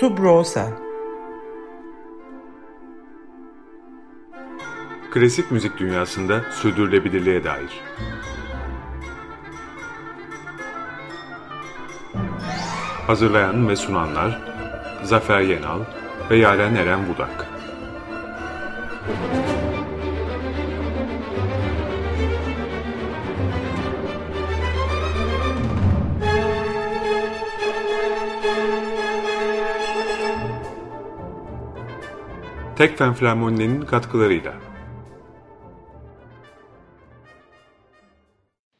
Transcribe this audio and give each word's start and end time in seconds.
Subrosa 0.00 0.72
Klasik 5.10 5.50
müzik 5.50 5.78
dünyasında 5.78 6.44
sürdürülebilirliğe 6.52 7.44
dair. 7.44 7.80
Hazırlayan 13.06 13.68
ve 13.68 13.76
sunanlar 13.76 14.40
Zafer 15.02 15.40
Yenal 15.40 15.80
ve 16.30 16.36
Yaren 16.36 16.74
Eren 16.74 17.08
Budak. 17.08 17.46
Tekfen 32.76 33.14
Flamoni'nin 33.14 33.82
katkılarıyla. 33.82 34.52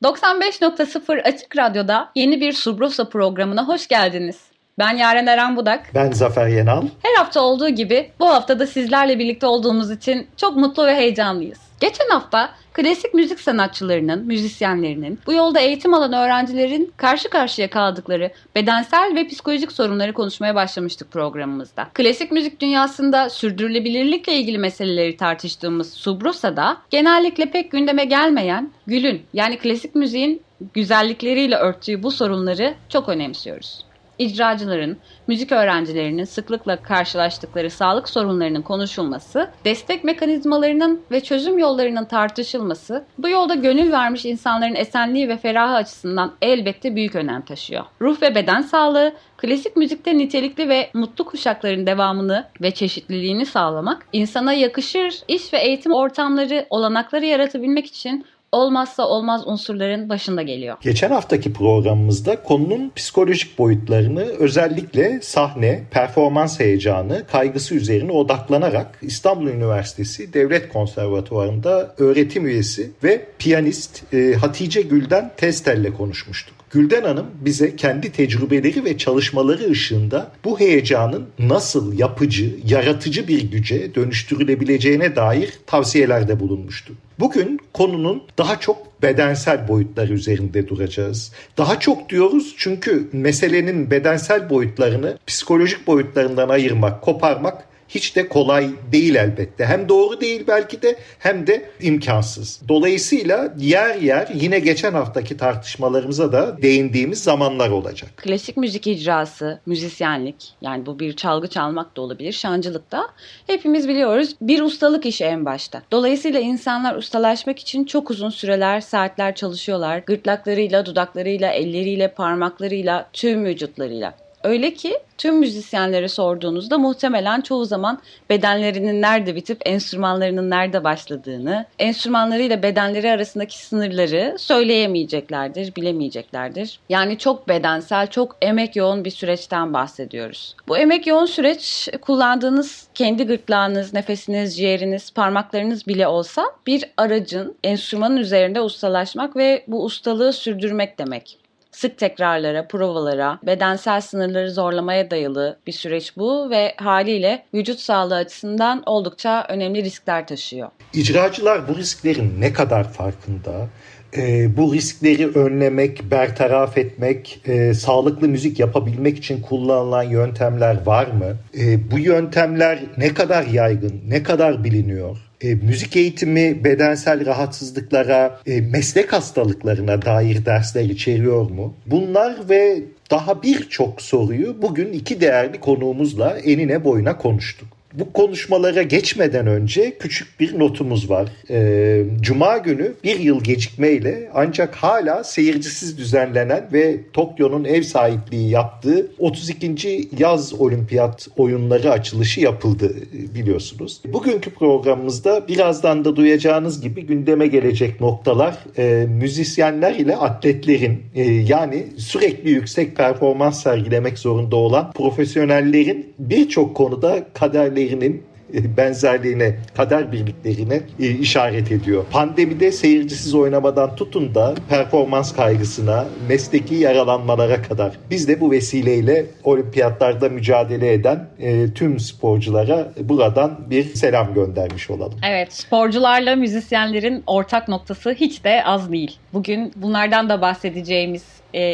95.0 0.04 1.22
Açık 1.22 1.56
Radyo'da 1.56 2.10
yeni 2.14 2.40
bir 2.40 2.52
Subrosa 2.52 3.08
programına 3.08 3.68
hoş 3.68 3.88
geldiniz. 3.88 4.40
Ben 4.78 4.96
Yaren 4.96 5.26
Eren 5.26 5.56
Budak. 5.56 5.90
Ben 5.94 6.12
Zafer 6.12 6.46
Yenal. 6.46 6.82
Her 7.02 7.14
hafta 7.14 7.40
olduğu 7.40 7.68
gibi 7.68 8.10
bu 8.20 8.28
hafta 8.28 8.58
da 8.58 8.66
sizlerle 8.66 9.18
birlikte 9.18 9.46
olduğumuz 9.46 9.90
için 9.90 10.26
çok 10.36 10.56
mutlu 10.56 10.86
ve 10.86 10.96
heyecanlıyız. 10.96 11.65
Geçen 11.80 12.08
hafta 12.08 12.54
klasik 12.72 13.14
müzik 13.14 13.40
sanatçılarının, 13.40 14.26
müzisyenlerinin, 14.26 15.18
bu 15.26 15.32
yolda 15.32 15.60
eğitim 15.60 15.94
alan 15.94 16.12
öğrencilerin 16.12 16.92
karşı 16.96 17.30
karşıya 17.30 17.70
kaldıkları 17.70 18.30
bedensel 18.54 19.14
ve 19.14 19.26
psikolojik 19.26 19.72
sorunları 19.72 20.12
konuşmaya 20.12 20.54
başlamıştık 20.54 21.10
programımızda. 21.10 21.88
Klasik 21.94 22.32
müzik 22.32 22.60
dünyasında 22.60 23.30
sürdürülebilirlikle 23.30 24.34
ilgili 24.34 24.58
meseleleri 24.58 25.16
tartıştığımız 25.16 25.94
Subrosa'da 25.94 26.76
genellikle 26.90 27.50
pek 27.50 27.70
gündeme 27.70 28.04
gelmeyen 28.04 28.70
gülün 28.86 29.22
yani 29.32 29.58
klasik 29.58 29.94
müziğin 29.94 30.42
güzellikleriyle 30.74 31.56
örttüğü 31.56 32.02
bu 32.02 32.10
sorunları 32.10 32.74
çok 32.88 33.08
önemsiyoruz 33.08 33.85
icracıların, 34.18 34.96
müzik 35.26 35.52
öğrencilerinin 35.52 36.24
sıklıkla 36.24 36.82
karşılaştıkları 36.82 37.70
sağlık 37.70 38.08
sorunlarının 38.08 38.62
konuşulması, 38.62 39.50
destek 39.64 40.04
mekanizmalarının 40.04 41.02
ve 41.10 41.20
çözüm 41.20 41.58
yollarının 41.58 42.04
tartışılması, 42.04 43.04
bu 43.18 43.28
yolda 43.28 43.54
gönül 43.54 43.92
vermiş 43.92 44.24
insanların 44.24 44.74
esenliği 44.74 45.28
ve 45.28 45.36
ferahı 45.36 45.74
açısından 45.74 46.32
elbette 46.42 46.96
büyük 46.96 47.14
önem 47.14 47.42
taşıyor. 47.42 47.84
Ruh 48.00 48.22
ve 48.22 48.34
beden 48.34 48.60
sağlığı, 48.60 49.12
klasik 49.36 49.76
müzikte 49.76 50.18
nitelikli 50.18 50.68
ve 50.68 50.90
mutlu 50.94 51.24
kuşakların 51.24 51.86
devamını 51.86 52.44
ve 52.60 52.70
çeşitliliğini 52.70 53.46
sağlamak, 53.46 54.06
insana 54.12 54.52
yakışır 54.52 55.14
iş 55.28 55.52
ve 55.52 55.58
eğitim 55.58 55.92
ortamları, 55.92 56.66
olanakları 56.70 57.26
yaratabilmek 57.26 57.86
için 57.86 58.26
olmazsa 58.52 59.08
olmaz 59.08 59.46
unsurların 59.46 60.08
başında 60.08 60.42
geliyor. 60.42 60.76
Geçen 60.80 61.10
haftaki 61.10 61.52
programımızda 61.52 62.42
konunun 62.42 62.92
psikolojik 62.96 63.58
boyutlarını 63.58 64.20
özellikle 64.20 65.20
sahne, 65.22 65.82
performans 65.90 66.60
heyecanı, 66.60 67.26
kaygısı 67.32 67.74
üzerine 67.74 68.12
odaklanarak 68.12 68.98
İstanbul 69.02 69.46
Üniversitesi 69.46 70.32
Devlet 70.32 70.72
Konservatuvarı'nda 70.72 71.94
öğretim 71.98 72.46
üyesi 72.46 72.90
ve 73.04 73.26
piyanist 73.38 74.14
e, 74.14 74.34
Hatice 74.34 74.82
Gülden 74.82 75.32
Testel'le 75.36 75.96
konuşmuştuk. 75.96 76.56
Gülden 76.76 77.02
Hanım 77.02 77.26
bize 77.40 77.76
kendi 77.76 78.12
tecrübeleri 78.12 78.84
ve 78.84 78.98
çalışmaları 78.98 79.70
ışığında 79.70 80.32
bu 80.44 80.60
heyecanın 80.60 81.26
nasıl 81.38 81.98
yapıcı, 81.98 82.56
yaratıcı 82.66 83.28
bir 83.28 83.50
güce 83.50 83.94
dönüştürülebileceğine 83.94 85.16
dair 85.16 85.52
tavsiyelerde 85.66 86.40
bulunmuştu. 86.40 86.94
Bugün 87.18 87.60
konunun 87.72 88.22
daha 88.38 88.60
çok 88.60 89.02
bedensel 89.02 89.68
boyutları 89.68 90.12
üzerinde 90.12 90.68
duracağız. 90.68 91.32
Daha 91.58 91.80
çok 91.80 92.08
diyoruz 92.10 92.54
çünkü 92.56 93.08
meselenin 93.12 93.90
bedensel 93.90 94.50
boyutlarını 94.50 95.18
psikolojik 95.26 95.86
boyutlarından 95.86 96.48
ayırmak, 96.48 97.02
koparmak 97.02 97.64
hiç 97.88 98.16
de 98.16 98.28
kolay 98.28 98.70
değil 98.92 99.14
elbette. 99.14 99.66
Hem 99.66 99.88
doğru 99.88 100.20
değil 100.20 100.44
belki 100.48 100.82
de 100.82 100.96
hem 101.18 101.46
de 101.46 101.70
imkansız. 101.80 102.60
Dolayısıyla 102.68 103.54
yer 103.58 103.94
yer 103.94 104.28
yine 104.34 104.58
geçen 104.58 104.92
haftaki 104.92 105.36
tartışmalarımıza 105.36 106.32
da 106.32 106.62
değindiğimiz 106.62 107.22
zamanlar 107.22 107.70
olacak. 107.70 108.10
Klasik 108.16 108.56
müzik 108.56 108.86
icrası, 108.86 109.60
müzisyenlik 109.66 110.54
yani 110.60 110.86
bu 110.86 110.98
bir 110.98 111.16
çalgı 111.16 111.48
çalmak 111.48 111.96
da 111.96 112.00
olabilir, 112.00 112.32
şancılık 112.32 112.92
da 112.92 113.08
hepimiz 113.46 113.88
biliyoruz 113.88 114.36
bir 114.40 114.62
ustalık 114.62 115.06
işi 115.06 115.24
en 115.24 115.44
başta. 115.44 115.82
Dolayısıyla 115.92 116.40
insanlar 116.40 116.96
ustalaşmak 116.96 117.58
için 117.58 117.84
çok 117.84 118.10
uzun 118.10 118.30
süreler, 118.30 118.80
saatler 118.80 119.34
çalışıyorlar. 119.34 119.98
Gırtlaklarıyla, 119.98 120.86
dudaklarıyla, 120.86 121.50
elleriyle, 121.50 122.08
parmaklarıyla, 122.08 123.08
tüm 123.12 123.44
vücutlarıyla. 123.44 124.25
Öyle 124.46 124.74
ki 124.74 124.98
tüm 125.18 125.38
müzisyenlere 125.38 126.08
sorduğunuzda 126.08 126.78
muhtemelen 126.78 127.40
çoğu 127.40 127.64
zaman 127.64 127.98
bedenlerinin 128.30 129.02
nerede 129.02 129.34
bitip 129.34 129.60
enstrümanlarının 129.64 130.50
nerede 130.50 130.84
başladığını, 130.84 131.66
enstrümanlarıyla 131.78 132.62
bedenleri 132.62 133.10
arasındaki 133.10 133.58
sınırları 133.58 134.36
söyleyemeyeceklerdir, 134.38 135.76
bilemeyeceklerdir. 135.76 136.78
Yani 136.88 137.18
çok 137.18 137.48
bedensel, 137.48 138.06
çok 138.06 138.36
emek 138.42 138.76
yoğun 138.76 139.04
bir 139.04 139.10
süreçten 139.10 139.72
bahsediyoruz. 139.72 140.56
Bu 140.68 140.78
emek 140.78 141.06
yoğun 141.06 141.26
süreç 141.26 141.88
kullandığınız 142.00 142.88
kendi 142.94 143.26
gırtlağınız, 143.26 143.94
nefesiniz, 143.94 144.56
ciğeriniz, 144.56 145.10
parmaklarınız 145.10 145.86
bile 145.86 146.06
olsa 146.06 146.44
bir 146.66 146.84
aracın 146.96 147.56
enstrümanın 147.64 148.16
üzerinde 148.16 148.60
ustalaşmak 148.60 149.36
ve 149.36 149.64
bu 149.66 149.84
ustalığı 149.84 150.32
sürdürmek 150.32 150.98
demek 150.98 151.45
sık 151.76 151.98
tekrarlara, 151.98 152.68
provalara, 152.68 153.38
bedensel 153.46 154.00
sınırları 154.00 154.50
zorlamaya 154.50 155.10
dayalı 155.10 155.58
bir 155.66 155.72
süreç 155.72 156.16
bu 156.16 156.50
ve 156.50 156.74
haliyle 156.76 157.42
vücut 157.54 157.80
sağlığı 157.80 158.14
açısından 158.14 158.82
oldukça 158.86 159.46
önemli 159.48 159.84
riskler 159.84 160.26
taşıyor. 160.26 160.68
İcracılar 160.92 161.68
bu 161.68 161.76
risklerin 161.76 162.40
ne 162.40 162.52
kadar 162.52 162.92
farkında? 162.92 163.68
E, 164.16 164.56
bu 164.56 164.74
riskleri 164.74 165.28
önlemek, 165.28 166.10
bertaraf 166.10 166.78
etmek, 166.78 167.40
e, 167.46 167.74
sağlıklı 167.74 168.28
müzik 168.28 168.60
yapabilmek 168.60 169.18
için 169.18 169.42
kullanılan 169.42 170.02
yöntemler 170.02 170.86
var 170.86 171.06
mı? 171.06 171.36
E, 171.58 171.90
bu 171.90 171.98
yöntemler 171.98 172.78
ne 172.96 173.14
kadar 173.14 173.46
yaygın, 173.46 174.02
ne 174.08 174.22
kadar 174.22 174.64
biliniyor? 174.64 175.25
E, 175.40 175.54
müzik 175.54 175.96
eğitimi 175.96 176.64
bedensel 176.64 177.26
rahatsızlıklara, 177.26 178.40
e, 178.46 178.60
meslek 178.60 179.12
hastalıklarına 179.12 180.02
dair 180.02 180.44
dersler 180.44 180.84
içeriyor 180.84 181.50
mu? 181.50 181.74
Bunlar 181.86 182.48
ve 182.48 182.82
daha 183.10 183.42
birçok 183.42 184.02
soruyu 184.02 184.62
bugün 184.62 184.92
iki 184.92 185.20
değerli 185.20 185.60
konuğumuzla 185.60 186.38
enine 186.38 186.84
boyuna 186.84 187.18
konuştuk. 187.18 187.75
Bu 187.98 188.12
konuşmalara 188.12 188.82
geçmeden 188.82 189.46
önce 189.46 189.98
küçük 189.98 190.40
bir 190.40 190.58
notumuz 190.58 191.10
var. 191.10 191.28
Ee, 191.50 192.04
Cuma 192.20 192.58
günü 192.58 192.94
bir 193.04 193.18
yıl 193.18 193.44
gecikmeyle 193.44 194.30
ancak 194.34 194.74
hala 194.74 195.24
seyircisiz 195.24 195.98
düzenlenen 195.98 196.68
ve 196.72 196.96
Tokyo'nun 197.12 197.64
ev 197.64 197.82
sahipliği 197.82 198.50
yaptığı 198.50 199.10
32. 199.18 200.08
yaz 200.18 200.54
olimpiyat 200.54 201.28
oyunları 201.36 201.90
açılışı 201.90 202.40
yapıldı 202.40 202.96
biliyorsunuz. 203.34 204.00
Bugünkü 204.12 204.50
programımızda 204.50 205.48
birazdan 205.48 206.04
da 206.04 206.16
duyacağınız 206.16 206.80
gibi 206.80 207.06
gündeme 207.06 207.46
gelecek 207.46 208.00
noktalar 208.00 208.56
e, 208.78 209.06
müzisyenler 209.06 209.94
ile 209.94 210.16
atletlerin 210.16 211.02
e, 211.14 211.22
yani 211.22 211.86
sürekli 211.96 212.50
yüksek 212.50 212.96
performans 212.96 213.62
sergilemek 213.62 214.18
zorunda 214.18 214.56
olan 214.56 214.92
profesyonellerin 214.92 216.14
birçok 216.18 216.76
konuda 216.76 217.26
kaderleri 217.34 217.85
birliğinin 217.86 218.22
e, 218.54 218.76
benzerliğine, 218.76 219.56
kader 219.76 220.12
birliklerine 220.12 220.80
e, 221.00 221.08
işaret 221.10 221.72
ediyor. 221.72 222.04
Pandemide 222.10 222.72
seyircisiz 222.72 223.34
oynamadan 223.34 223.96
tutun 223.96 224.34
da 224.34 224.54
performans 224.68 225.32
kaygısına, 225.32 226.04
mesleki 226.28 226.74
yaralanmalara 226.74 227.62
kadar 227.62 227.92
biz 228.10 228.28
de 228.28 228.40
bu 228.40 228.50
vesileyle 228.50 229.26
olimpiyatlarda 229.44 230.28
mücadele 230.28 230.92
eden 230.92 231.28
e, 231.38 231.72
tüm 231.74 232.00
sporculara 232.00 232.92
buradan 233.00 233.58
bir 233.70 233.94
selam 233.94 234.34
göndermiş 234.34 234.90
olalım. 234.90 235.18
Evet, 235.28 235.52
sporcularla 235.52 236.36
müzisyenlerin 236.36 237.22
ortak 237.26 237.68
noktası 237.68 238.10
hiç 238.10 238.44
de 238.44 238.64
az 238.64 238.92
değil. 238.92 239.16
Bugün 239.32 239.72
bunlardan 239.76 240.28
da 240.28 240.40
bahsedeceğimiz 240.40 241.24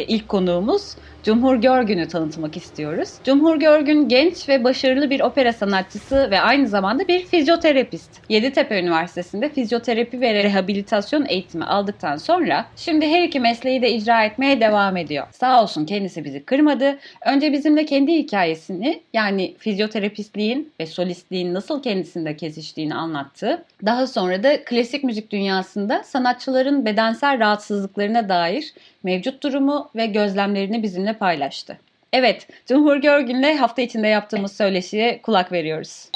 ilk 0.07 0.27
konuğumuz 0.29 0.95
Cumhur 1.23 1.55
Görgün'ü 1.55 2.07
tanıtmak 2.07 2.57
istiyoruz. 2.57 3.09
Cumhur 3.23 3.55
Görgün 3.59 4.07
genç 4.09 4.49
ve 4.49 4.63
başarılı 4.63 5.09
bir 5.09 5.19
opera 5.19 5.53
sanatçısı 5.53 6.31
ve 6.31 6.41
aynı 6.41 6.67
zamanda 6.67 7.07
bir 7.07 7.25
fizyoterapist. 7.25 8.21
Yeditepe 8.29 8.79
Üniversitesi'nde 8.79 9.49
fizyoterapi 9.49 10.21
ve 10.21 10.33
rehabilitasyon 10.33 11.25
eğitimi 11.25 11.65
aldıktan 11.65 12.17
sonra 12.17 12.65
şimdi 12.75 13.07
her 13.07 13.23
iki 13.23 13.39
mesleği 13.39 13.81
de 13.81 13.91
icra 13.91 14.23
etmeye 14.23 14.61
devam 14.61 14.97
ediyor. 14.97 15.27
Sağ 15.31 15.63
olsun 15.63 15.85
kendisi 15.85 16.23
bizi 16.23 16.45
kırmadı. 16.45 16.99
Önce 17.25 17.51
bizimle 17.51 17.85
kendi 17.85 18.13
hikayesini 18.13 19.01
yani 19.13 19.55
fizyoterapistliğin 19.57 20.71
ve 20.79 20.85
solistliğin 20.85 21.53
nasıl 21.53 21.81
kendisinde 21.81 22.37
kesiştiğini 22.37 22.95
anlattı. 22.95 23.65
Daha 23.85 24.07
sonra 24.07 24.43
da 24.43 24.63
klasik 24.63 25.03
müzik 25.03 25.31
dünyasında 25.31 26.03
sanatçıların 26.03 26.85
bedensel 26.85 27.39
rahatsızlıklarına 27.39 28.29
dair 28.29 28.73
mevcut 29.03 29.43
durumu 29.43 29.89
ve 29.95 30.05
gözlemlerini 30.05 30.83
bizimle 30.83 31.12
paylaştı. 31.17 31.79
Evet, 32.13 32.47
Cumhur 32.65 32.97
Görgün'le 32.97 33.57
hafta 33.57 33.81
içinde 33.81 34.07
yaptığımız 34.07 34.57
söyleşiye 34.57 35.21
kulak 35.21 35.51
veriyoruz. 35.51 36.09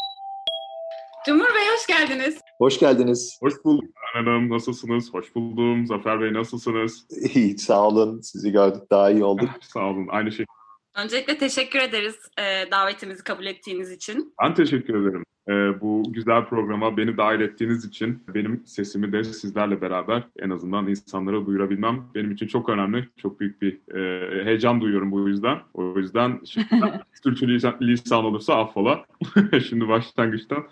Cumhur 1.25 1.45
Bey 1.55 1.67
hoş 1.75 1.87
geldiniz. 1.87 2.41
Hoş 2.57 2.79
geldiniz. 2.79 3.37
Hoş 3.41 3.53
bulduk 3.65 3.89
Hanım. 4.13 4.49
Nasılsınız? 4.49 5.13
Hoş 5.13 5.35
buldum. 5.35 5.87
Zafer 5.87 6.21
Bey 6.21 6.33
nasılsınız? 6.33 7.05
İyi, 7.35 7.57
sağ 7.57 7.87
olun. 7.87 8.21
Sizi 8.21 8.51
gördük 8.51 8.83
daha 8.91 9.11
iyi 9.11 9.23
olduk. 9.23 9.49
Sağ 9.61 9.79
olun. 9.79 10.07
Aynı 10.11 10.31
şey. 10.31 10.45
Öncelikle 10.95 11.37
teşekkür 11.37 11.79
ederiz 11.79 12.15
e, 12.39 12.71
davetimizi 12.71 13.23
kabul 13.23 13.45
ettiğiniz 13.45 13.91
için. 13.91 14.33
Ben 14.43 14.53
teşekkür 14.53 15.01
ederim. 15.01 15.23
Ee, 15.49 15.81
bu 15.81 16.03
güzel 16.07 16.45
programa 16.45 16.97
beni 16.97 17.17
dahil 17.17 17.41
ettiğiniz 17.41 17.85
için 17.85 18.23
benim 18.33 18.63
sesimi 18.65 19.11
de 19.11 19.23
sizlerle 19.23 19.81
beraber 19.81 20.23
en 20.39 20.49
azından 20.49 20.87
insanlara 20.87 21.45
duyurabilmem 21.45 22.03
benim 22.15 22.31
için 22.31 22.47
çok 22.47 22.69
önemli. 22.69 23.07
Çok 23.17 23.39
büyük 23.39 23.61
bir 23.61 23.95
e, 23.95 24.45
heyecan 24.45 24.81
duyuyorum 24.81 25.11
bu 25.11 25.29
yüzden. 25.29 25.57
O 25.73 25.99
yüzden 25.99 26.39
Türkçe 27.23 27.47
lisan, 27.47 27.75
lisan 27.81 28.25
olursa 28.25 28.55
affola. 28.55 29.05
şimdi 29.69 29.87
başlangıçtan 29.87 30.67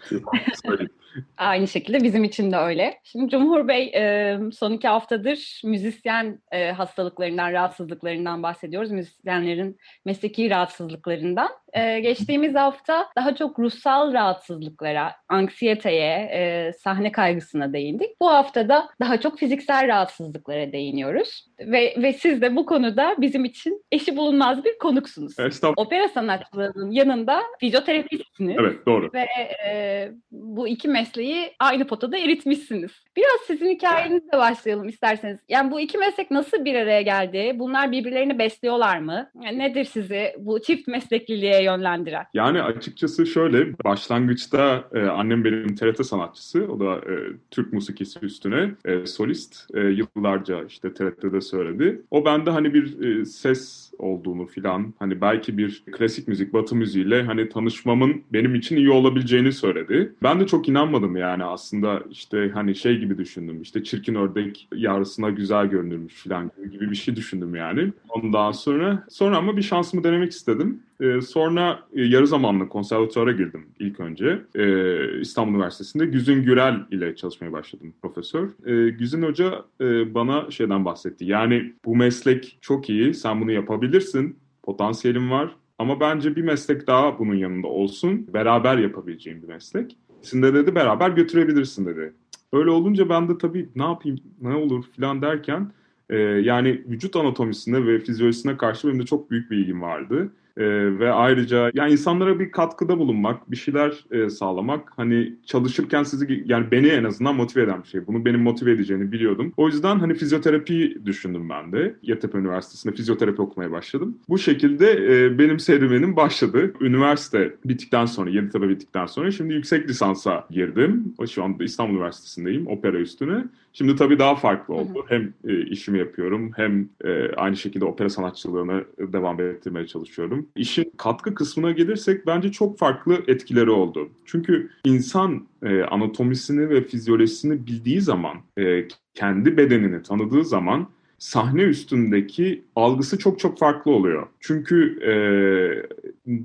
söyleyeyim. 0.66 0.92
Aynı 1.38 1.68
şekilde 1.68 2.04
bizim 2.04 2.24
için 2.24 2.52
de 2.52 2.58
öyle. 2.58 3.00
Şimdi 3.04 3.32
Cumhur 3.32 3.68
Bey 3.68 3.92
e, 3.96 4.40
son 4.54 4.72
iki 4.72 4.88
haftadır 4.88 5.62
müzisyen 5.64 6.40
e, 6.52 6.72
hastalıklarından, 6.72 7.54
rahatsızlıklarından 7.54 8.44
bahsediyoruz. 8.44 8.92
Müzisyenlerin 8.92 9.78
mesleki 10.06 10.50
rahatsızlıklarından. 10.50 11.50
E, 11.76 12.00
geçtiğimiz 12.00 12.56
hafta 12.56 13.08
daha 13.18 13.36
çok 13.36 13.60
ruhsal 13.60 14.14
rahatsızlıklara, 14.14 15.12
anksiyeteye, 15.30 16.30
e, 16.34 16.74
sahne 16.74 17.12
kaygısına 17.12 17.74
değindik. 17.74 18.22
Bu 18.22 18.30
hafta 18.30 18.70
da 18.70 18.90
daha 19.00 19.20
çok 19.20 19.40
fiziksel 19.40 19.88
rahatsızlıklara 19.88 20.72
değiniyoruz. 20.72 21.46
Ve, 21.60 21.96
ve 21.98 22.14
siz 22.14 22.42
de 22.42 22.56
bu 22.56 22.66
konuda 22.66 23.16
bizim 23.18 23.46
için 23.46 23.84
eşi 23.92 24.18
bulunmaz 24.18 24.66
bir 24.66 24.78
konuksunuz. 24.78 25.40
Estağfurullah. 25.40 25.86
Opera 25.86 26.08
sanatçılığının 26.08 26.92
yanında 26.92 27.42
fizyoterapistsiniz. 27.60 28.56
Evet 28.60 28.86
doğru. 28.86 29.10
Ve 29.14 29.26
e, 29.68 30.12
bu 30.32 30.68
iki 30.68 30.88
mesleği 30.88 31.52
aynı 31.60 31.88
potada 31.88 32.18
eritmişsiniz. 32.18 32.92
Biraz 33.16 33.42
sizin 33.48 33.70
hikayenizle 33.70 34.38
başlayalım 34.38 34.88
isterseniz. 34.88 35.40
Yani 35.50 35.72
bu 35.72 35.80
iki 35.80 35.98
meslek 35.98 36.32
nasıl 36.32 36.66
bir 36.66 36.76
araya 36.76 37.02
geldi? 37.02 37.52
Bunlar 37.56 37.92
birbirlerini 37.92 38.40
besliyorlar 38.40 39.00
mı? 39.00 39.30
Yani 39.44 39.60
nedir 39.60 39.86
sizi 39.86 40.36
bu 40.38 40.62
çift 40.62 40.88
meslekliliğe 40.88 41.65
yönlendiren? 41.66 42.26
Yani 42.34 42.62
açıkçası 42.62 43.26
şöyle 43.26 43.78
başlangıçta 43.84 44.90
e, 44.94 45.00
annem 45.06 45.44
benim 45.44 45.76
TRT 45.76 46.06
sanatçısı. 46.06 46.68
O 46.68 46.80
da 46.80 46.96
e, 46.96 47.14
Türk 47.52 47.74
musikisi 47.74 48.20
üstüne 48.22 48.72
e, 48.86 49.06
solist. 49.06 49.68
E, 49.74 49.80
yıllarca 49.80 50.64
işte 50.64 50.94
TRT'de 50.94 51.42
söyledi. 51.42 52.02
O 52.12 52.26
bende 52.26 52.50
hani 52.50 52.74
bir 52.74 53.02
e, 53.02 53.26
ses 53.26 53.92
olduğunu 53.98 54.46
filan 54.46 54.94
hani 55.00 55.22
belki 55.22 55.58
bir 55.58 55.84
klasik 55.92 56.28
müzik 56.28 56.54
batı 56.54 56.76
müziğiyle 56.76 57.24
hani 57.24 57.50
tanışmamın 57.50 58.24
benim 58.34 58.56
için 58.56 58.78
iyi 58.78 58.90
olabileceğini 58.90 59.52
söyledi. 59.52 60.14
Ben 60.24 60.40
de 60.40 60.48
çok 60.48 60.70
inanmadım 60.70 61.16
yani 61.16 61.44
aslında 61.44 62.04
işte 62.12 62.52
hani 62.54 62.76
şey 62.76 62.98
gibi 62.98 63.18
düşündüm 63.18 63.62
işte 63.62 63.84
çirkin 63.84 64.16
ördek 64.16 64.68
yavrusuna 64.76 65.30
güzel 65.30 65.66
görünürmüş 65.66 66.14
filan 66.14 66.52
gibi 66.72 66.92
bir 66.92 66.96
şey 66.96 67.16
düşündüm 67.16 67.56
yani. 67.56 67.94
Ondan 68.10 68.52
sonra 68.52 69.06
sonra 69.10 69.38
ama 69.38 69.58
bir 69.58 69.62
şansımı 69.62 70.04
denemek 70.04 70.32
istedim. 70.32 70.80
Ee, 71.02 71.22
sonra 71.22 71.80
e, 71.94 72.04
yarı 72.04 72.28
zamanlı 72.28 72.70
konservatuvara 72.70 73.32
girdim 73.32 73.66
ilk 73.80 74.00
önce. 74.00 74.42
Ee, 74.56 75.20
İstanbul 75.20 75.54
Üniversitesi'nde 75.54 76.06
Güzin 76.06 76.44
Gürel 76.44 76.86
ile 76.92 77.16
çalışmaya 77.16 77.52
başladım 77.52 77.94
profesör. 78.02 78.50
Ee, 78.66 78.90
Güzin 78.90 79.22
Hoca 79.22 79.66
e, 79.82 80.14
bana 80.14 80.52
şeyden 80.52 80.86
bahsetti. 80.86 81.26
Yani 81.26 81.74
bu 81.86 81.96
meslek 81.96 82.58
çok 82.62 82.90
iyi, 82.90 83.14
sen 83.14 83.42
bunu 83.42 83.52
yapabilirsin, 83.52 84.40
potansiyelin 84.64 85.32
var. 85.32 85.56
Ama 85.80 86.00
bence 86.00 86.36
bir 86.36 86.42
meslek 86.42 86.88
daha 86.88 87.20
bunun 87.20 87.36
yanında 87.36 87.68
olsun. 87.68 88.28
Beraber 88.34 88.78
yapabileceğim 88.78 89.44
bir 89.44 89.48
meslek. 89.48 89.98
İkisini 90.20 90.44
de 90.44 90.54
dedi 90.54 90.76
beraber 90.76 91.10
götürebilirsin 91.10 91.86
dedi. 91.86 92.14
Öyle 92.54 92.70
olunca 92.70 93.10
ben 93.10 93.30
de 93.30 93.38
tabii 93.38 93.70
ne 93.76 93.84
yapayım, 93.84 94.18
ne 94.42 94.56
olur 94.56 94.84
filan 94.96 95.22
derken 95.22 95.72
e, 96.10 96.18
yani 96.18 96.84
vücut 96.88 97.16
anatomisine 97.16 97.86
ve 97.88 98.00
fizyolojisine 98.00 98.58
karşı 98.58 98.88
benim 98.88 99.00
de 99.00 99.06
çok 99.06 99.32
büyük 99.32 99.52
bir 99.52 99.58
ilgim 99.58 99.82
vardı. 99.82 100.32
Ee, 100.58 101.00
ve 101.00 101.12
ayrıca 101.12 101.72
yani 101.74 101.92
insanlara 101.92 102.40
bir 102.40 102.52
katkıda 102.52 103.00
bulunmak, 103.00 103.52
bir 103.52 103.56
şeyler 103.56 104.06
e, 104.12 104.30
sağlamak 104.30 104.92
hani 104.96 105.34
çalışırken 105.46 106.04
sizi 106.04 106.44
yani 106.46 106.72
beni 106.72 106.88
en 106.88 107.04
azından 107.04 107.36
motive 107.36 107.64
eden 107.64 107.84
bir 107.84 107.88
şey. 107.88 108.08
Bunu 108.08 108.26
benim 108.26 108.42
motive 108.42 108.72
edeceğini 108.72 109.12
biliyordum. 109.12 109.54
O 109.58 109.68
yüzden 109.68 110.00
hani 110.00 110.14
fizyoterapi 110.14 110.98
düşündüm 111.06 111.50
ben 111.50 111.72
de. 111.72 111.96
Yeditepe 112.02 112.38
Üniversitesi'nde 112.38 112.96
fizyoterapi 112.96 113.42
okumaya 113.42 113.72
başladım. 113.72 114.18
Bu 114.30 114.38
şekilde 114.38 114.92
e, 114.92 115.40
benim 115.40 115.60
serüvenim 115.60 116.16
başladı. 116.16 116.74
Üniversite 116.82 117.56
bittikten 117.66 118.06
sonra, 118.06 118.30
Yeditepe 118.30 118.70
bittikten 118.70 119.06
sonra 119.06 119.32
şimdi 119.32 119.54
yüksek 119.54 119.90
lisansa 119.90 120.48
girdim. 120.52 121.14
Şu 121.30 121.44
anda 121.44 121.64
İstanbul 121.64 121.94
Üniversitesi'ndeyim 121.94 122.68
opera 122.68 122.98
üstüne. 122.98 123.44
Şimdi 123.78 123.96
tabii 123.96 124.20
daha 124.20 124.36
farklı 124.36 124.74
oldu. 124.74 124.96
Hı 124.96 125.00
hı. 125.00 125.04
Hem 125.08 125.34
e, 125.48 125.66
işimi 125.66 126.00
yapıyorum 126.00 126.52
hem 126.56 126.90
e, 127.04 127.36
aynı 127.36 127.58
şekilde 127.58 127.86
opera 127.86 128.10
sanatçılığını 128.10 128.86
devam 129.00 129.42
ettirmeye 129.42 129.88
çalışıyorum. 129.88 130.48
İşin 130.56 130.92
katkı 130.98 131.36
kısmına 131.36 131.72
gelirsek 131.72 132.28
bence 132.28 132.52
çok 132.52 132.78
farklı 132.78 133.24
etkileri 133.28 133.70
oldu. 133.70 134.10
Çünkü 134.26 134.70
insan 134.86 135.48
e, 135.64 135.82
anatomisini 135.82 136.70
ve 136.70 136.84
fizyolojisini 136.84 137.68
bildiği 137.68 138.02
zaman, 138.02 138.38
e, 138.58 138.88
kendi 139.14 139.58
bedenini 139.58 140.04
tanıdığı 140.04 140.46
zaman 140.46 140.88
sahne 141.18 141.62
üstündeki 141.62 142.64
algısı 142.76 143.18
çok 143.18 143.40
çok 143.40 143.58
farklı 143.58 143.92
oluyor. 143.92 144.28
Çünkü 144.40 145.00
e, 145.04 145.14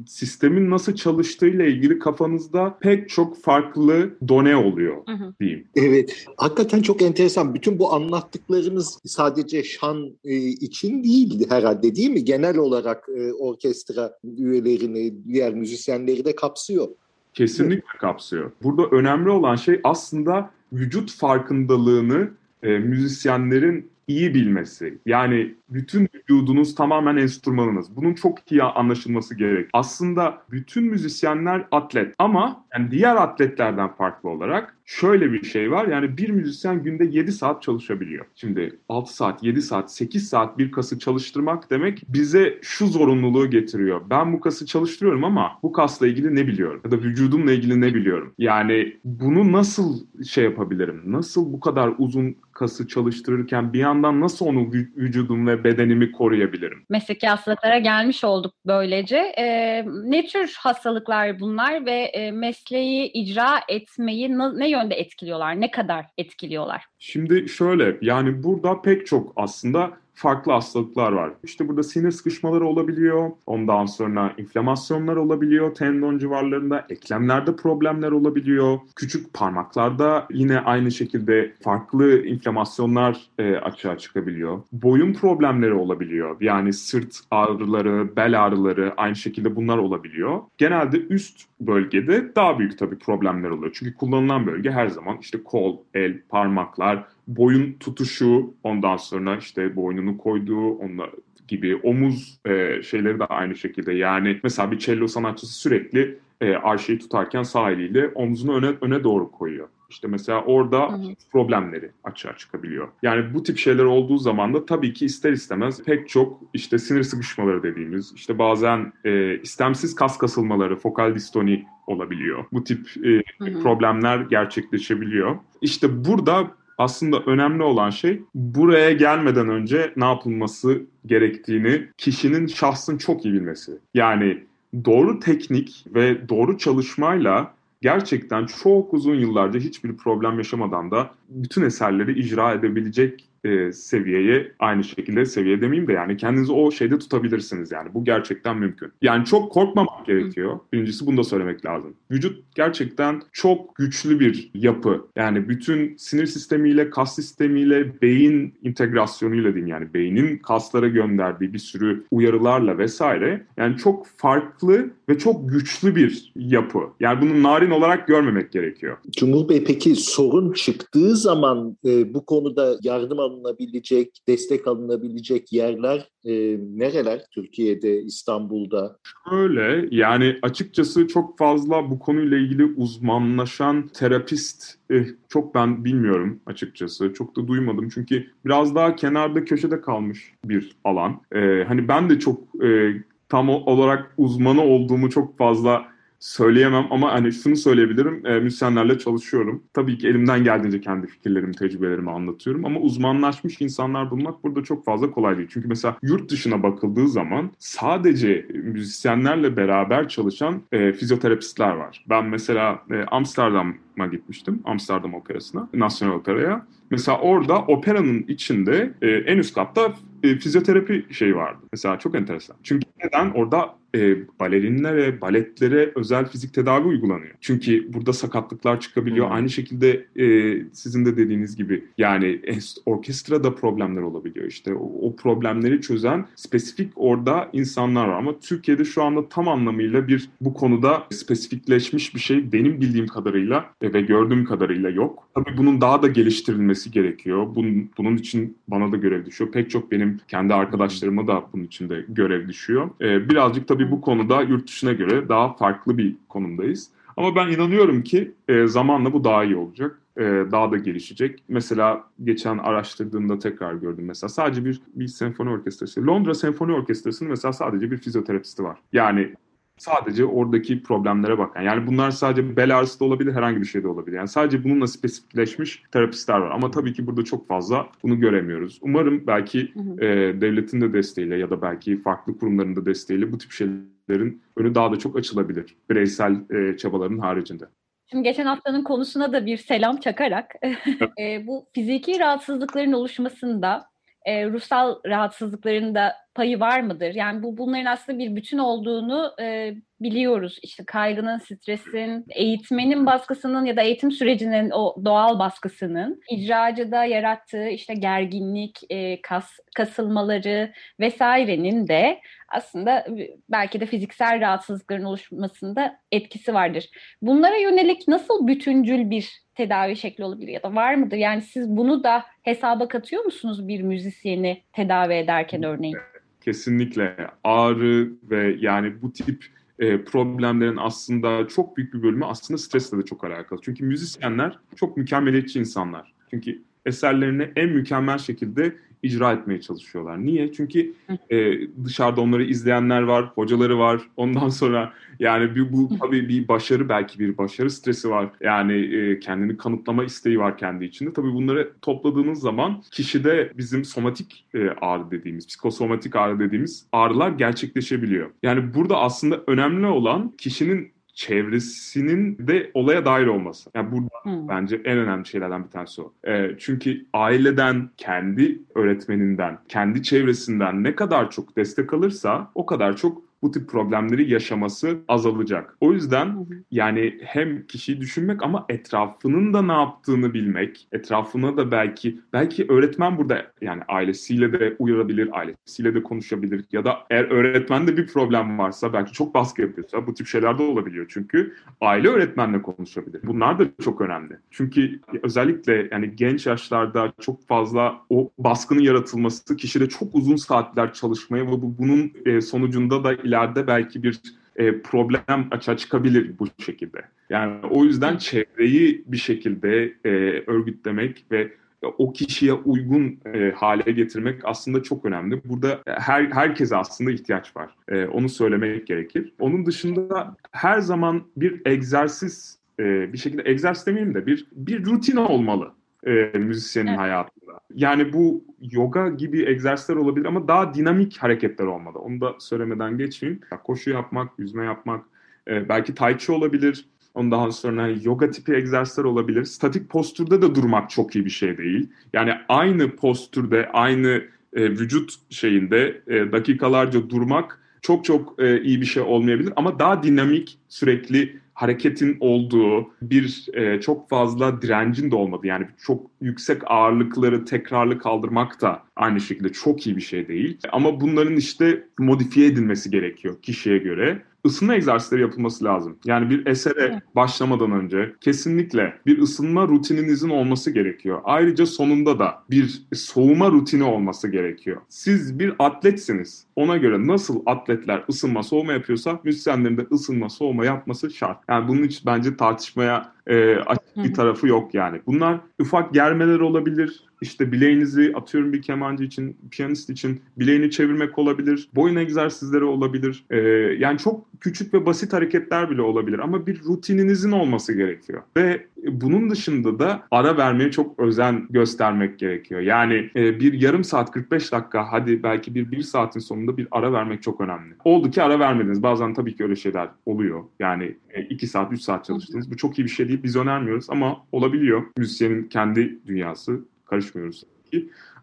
sistemin 0.06 0.70
nasıl 0.70 0.94
çalıştığıyla 0.94 1.64
ilgili 1.64 1.98
kafanızda 1.98 2.78
pek 2.80 3.08
çok 3.08 3.42
farklı 3.42 4.10
done 4.28 4.56
oluyor 4.56 4.96
hı 5.06 5.12
hı. 5.12 5.34
diyeyim. 5.40 5.66
Evet, 5.76 6.26
hakikaten 6.36 6.82
çok 6.82 7.02
enteresan. 7.02 7.54
Bütün 7.54 7.78
bu 7.78 7.92
anlattıklarımız 7.92 8.98
sadece 9.04 9.64
şan 9.64 10.10
e, 10.24 10.36
için 10.36 11.04
değil 11.04 11.50
herhalde 11.50 11.96
değil 11.96 12.10
mi? 12.10 12.24
Genel 12.24 12.56
olarak 12.56 13.08
e, 13.16 13.32
orkestra 13.32 14.12
üyelerini, 14.38 15.14
diğer 15.28 15.54
müzisyenleri 15.54 16.24
de 16.24 16.34
kapsıyor. 16.34 16.88
Kesinlikle 17.34 17.98
kapsıyor. 17.98 18.50
Burada 18.62 18.96
önemli 18.96 19.30
olan 19.30 19.56
şey 19.56 19.80
aslında 19.84 20.50
vücut 20.72 21.12
farkındalığını 21.12 22.30
e, 22.62 22.78
müzisyenlerin 22.78 23.90
iyi 24.10 24.34
bilmesi. 24.34 24.98
Yani 25.06 25.54
bütün 25.68 26.08
vücudunuz 26.14 26.74
tamamen 26.74 27.16
enstrümanınız. 27.16 27.96
Bunun 27.96 28.14
çok 28.14 28.52
iyi 28.52 28.62
anlaşılması 28.62 29.34
gerek. 29.34 29.68
Aslında 29.72 30.42
bütün 30.50 30.84
müzisyenler 30.84 31.66
atlet 31.70 32.14
ama 32.18 32.64
yani 32.74 32.90
diğer 32.90 33.16
atletlerden 33.16 33.88
farklı 33.88 34.28
olarak 34.28 34.76
şöyle 34.84 35.32
bir 35.32 35.42
şey 35.42 35.70
var. 35.70 35.86
Yani 35.86 36.16
bir 36.16 36.30
müzisyen 36.30 36.82
günde 36.82 37.04
7 37.04 37.32
saat 37.32 37.62
çalışabiliyor. 37.62 38.26
Şimdi 38.34 38.78
6 38.88 39.16
saat, 39.16 39.42
7 39.42 39.62
saat, 39.62 39.92
8 39.92 40.28
saat 40.28 40.58
bir 40.58 40.72
kası 40.72 40.98
çalıştırmak 40.98 41.70
demek 41.70 42.02
bize 42.08 42.58
şu 42.62 42.86
zorunluluğu 42.86 43.50
getiriyor. 43.50 44.00
Ben 44.10 44.32
bu 44.32 44.40
kası 44.40 44.66
çalıştırıyorum 44.66 45.24
ama 45.24 45.52
bu 45.62 45.72
kasla 45.72 46.06
ilgili 46.06 46.34
ne 46.34 46.46
biliyorum? 46.46 46.80
Ya 46.84 46.90
da 46.90 46.96
vücudumla 46.96 47.52
ilgili 47.52 47.80
ne 47.80 47.94
biliyorum? 47.94 48.34
Yani 48.38 48.96
bunu 49.04 49.52
nasıl 49.52 49.98
şey 50.26 50.44
yapabilirim? 50.44 51.02
Nasıl 51.06 51.52
bu 51.52 51.60
kadar 51.60 51.94
uzun 51.98 52.36
kası 52.60 52.88
çalıştırırken 52.88 53.72
bir 53.72 53.78
yandan 53.78 54.20
nasıl 54.20 54.46
onu 54.46 54.72
vücudum 54.72 55.46
ve 55.46 55.64
bedenimi 55.64 56.12
koruyabilirim? 56.12 56.84
Mesleki 56.88 57.28
hastalıklara 57.28 57.78
gelmiş 57.78 58.24
olduk 58.24 58.54
böylece. 58.66 59.16
Ee, 59.38 59.84
ne 60.04 60.26
tür 60.26 60.54
hastalıklar 60.58 61.40
bunlar 61.40 61.86
ve 61.86 61.92
e, 61.92 62.30
mesleği 62.30 63.12
icra 63.12 63.60
etmeyi 63.68 64.38
ne 64.38 64.70
yönde 64.70 64.94
etkiliyorlar? 64.94 65.60
Ne 65.60 65.70
kadar 65.70 66.06
etkiliyorlar? 66.18 66.84
Şimdi 66.98 67.48
şöyle 67.48 67.96
yani 68.00 68.42
burada 68.42 68.82
pek 68.82 69.06
çok 69.06 69.32
aslında 69.36 69.90
farklı 70.20 70.52
hastalıklar 70.52 71.12
var. 71.12 71.30
İşte 71.44 71.68
burada 71.68 71.82
sinir 71.82 72.10
sıkışmaları 72.10 72.66
olabiliyor. 72.66 73.30
Ondan 73.46 73.86
sonra 73.86 74.34
inflamasyonlar 74.38 75.16
olabiliyor 75.16 75.74
tendon 75.74 76.18
civarlarında. 76.18 76.86
Eklemlerde 76.88 77.56
problemler 77.56 78.10
olabiliyor. 78.10 78.78
Küçük 78.96 79.34
parmaklarda 79.34 80.26
yine 80.30 80.60
aynı 80.60 80.90
şekilde 80.90 81.52
farklı 81.60 82.26
inflamasyonlar 82.26 83.20
e, 83.38 83.56
açığa 83.56 83.98
çıkabiliyor. 83.98 84.62
Boyun 84.72 85.12
problemleri 85.12 85.74
olabiliyor. 85.74 86.36
Yani 86.40 86.72
sırt 86.72 87.20
ağrıları, 87.30 88.16
bel 88.16 88.44
ağrıları 88.44 88.94
aynı 88.96 89.16
şekilde 89.16 89.56
bunlar 89.56 89.78
olabiliyor. 89.78 90.40
Genelde 90.58 90.98
üst 90.98 91.50
bölgede 91.60 92.34
daha 92.36 92.58
büyük 92.58 92.78
tabii 92.78 92.98
problemler 92.98 93.50
oluyor. 93.50 93.72
Çünkü 93.74 93.94
kullanılan 93.94 94.46
bölge 94.46 94.70
her 94.70 94.88
zaman 94.88 95.18
işte 95.20 95.42
kol, 95.42 95.76
el, 95.94 96.20
parmaklar, 96.28 97.04
boyun 97.36 97.72
tutuşu, 97.72 98.54
ondan 98.62 98.96
sonra 98.96 99.36
işte 99.36 99.76
boynunu 99.76 100.18
koyduğu, 100.18 100.70
onunla 100.70 101.10
gibi 101.48 101.76
omuz 101.76 102.40
e, 102.44 102.82
şeyleri 102.82 103.18
de 103.18 103.24
aynı 103.24 103.56
şekilde. 103.56 103.92
Yani 103.92 104.40
mesela 104.42 104.70
bir 104.70 104.78
cello 104.78 105.06
sanatçısı 105.06 105.54
sürekli 105.54 106.18
e, 106.40 106.54
arşeyi 106.54 106.98
tutarken 106.98 107.42
sağ 107.42 107.70
eliyle 107.70 108.08
omzunu 108.08 108.56
öne, 108.56 108.72
öne 108.80 109.04
doğru 109.04 109.30
koyuyor. 109.30 109.68
İşte 109.90 110.08
mesela 110.08 110.44
orada 110.44 110.92
hı. 110.92 111.14
problemleri 111.32 111.90
açığa 112.04 112.36
çıkabiliyor. 112.36 112.88
Yani 113.02 113.34
bu 113.34 113.42
tip 113.42 113.58
şeyler 113.58 113.84
olduğu 113.84 114.18
zaman 114.18 114.54
da 114.54 114.66
tabii 114.66 114.92
ki 114.92 115.04
ister 115.04 115.32
istemez 115.32 115.82
pek 115.84 116.08
çok 116.08 116.40
işte 116.54 116.78
sinir 116.78 117.02
sıkışmaları 117.02 117.62
dediğimiz, 117.62 118.12
işte 118.16 118.38
bazen 118.38 118.92
e, 119.04 119.40
istemsiz 119.40 119.94
kas 119.94 120.18
kasılmaları, 120.18 120.76
fokal 120.76 121.14
distoni 121.14 121.66
olabiliyor. 121.86 122.44
Bu 122.52 122.64
tip 122.64 122.88
e, 123.04 123.22
hı 123.38 123.44
hı. 123.44 123.62
problemler 123.62 124.20
gerçekleşebiliyor. 124.20 125.36
İşte 125.60 126.04
burada 126.04 126.50
aslında 126.80 127.18
önemli 127.20 127.62
olan 127.62 127.90
şey 127.90 128.22
buraya 128.34 128.92
gelmeden 128.92 129.48
önce 129.48 129.92
ne 129.96 130.04
yapılması 130.04 130.82
gerektiğini 131.06 131.86
kişinin 131.98 132.46
şahsın 132.46 132.98
çok 132.98 133.24
iyi 133.24 133.34
bilmesi. 133.34 133.72
Yani 133.94 134.44
doğru 134.84 135.20
teknik 135.20 135.84
ve 135.94 136.28
doğru 136.28 136.58
çalışmayla 136.58 137.54
gerçekten 137.82 138.46
çok 138.46 138.94
uzun 138.94 139.14
yıllarca 139.14 139.60
hiçbir 139.60 139.96
problem 139.96 140.38
yaşamadan 140.38 140.90
da 140.90 141.10
bütün 141.28 141.62
eserleri 141.62 142.18
icra 142.20 142.52
edebilecek 142.52 143.24
e, 143.44 143.72
seviyeye 143.72 144.52
aynı 144.58 144.84
şekilde 144.84 145.24
seviye 145.24 145.60
demeyeyim 145.60 145.88
de 145.88 145.92
yani 145.92 146.16
kendinizi 146.16 146.52
o 146.52 146.70
şeyde 146.70 146.98
tutabilirsiniz 146.98 147.72
yani 147.72 147.94
bu 147.94 148.04
gerçekten 148.04 148.56
mümkün. 148.56 148.92
Yani 149.02 149.24
çok 149.24 149.52
korkmamak 149.52 150.06
gerekiyor. 150.06 150.58
Birincisi 150.72 151.06
bunu 151.06 151.16
da 151.16 151.24
söylemek 151.24 151.64
lazım. 151.66 151.94
Vücut 152.10 152.44
gerçekten 152.54 153.22
çok 153.32 153.76
güçlü 153.76 154.20
bir 154.20 154.50
yapı. 154.54 155.06
Yani 155.16 155.48
bütün 155.48 155.96
sinir 155.96 156.26
sistemiyle, 156.26 156.90
kas 156.90 157.14
sistemiyle, 157.14 158.02
beyin 158.02 158.54
integrasyonuyla 158.62 159.54
diyeyim 159.54 159.66
yani 159.66 159.94
beynin 159.94 160.38
kaslara 160.38 160.88
gönderdiği 160.88 161.52
bir 161.52 161.58
sürü 161.58 162.04
uyarılarla 162.10 162.78
vesaire 162.78 163.46
yani 163.56 163.76
çok 163.76 164.06
farklı 164.16 164.90
ve 165.08 165.18
çok 165.18 165.48
güçlü 165.48 165.96
bir 165.96 166.32
yapı. 166.36 166.78
Yani 167.00 167.20
bunu 167.22 167.42
narin 167.42 167.70
olarak 167.70 168.08
görmemek 168.08 168.52
gerekiyor. 168.52 168.96
Cumhur 169.10 169.48
Bey 169.48 169.64
peki 169.64 169.94
sorun 169.94 170.52
çıktığı 170.52 171.16
zaman 171.16 171.76
e, 171.84 172.14
bu 172.14 172.24
konuda 172.24 172.78
yardım 172.82 173.18
alınabilecek, 173.30 174.18
destek 174.28 174.66
alınabilecek 174.66 175.52
yerler 175.52 176.08
e, 176.24 176.32
nereler 176.60 177.22
Türkiye'de, 177.34 178.02
İstanbul'da? 178.02 178.96
Öyle 179.32 179.88
yani 179.90 180.36
açıkçası 180.42 181.08
çok 181.08 181.38
fazla 181.38 181.90
bu 181.90 181.98
konuyla 181.98 182.38
ilgili 182.38 182.64
uzmanlaşan 182.64 183.88
terapist 183.88 184.74
eh, 184.90 185.06
çok 185.28 185.54
ben 185.54 185.84
bilmiyorum 185.84 186.40
açıkçası. 186.46 187.12
Çok 187.12 187.36
da 187.36 187.48
duymadım 187.48 187.88
çünkü 187.94 188.26
biraz 188.44 188.74
daha 188.74 188.96
kenarda 188.96 189.44
köşede 189.44 189.80
kalmış 189.80 190.32
bir 190.44 190.76
alan. 190.84 191.20
Ee, 191.32 191.64
hani 191.68 191.88
ben 191.88 192.10
de 192.10 192.18
çok 192.18 192.64
e, 192.64 192.92
tam 193.28 193.48
olarak 193.48 194.14
uzmanı 194.16 194.62
olduğumu 194.62 195.10
çok 195.10 195.38
fazla 195.38 195.86
söyleyemem 196.20 196.86
ama 196.90 197.12
hani 197.12 197.32
şunu 197.32 197.56
söyleyebilirim. 197.56 198.26
E, 198.26 198.40
müzisyenlerle 198.40 198.98
çalışıyorum. 198.98 199.64
Tabii 199.74 199.98
ki 199.98 200.08
elimden 200.08 200.44
geldiğince 200.44 200.80
kendi 200.80 201.06
fikirlerimi, 201.06 201.52
tecrübelerimi 201.52 202.10
anlatıyorum 202.10 202.64
ama 202.64 202.80
uzmanlaşmış 202.80 203.60
insanlar 203.60 204.10
bulmak 204.10 204.44
burada 204.44 204.62
çok 204.62 204.84
fazla 204.84 205.10
kolay 205.10 205.36
değil. 205.36 205.48
Çünkü 205.52 205.68
mesela 205.68 205.96
yurt 206.02 206.30
dışına 206.30 206.62
bakıldığı 206.62 207.08
zaman 207.08 207.50
sadece 207.58 208.46
müzisyenlerle 208.54 209.56
beraber 209.56 210.08
çalışan 210.08 210.62
e, 210.72 210.92
fizyoterapistler 210.92 211.70
var. 211.70 212.04
Ben 212.08 212.24
mesela 212.24 212.82
e, 212.90 213.04
Amsterdam'a 213.04 214.06
gitmiştim. 214.06 214.62
Amsterdam 214.64 215.14
Operası'na, 215.14 215.68
Nasyonel 215.74 216.14
Opera'ya. 216.14 216.66
Mesela 216.90 217.18
orada 217.18 217.58
operanın 217.58 218.24
içinde 218.28 218.94
e, 219.02 219.08
en 219.08 219.38
üst 219.38 219.54
katta 219.54 219.92
e, 220.22 220.36
fizyoterapi 220.36 221.06
şeyi 221.10 221.36
vardı. 221.36 221.58
Mesela 221.72 221.98
çok 221.98 222.14
enteresan. 222.14 222.56
Çünkü 222.62 222.86
neden? 223.04 223.30
Orada 223.30 223.79
e, 223.94 224.16
balerinlere, 224.40 225.20
baletlere 225.20 225.92
özel 225.94 226.28
fizik 226.28 226.54
tedavi 226.54 226.86
uygulanıyor. 226.86 227.34
Çünkü 227.40 227.92
burada 227.92 228.12
sakatlıklar 228.12 228.80
çıkabiliyor. 228.80 229.26
Hmm. 229.26 229.34
Aynı 229.34 229.50
şekilde 229.50 230.06
e, 230.16 230.56
sizin 230.72 231.04
de 231.04 231.16
dediğiniz 231.16 231.56
gibi 231.56 231.84
yani 231.98 232.40
orkestrada 232.86 233.54
problemler 233.54 234.02
olabiliyor. 234.02 234.46
İşte 234.46 234.74
o, 234.74 235.08
o 235.08 235.16
problemleri 235.16 235.80
çözen 235.80 236.26
spesifik 236.36 236.92
orada 236.96 237.50
insanlar 237.52 238.08
var. 238.08 238.18
Ama 238.18 238.38
Türkiye'de 238.38 238.84
şu 238.84 239.02
anda 239.02 239.28
tam 239.28 239.48
anlamıyla 239.48 240.08
bir 240.08 240.28
bu 240.40 240.54
konuda 240.54 241.06
spesifikleşmiş 241.10 242.14
bir 242.14 242.20
şey 242.20 242.52
benim 242.52 242.80
bildiğim 242.80 243.06
kadarıyla 243.06 243.70
e, 243.82 243.92
ve 243.92 244.00
gördüğüm 244.00 244.44
kadarıyla 244.44 244.90
yok. 244.90 245.28
Tabii 245.34 245.56
bunun 245.56 245.80
daha 245.80 246.02
da 246.02 246.08
geliştirilmesi 246.08 246.90
gerekiyor. 246.90 247.46
Bunun, 247.54 247.90
bunun 247.98 248.16
için 248.16 248.58
bana 248.68 248.92
da 248.92 248.96
görev 248.96 249.26
düşüyor. 249.26 249.52
Pek 249.52 249.70
çok 249.70 249.92
benim 249.92 250.20
kendi 250.28 250.54
arkadaşlarıma 250.54 251.26
da 251.26 251.44
bunun 251.52 251.64
için 251.64 251.88
de 251.88 252.04
görev 252.08 252.48
düşüyor. 252.48 252.90
E, 253.00 253.28
birazcık 253.28 253.68
tabii 253.68 253.79
tabii 253.80 253.90
bu 253.90 254.00
konuda 254.00 254.42
yurt 254.42 254.68
dışına 254.68 254.92
göre 254.92 255.28
daha 255.28 255.56
farklı 255.56 255.98
bir 255.98 256.16
konumdayız. 256.28 256.88
Ama 257.16 257.36
ben 257.36 257.48
inanıyorum 257.48 258.02
ki 258.02 258.32
e, 258.48 258.66
zamanla 258.66 259.12
bu 259.12 259.24
daha 259.24 259.44
iyi 259.44 259.56
olacak. 259.56 259.98
E, 260.16 260.22
daha 260.22 260.72
da 260.72 260.76
gelişecek. 260.76 261.42
Mesela 261.48 262.04
geçen 262.24 262.58
araştırdığımda 262.58 263.38
tekrar 263.38 263.74
gördüm 263.74 264.04
mesela 264.04 264.28
sadece 264.28 264.64
bir, 264.64 264.80
bir 264.94 265.06
senfoni 265.06 265.50
orkestrası. 265.50 266.06
Londra 266.06 266.34
Senfoni 266.34 266.72
Orkestrası'nın 266.72 267.30
mesela 267.30 267.52
sadece 267.52 267.90
bir 267.90 267.96
fizyoterapisti 267.96 268.64
var. 268.64 268.78
Yani 268.92 269.34
sadece 269.80 270.24
oradaki 270.24 270.82
problemlere 270.82 271.38
bakan. 271.38 271.62
Yani 271.62 271.86
bunlar 271.86 272.10
sadece 272.10 272.56
bel 272.56 272.78
ağrısı 272.78 273.00
da 273.00 273.04
olabilir, 273.04 273.32
herhangi 273.32 273.60
bir 273.60 273.66
şey 273.66 273.82
de 273.82 273.88
olabilir. 273.88 274.16
Yani 274.16 274.28
sadece 274.28 274.64
bununla 274.64 274.86
spesifikleşmiş 274.86 275.82
terapistler 275.92 276.38
var. 276.38 276.50
Ama 276.50 276.70
tabii 276.70 276.92
ki 276.92 277.06
burada 277.06 277.24
çok 277.24 277.48
fazla 277.48 277.88
bunu 278.02 278.20
göremiyoruz. 278.20 278.78
Umarım 278.82 279.26
belki 279.26 279.74
hı 279.74 279.80
hı. 279.80 280.04
E, 280.04 280.40
devletin 280.40 280.80
de 280.80 280.92
desteğiyle 280.92 281.36
ya 281.36 281.50
da 281.50 281.62
belki 281.62 282.02
farklı 282.02 282.38
kurumların 282.38 282.76
da 282.76 282.86
desteğiyle 282.86 283.32
bu 283.32 283.38
tip 283.38 283.52
şeylerin 283.52 284.42
önü 284.56 284.74
daha 284.74 284.92
da 284.92 284.98
çok 284.98 285.18
açılabilir. 285.18 285.76
Bireysel 285.90 286.36
e, 286.50 286.76
çabaların 286.76 287.18
haricinde. 287.18 287.64
Şimdi 288.10 288.22
geçen 288.24 288.46
haftanın 288.46 288.82
konusuna 288.82 289.32
da 289.32 289.46
bir 289.46 289.56
selam 289.56 289.96
çakarak 289.96 290.54
e, 291.20 291.46
bu 291.46 291.66
fiziki 291.74 292.20
rahatsızlıkların 292.20 292.92
oluşmasında 292.92 293.86
e, 294.24 294.50
ruhsal 294.50 294.96
rahatsızlıkların 295.06 295.94
da 295.94 296.12
payı 296.34 296.60
var 296.60 296.80
mıdır? 296.80 297.14
Yani 297.14 297.42
bu 297.42 297.56
bunların 297.56 297.84
aslında 297.84 298.18
bir 298.18 298.36
bütün 298.36 298.58
olduğunu 298.58 299.34
e, 299.40 299.74
biliyoruz. 300.00 300.58
İşte 300.62 300.84
kaygının, 300.84 301.38
stresin, 301.38 302.24
eğitmenin 302.28 303.06
baskısının 303.06 303.64
ya 303.64 303.76
da 303.76 303.82
eğitim 303.82 304.10
sürecinin 304.10 304.70
o 304.70 305.04
doğal 305.04 305.38
baskısının 305.38 306.20
icracıda 306.30 307.04
yarattığı 307.04 307.68
işte 307.68 307.94
gerginlik, 307.94 308.78
e, 308.90 309.22
kas 309.22 309.50
kasılmaları 309.76 310.72
vesairenin 311.00 311.88
de 311.88 312.20
aslında 312.48 313.06
belki 313.48 313.80
de 313.80 313.86
fiziksel 313.86 314.40
rahatsızlıkların 314.40 315.04
oluşmasında 315.04 315.98
etkisi 316.12 316.54
vardır. 316.54 316.90
Bunlara 317.22 317.56
yönelik 317.56 318.08
nasıl 318.08 318.46
bütüncül 318.46 319.10
bir 319.10 319.42
tedavi 319.54 319.96
şekli 319.96 320.24
olabilir 320.24 320.52
ya 320.52 320.62
da 320.62 320.74
var 320.74 320.94
mıdır? 320.94 321.16
Yani 321.16 321.42
siz 321.42 321.68
bunu 321.68 322.04
da 322.04 322.24
hesaba 322.42 322.88
katıyor 322.88 323.24
musunuz 323.24 323.68
bir 323.68 323.82
müzisyeni 323.82 324.62
tedavi 324.72 325.14
ederken 325.14 325.62
örneğin? 325.62 325.96
Kesinlikle 326.40 327.30
ağrı 327.44 328.12
ve 328.30 328.56
yani 328.60 329.02
bu 329.02 329.12
tip 329.12 329.46
e, 329.78 330.04
problemlerin 330.04 330.76
aslında 330.76 331.48
çok 331.48 331.76
büyük 331.76 331.94
bir 331.94 332.02
bölümü 332.02 332.24
aslında 332.24 332.58
stresle 332.58 332.98
de 332.98 333.02
çok 333.02 333.24
alakalı. 333.24 333.60
Çünkü 333.62 333.84
müzisyenler 333.84 334.58
çok 334.76 334.96
mükemmeliyetçi 334.96 335.58
insanlar. 335.58 336.12
Çünkü 336.30 336.62
eserlerini 336.86 337.52
en 337.56 337.68
mükemmel 337.68 338.18
şekilde 338.18 338.76
icra 339.02 339.32
etmeye 339.32 339.60
çalışıyorlar. 339.60 340.24
Niye? 340.24 340.52
Çünkü 340.52 340.92
e, 341.30 341.58
dışarıda 341.84 342.20
onları 342.20 342.44
izleyenler 342.44 343.02
var, 343.02 343.24
hocaları 343.34 343.78
var. 343.78 344.00
Ondan 344.16 344.48
sonra 344.48 344.92
yani 345.18 345.54
bir, 345.54 345.72
bu 345.72 345.98
tabii 346.00 346.28
bir 346.28 346.48
başarı 346.48 346.88
belki 346.88 347.18
bir 347.18 347.38
başarı 347.38 347.70
stresi 347.70 348.10
var. 348.10 348.30
Yani 348.40 348.72
e, 348.72 349.20
kendini 349.20 349.56
kanıtlama 349.56 350.04
isteği 350.04 350.38
var 350.38 350.58
kendi 350.58 350.84
içinde. 350.84 351.12
Tabii 351.12 351.32
bunları 351.32 351.72
topladığınız 351.82 352.40
zaman 352.40 352.82
kişide 352.90 353.52
bizim 353.58 353.84
somatik 353.84 354.46
e, 354.54 354.70
ağrı 354.70 355.10
dediğimiz, 355.10 355.46
psikosomatik 355.46 356.16
ağrı 356.16 356.38
dediğimiz 356.40 356.86
ağrılar 356.92 357.30
gerçekleşebiliyor. 357.30 358.30
Yani 358.42 358.74
burada 358.74 358.98
aslında 358.98 359.40
önemli 359.46 359.86
olan 359.86 360.32
kişinin 360.38 360.92
çevresinin 361.14 362.38
de 362.38 362.70
olaya 362.74 363.04
dair 363.04 363.26
olması. 363.26 363.70
Yani 363.74 363.92
burada 363.92 364.08
hmm. 364.22 364.48
bence 364.48 364.80
en 364.84 364.98
önemli 364.98 365.26
şeylerden 365.26 365.64
bir 365.64 365.70
tanesi 365.70 366.02
o. 366.02 366.12
E, 366.26 366.50
çünkü 366.58 367.06
aileden, 367.12 367.90
kendi 367.96 368.58
öğretmeninden, 368.74 369.58
kendi 369.68 370.02
çevresinden 370.02 370.84
ne 370.84 370.94
kadar 370.94 371.30
çok 371.30 371.56
destek 371.56 371.94
alırsa 371.94 372.50
o 372.54 372.66
kadar 372.66 372.96
çok 372.96 373.29
bu 373.42 373.50
tip 373.50 373.68
problemleri 373.68 374.30
yaşaması 374.30 374.98
azalacak. 375.08 375.76
O 375.80 375.92
yüzden 375.92 376.46
yani 376.70 377.18
hem 377.22 377.66
kişiyi 377.66 378.00
düşünmek 378.00 378.42
ama 378.42 378.66
etrafının 378.68 379.54
da 379.54 379.62
ne 379.62 379.72
yaptığını 379.72 380.34
bilmek, 380.34 380.88
etrafına 380.92 381.56
da 381.56 381.70
belki 381.70 382.20
belki 382.32 382.66
öğretmen 382.68 383.18
burada 383.18 383.46
yani 383.60 383.82
ailesiyle 383.88 384.52
de 384.52 384.76
uyarabilir, 384.78 385.28
ailesiyle 385.32 385.94
de 385.94 386.02
konuşabilir 386.02 386.64
ya 386.72 386.84
da 386.84 386.98
eğer 387.10 387.24
öğretmende 387.24 387.96
bir 387.96 388.06
problem 388.06 388.58
varsa 388.58 388.92
belki 388.92 389.12
çok 389.12 389.34
baskı 389.34 389.62
yapıyorsa 389.62 390.06
bu 390.06 390.14
tip 390.14 390.26
şeyler 390.26 390.58
de 390.58 390.62
olabiliyor 390.62 391.06
çünkü 391.08 391.54
aile 391.80 392.08
öğretmenle 392.08 392.62
konuşabilir. 392.62 393.20
Bunlar 393.24 393.58
da 393.58 393.64
çok 393.84 394.00
önemli. 394.00 394.36
Çünkü 394.50 395.00
özellikle 395.22 395.88
yani 395.92 396.16
genç 396.16 396.46
yaşlarda 396.46 397.12
çok 397.20 397.46
fazla 397.46 398.00
o 398.10 398.30
baskının 398.38 398.80
yaratılması 398.80 399.56
kişide 399.56 399.88
çok 399.88 400.14
uzun 400.14 400.36
saatler 400.36 400.92
çalışmaya 400.92 401.46
ve 401.46 401.52
bu, 401.52 401.78
bunun 401.78 402.12
e, 402.26 402.40
sonucunda 402.40 403.04
da 403.04 403.12
ileride 403.30 403.66
belki 403.66 404.02
bir 404.02 404.20
e, 404.56 404.82
problem 404.82 405.48
açığa 405.50 405.76
çıkabilir 405.76 406.38
bu 406.38 406.46
şekilde. 406.64 407.02
Yani 407.30 407.66
o 407.70 407.84
yüzden 407.84 408.16
çevreyi 408.16 409.04
bir 409.06 409.16
şekilde 409.16 409.94
e, 410.04 410.10
örgütlemek 410.46 411.24
ve 411.30 411.52
o 411.98 412.12
kişiye 412.12 412.52
uygun 412.52 413.18
e, 413.34 413.50
hale 413.50 413.92
getirmek 413.92 414.40
aslında 414.44 414.82
çok 414.82 415.04
önemli. 415.04 415.40
Burada 415.44 415.80
her 415.86 416.24
herkese 416.24 416.76
aslında 416.76 417.10
ihtiyaç 417.10 417.56
var. 417.56 417.70
E, 417.88 418.06
onu 418.06 418.28
söylemek 418.28 418.86
gerekir. 418.86 419.32
Onun 419.38 419.66
dışında 419.66 420.36
her 420.50 420.80
zaman 420.80 421.22
bir 421.36 421.62
egzersiz 421.64 422.58
e, 422.80 423.12
bir 423.12 423.18
şekilde 423.18 423.50
egzersiz 423.50 423.86
demeyeyim 423.86 424.14
de 424.14 424.26
bir 424.26 424.46
bir 424.52 424.84
rutin 424.84 425.16
olmalı 425.16 425.72
e, 426.06 426.38
müzisyenin 426.38 426.88
evet. 426.88 426.98
hayatında. 426.98 427.60
Yani 427.74 428.12
bu 428.12 428.44
yoga 428.60 429.08
gibi 429.08 429.44
egzersizler 429.44 429.96
olabilir 429.96 430.24
ama 430.24 430.48
daha 430.48 430.74
dinamik 430.74 431.18
hareketler 431.18 431.66
olmalı. 431.66 431.98
Onu 431.98 432.20
da 432.20 432.34
söylemeden 432.38 432.98
geçmeyeyim. 432.98 433.40
Koşu 433.64 433.90
yapmak, 433.90 434.38
yüzme 434.38 434.64
yapmak, 434.64 435.04
e, 435.48 435.68
belki 435.68 435.94
tai 435.94 436.18
chi 436.18 436.32
olabilir. 436.32 436.84
Ondan 437.14 437.50
sonra 437.50 437.88
yoga 437.88 438.30
tipi 438.30 438.52
egzersizler 438.52 439.04
olabilir. 439.04 439.44
Statik 439.44 439.90
postürde 439.90 440.42
de 440.42 440.54
durmak 440.54 440.90
çok 440.90 441.16
iyi 441.16 441.24
bir 441.24 441.30
şey 441.30 441.58
değil. 441.58 441.90
Yani 442.12 442.32
aynı 442.48 442.96
postürde, 442.96 443.68
aynı 443.72 444.22
e, 444.52 444.70
vücut 444.70 445.14
şeyinde 445.30 446.02
e, 446.06 446.32
dakikalarca 446.32 447.10
durmak 447.10 447.60
çok 447.82 448.04
çok 448.04 448.42
e, 448.42 448.62
iyi 448.62 448.80
bir 448.80 448.86
şey 448.86 449.02
olmayabilir. 449.02 449.52
Ama 449.56 449.78
daha 449.78 450.02
dinamik, 450.02 450.58
sürekli 450.68 451.39
hareketin 451.60 452.16
olduğu, 452.20 452.90
bir 453.02 453.46
e, 453.54 453.80
çok 453.80 454.08
fazla 454.08 454.62
direncin 454.62 455.10
de 455.10 455.16
olmadı. 455.16 455.46
Yani 455.46 455.66
çok 455.82 456.06
yüksek 456.20 456.62
ağırlıkları 456.66 457.44
tekrarlı 457.44 457.98
kaldırmak 457.98 458.60
da 458.60 458.82
aynı 459.00 459.20
şekilde 459.20 459.52
çok 459.52 459.86
iyi 459.86 459.96
bir 459.96 460.02
şey 460.02 460.28
değil. 460.28 460.58
Ama 460.72 461.00
bunların 461.00 461.36
işte 461.36 461.84
modifiye 461.98 462.46
edilmesi 462.46 462.90
gerekiyor 462.90 463.36
kişiye 463.42 463.78
göre 463.78 464.22
ısınma 464.46 464.74
egzersizleri 464.74 465.20
yapılması 465.20 465.64
lazım. 465.64 465.98
Yani 466.04 466.30
bir 466.30 466.46
esere 466.46 467.02
başlamadan 467.14 467.72
önce 467.72 468.12
kesinlikle 468.20 468.94
bir 469.06 469.18
ısınma 469.18 469.68
rutininizin 469.68 470.28
olması 470.28 470.70
gerekiyor. 470.70 471.20
Ayrıca 471.24 471.66
sonunda 471.66 472.18
da 472.18 472.42
bir 472.50 472.82
soğuma 472.94 473.50
rutini 473.50 473.84
olması 473.84 474.28
gerekiyor. 474.28 474.80
Siz 474.88 475.38
bir 475.38 475.54
atletsiniz. 475.58 476.46
Ona 476.56 476.76
göre 476.76 477.06
nasıl 477.06 477.42
atletler 477.46 478.04
ısınma 478.08 478.42
soğuma 478.42 478.72
yapıyorsa 478.72 479.20
müzisyenlerin 479.24 479.76
de 479.76 479.86
ısınma 479.92 480.28
soğuma 480.28 480.64
yapması 480.64 481.10
şart. 481.10 481.38
Yani 481.48 481.68
bunun 481.68 481.82
için 481.82 482.02
bence 482.06 482.36
tartışmaya 482.36 483.12
e, 483.30 483.56
açık 483.56 483.96
bir 483.96 484.14
tarafı 484.14 484.46
yok 484.46 484.74
yani. 484.74 485.00
Bunlar 485.06 485.40
ufak 485.58 485.94
germeler 485.94 486.40
olabilir. 486.40 487.04
İşte 487.20 487.52
bileğinizi 487.52 488.12
atıyorum 488.16 488.52
bir 488.52 488.62
kemancı 488.62 489.04
için, 489.04 489.36
piyanist 489.50 489.90
için 489.90 490.20
bileğini 490.36 490.70
çevirmek 490.70 491.18
olabilir. 491.18 491.68
Boyun 491.74 491.96
egzersizleri 491.96 492.64
olabilir. 492.64 493.24
E, 493.30 493.38
yani 493.78 493.98
çok 493.98 494.26
küçük 494.40 494.74
ve 494.74 494.86
basit 494.86 495.12
hareketler 495.12 495.70
bile 495.70 495.82
olabilir 495.82 496.18
ama 496.18 496.46
bir 496.46 496.62
rutininizin 496.62 497.32
olması 497.32 497.72
gerekiyor. 497.72 498.22
Ve 498.36 498.66
bunun 498.86 499.30
dışında 499.30 499.78
da 499.78 500.02
ara 500.10 500.36
vermeye 500.36 500.70
çok 500.70 500.98
özen 501.00 501.46
göstermek 501.50 502.18
gerekiyor. 502.18 502.60
Yani 502.60 503.10
e, 503.16 503.40
bir 503.40 503.52
yarım 503.52 503.84
saat 503.84 504.10
45 504.10 504.52
dakika 504.52 504.92
hadi 504.92 505.22
belki 505.22 505.54
bir 505.54 505.70
bir 505.70 505.82
saatin 505.82 506.20
sonunda 506.20 506.56
bir 506.56 506.68
ara 506.70 506.92
vermek 506.92 507.22
çok 507.22 507.40
önemli. 507.40 507.74
Oldu 507.84 508.10
ki 508.10 508.22
ara 508.22 508.38
vermediniz. 508.38 508.82
Bazen 508.82 509.14
tabii 509.14 509.36
ki 509.36 509.44
öyle 509.44 509.56
şeyler 509.56 509.88
oluyor. 510.06 510.44
Yani 510.60 510.94
2 511.28 511.46
e, 511.46 511.48
saat 511.48 511.72
3 511.72 511.82
saat 511.82 512.04
çalıştınız. 512.04 512.50
Bu 512.50 512.56
çok 512.56 512.78
iyi 512.78 512.84
bir 512.84 512.90
şey 512.90 513.08
değil. 513.08 513.22
Biz 513.22 513.36
önermiyoruz 513.36 513.86
ama 513.90 514.26
olabiliyor. 514.32 514.82
Müzisyenin 514.96 515.48
kendi 515.48 515.98
dünyası. 516.06 516.60
Karışmıyoruz. 516.84 517.44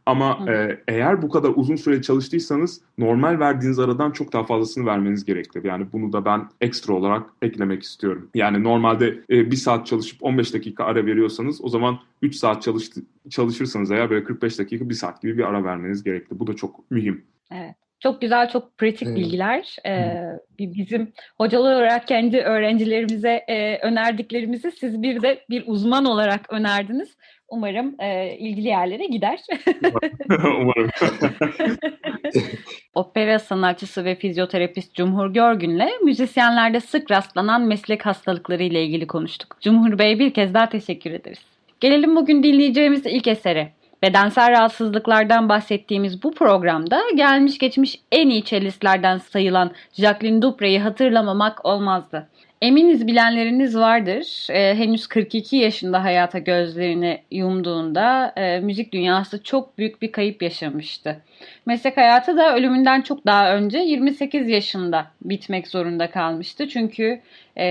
Ama 0.07 0.51
e, 0.51 0.83
eğer 0.87 1.21
bu 1.21 1.29
kadar 1.29 1.51
uzun 1.55 1.75
süre 1.75 2.01
çalıştıysanız 2.01 2.81
normal 2.97 3.39
verdiğiniz 3.39 3.79
aradan 3.79 4.11
çok 4.11 4.33
daha 4.33 4.43
fazlasını 4.43 4.85
vermeniz 4.85 5.25
gerekli. 5.25 5.67
Yani 5.67 5.87
bunu 5.93 6.13
da 6.13 6.25
ben 6.25 6.49
ekstra 6.61 6.93
olarak 6.93 7.29
eklemek 7.41 7.83
istiyorum. 7.83 8.29
Yani 8.35 8.63
normalde 8.63 9.19
e, 9.29 9.51
bir 9.51 9.55
saat 9.55 9.87
çalışıp 9.87 10.23
15 10.23 10.53
dakika 10.53 10.83
ara 10.83 11.05
veriyorsanız 11.05 11.63
o 11.63 11.69
zaman 11.69 11.99
3 12.21 12.35
saat 12.35 12.61
çalıştı, 12.61 13.01
çalışırsanız 13.29 13.91
eğer 13.91 14.09
böyle 14.09 14.23
45 14.23 14.59
dakika 14.59 14.89
bir 14.89 14.95
saat 14.95 15.21
gibi 15.21 15.37
bir 15.37 15.43
ara 15.43 15.63
vermeniz 15.63 16.03
gerekli. 16.03 16.39
Bu 16.39 16.47
da 16.47 16.53
çok 16.55 16.91
mühim. 16.91 17.23
Evet. 17.51 17.75
Çok 17.99 18.21
güzel, 18.21 18.49
çok 18.49 18.77
pratik 18.77 19.07
evet. 19.07 19.17
bilgiler. 19.17 19.75
Ee, 19.85 20.23
bizim 20.59 21.13
hocalar 21.37 21.75
olarak 21.75 22.07
kendi 22.07 22.37
öğrencilerimize 22.37 23.43
e, 23.47 23.77
önerdiklerimizi 23.77 24.71
siz 24.71 25.01
bir 25.01 25.21
de 25.21 25.45
bir 25.49 25.63
uzman 25.67 26.05
olarak 26.05 26.53
önerdiniz. 26.53 27.17
Umarım 27.49 27.95
e, 27.99 28.37
ilgili 28.37 28.67
yerlere 28.67 29.05
gider. 29.05 29.39
Umarım. 30.29 30.89
Opera 32.95 33.39
sanatçısı 33.39 34.05
ve 34.05 34.15
fizyoterapist 34.15 34.93
Cumhur 34.93 35.33
Görgün'le 35.33 35.89
müzisyenlerde 36.03 36.79
sık 36.79 37.11
rastlanan 37.11 37.61
meslek 37.61 38.05
hastalıkları 38.05 38.63
ile 38.63 38.83
ilgili 38.83 39.07
konuştuk. 39.07 39.57
Cumhur 39.61 39.99
Bey 39.99 40.19
bir 40.19 40.33
kez 40.33 40.53
daha 40.53 40.69
teşekkür 40.69 41.11
ederiz. 41.11 41.39
Gelelim 41.79 42.15
bugün 42.15 42.43
dinleyeceğimiz 42.43 43.05
ilk 43.05 43.27
esere. 43.27 43.71
Bedensel 44.01 44.51
rahatsızlıklardan 44.51 45.49
bahsettiğimiz 45.49 46.23
bu 46.23 46.33
programda 46.33 47.01
gelmiş 47.15 47.57
geçmiş 47.57 47.99
en 48.11 48.29
iyi 48.29 48.43
cellistlerden 48.43 49.17
sayılan 49.17 49.71
Jacqueline 49.93 50.41
Dupre'yi 50.41 50.79
hatırlamamak 50.79 51.65
olmazdı. 51.65 52.27
Eminiz 52.61 53.07
bilenleriniz 53.07 53.77
vardır. 53.77 54.47
E, 54.49 54.75
henüz 54.75 55.07
42 55.07 55.57
yaşında 55.57 56.03
hayata 56.03 56.39
gözlerini 56.39 57.21
yumduğunda 57.31 58.33
e, 58.35 58.59
müzik 58.59 58.93
dünyası 58.93 59.43
çok 59.43 59.77
büyük 59.77 60.01
bir 60.01 60.11
kayıp 60.11 60.41
yaşamıştı. 60.43 61.21
Meslek 61.65 61.97
hayatı 61.97 62.37
da 62.37 62.55
ölümünden 62.55 63.01
çok 63.01 63.25
daha 63.25 63.55
önce 63.55 63.79
28 63.79 64.49
yaşında 64.49 65.07
bitmek 65.21 65.67
zorunda 65.67 66.11
kalmıştı. 66.11 66.67
Çünkü 66.69 67.21
e, 67.57 67.67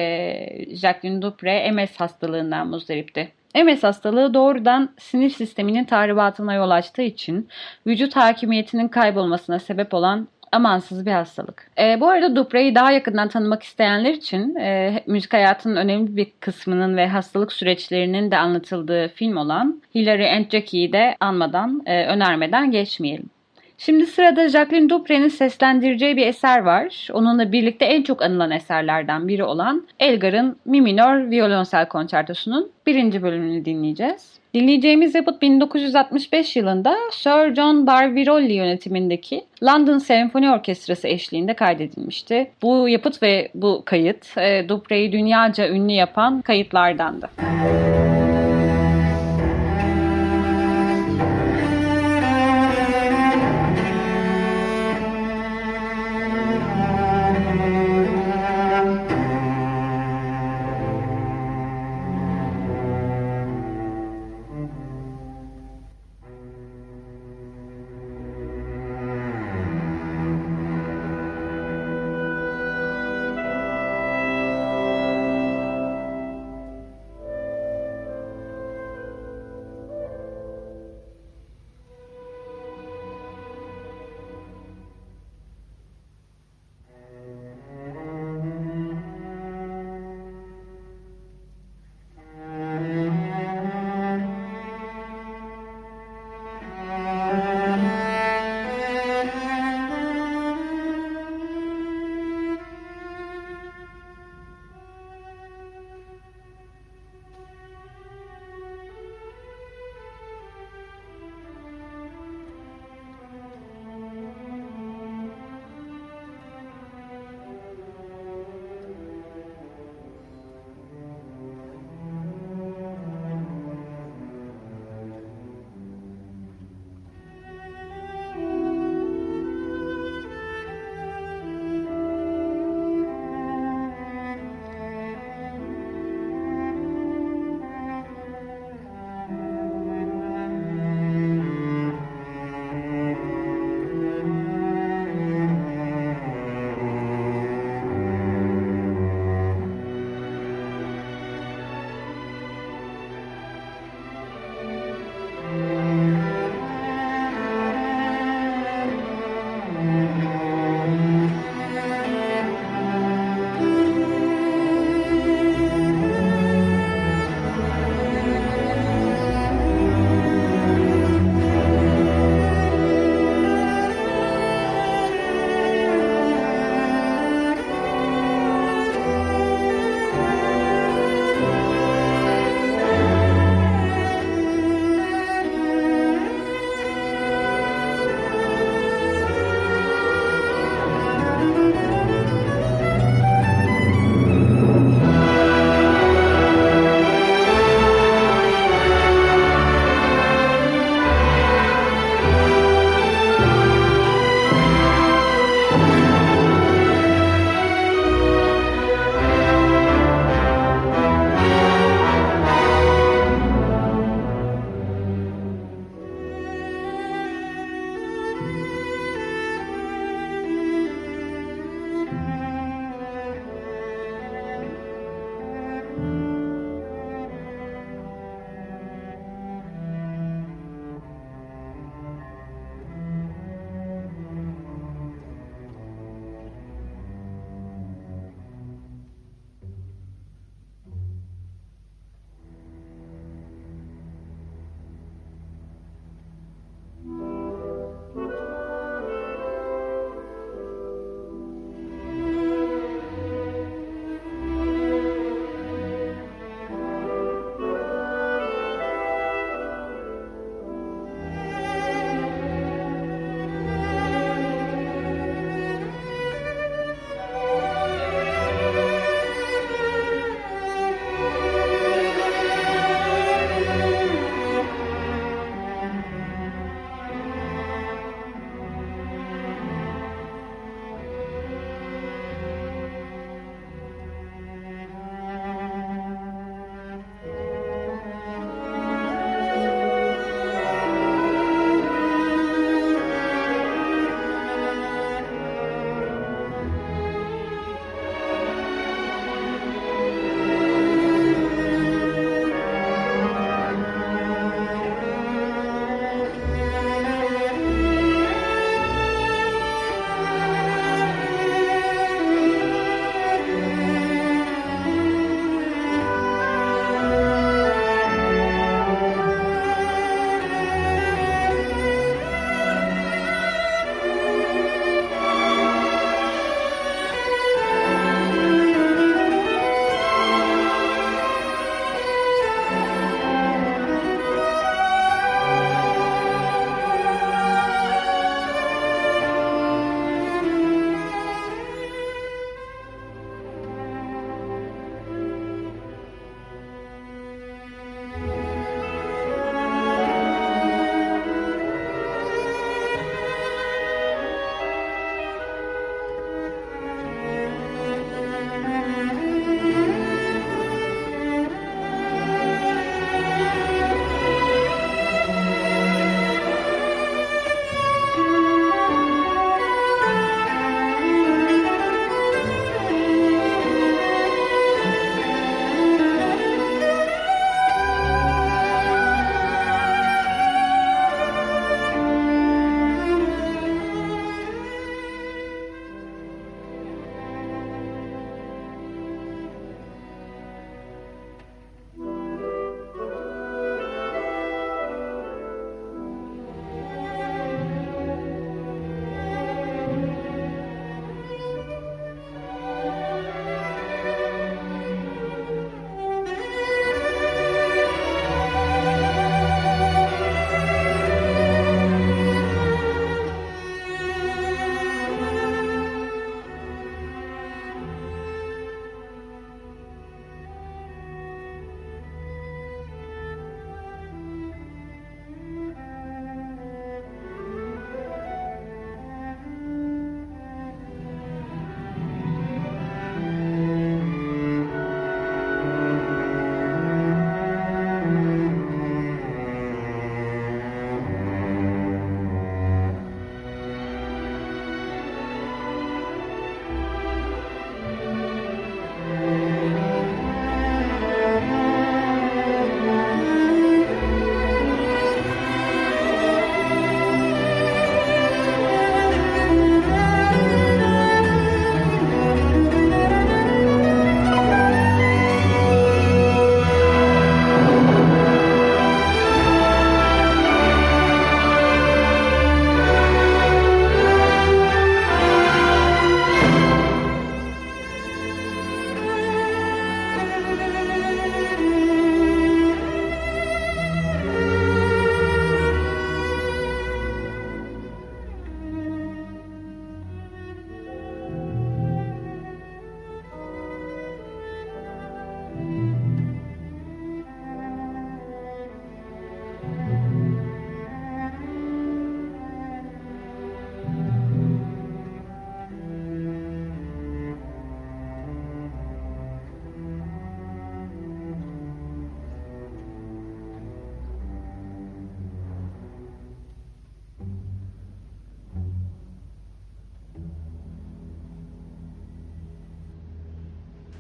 Jacqueline 0.76 1.22
Dupre 1.22 1.72
MS 1.72 1.96
hastalığından 1.96 2.68
muzdaripti. 2.68 3.28
MS 3.64 3.82
hastalığı 3.82 4.34
doğrudan 4.34 4.88
sinir 4.98 5.30
sisteminin 5.30 5.84
tahribatına 5.84 6.54
yol 6.54 6.70
açtığı 6.70 7.02
için 7.02 7.48
vücut 7.86 8.16
hakimiyetinin 8.16 8.88
kaybolmasına 8.88 9.58
sebep 9.58 9.94
olan 9.94 10.28
amansız 10.52 11.06
bir 11.06 11.12
hastalık. 11.12 11.70
E, 11.78 12.00
bu 12.00 12.08
arada 12.08 12.36
Dupre'yi 12.36 12.74
daha 12.74 12.92
yakından 12.92 13.28
tanımak 13.28 13.62
isteyenler 13.62 14.14
için 14.14 14.54
e, 14.54 15.02
müzik 15.06 15.32
hayatının 15.32 15.76
önemli 15.76 16.16
bir 16.16 16.32
kısmının 16.40 16.96
ve 16.96 17.08
hastalık 17.08 17.52
süreçlerinin 17.52 18.30
de 18.30 18.36
anlatıldığı 18.36 19.08
film 19.08 19.36
olan 19.36 19.82
Hilary 19.94 20.36
and 20.36 20.50
Jackie'yi 20.50 20.92
de 20.92 21.16
anmadan, 21.20 21.82
e, 21.86 22.06
önermeden 22.06 22.70
geçmeyelim. 22.70 23.30
Şimdi 23.78 24.06
sırada 24.06 24.48
Jacqueline 24.48 24.88
Dupre'nin 24.88 25.28
seslendireceği 25.28 26.16
bir 26.16 26.26
eser 26.26 26.62
var. 26.62 27.08
Onunla 27.12 27.52
birlikte 27.52 27.84
en 27.84 28.02
çok 28.02 28.22
anılan 28.22 28.50
eserlerden 28.50 29.28
biri 29.28 29.44
olan 29.44 29.86
Elgar'ın 30.00 30.56
Mi 30.64 30.80
minör 30.80 31.30
violonsel 31.30 31.88
konçertosunun 31.88 32.70
birinci 32.86 33.22
bölümünü 33.22 33.64
dinleyeceğiz. 33.64 34.36
Dinleyeceğimiz 34.54 35.14
yapıt 35.14 35.42
1965 35.42 36.56
yılında 36.56 36.96
Sir 37.12 37.54
John 37.54 37.86
Barbirolli 37.86 38.52
yönetimindeki 38.52 39.44
London 39.62 39.98
Senfoni 39.98 40.50
Orkestrası 40.50 41.08
eşliğinde 41.08 41.54
kaydedilmişti. 41.54 42.50
Bu 42.62 42.88
yapıt 42.88 43.22
ve 43.22 43.48
bu 43.54 43.82
kayıt 43.84 44.38
e, 44.38 44.68
Dupre'yi 44.68 45.12
dünyaca 45.12 45.68
ünlü 45.68 45.92
yapan 45.92 46.42
kayıtlardandı. 46.42 47.30
Müzik 47.38 48.15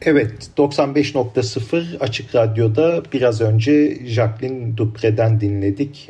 Evet, 0.06 0.50
95.0 0.56 1.98
Açık 1.98 2.34
Radyo'da 2.34 3.02
biraz 3.12 3.40
önce 3.40 3.98
Jacqueline 4.06 4.76
Dupre'den 4.76 5.40
dinledik. 5.40 6.08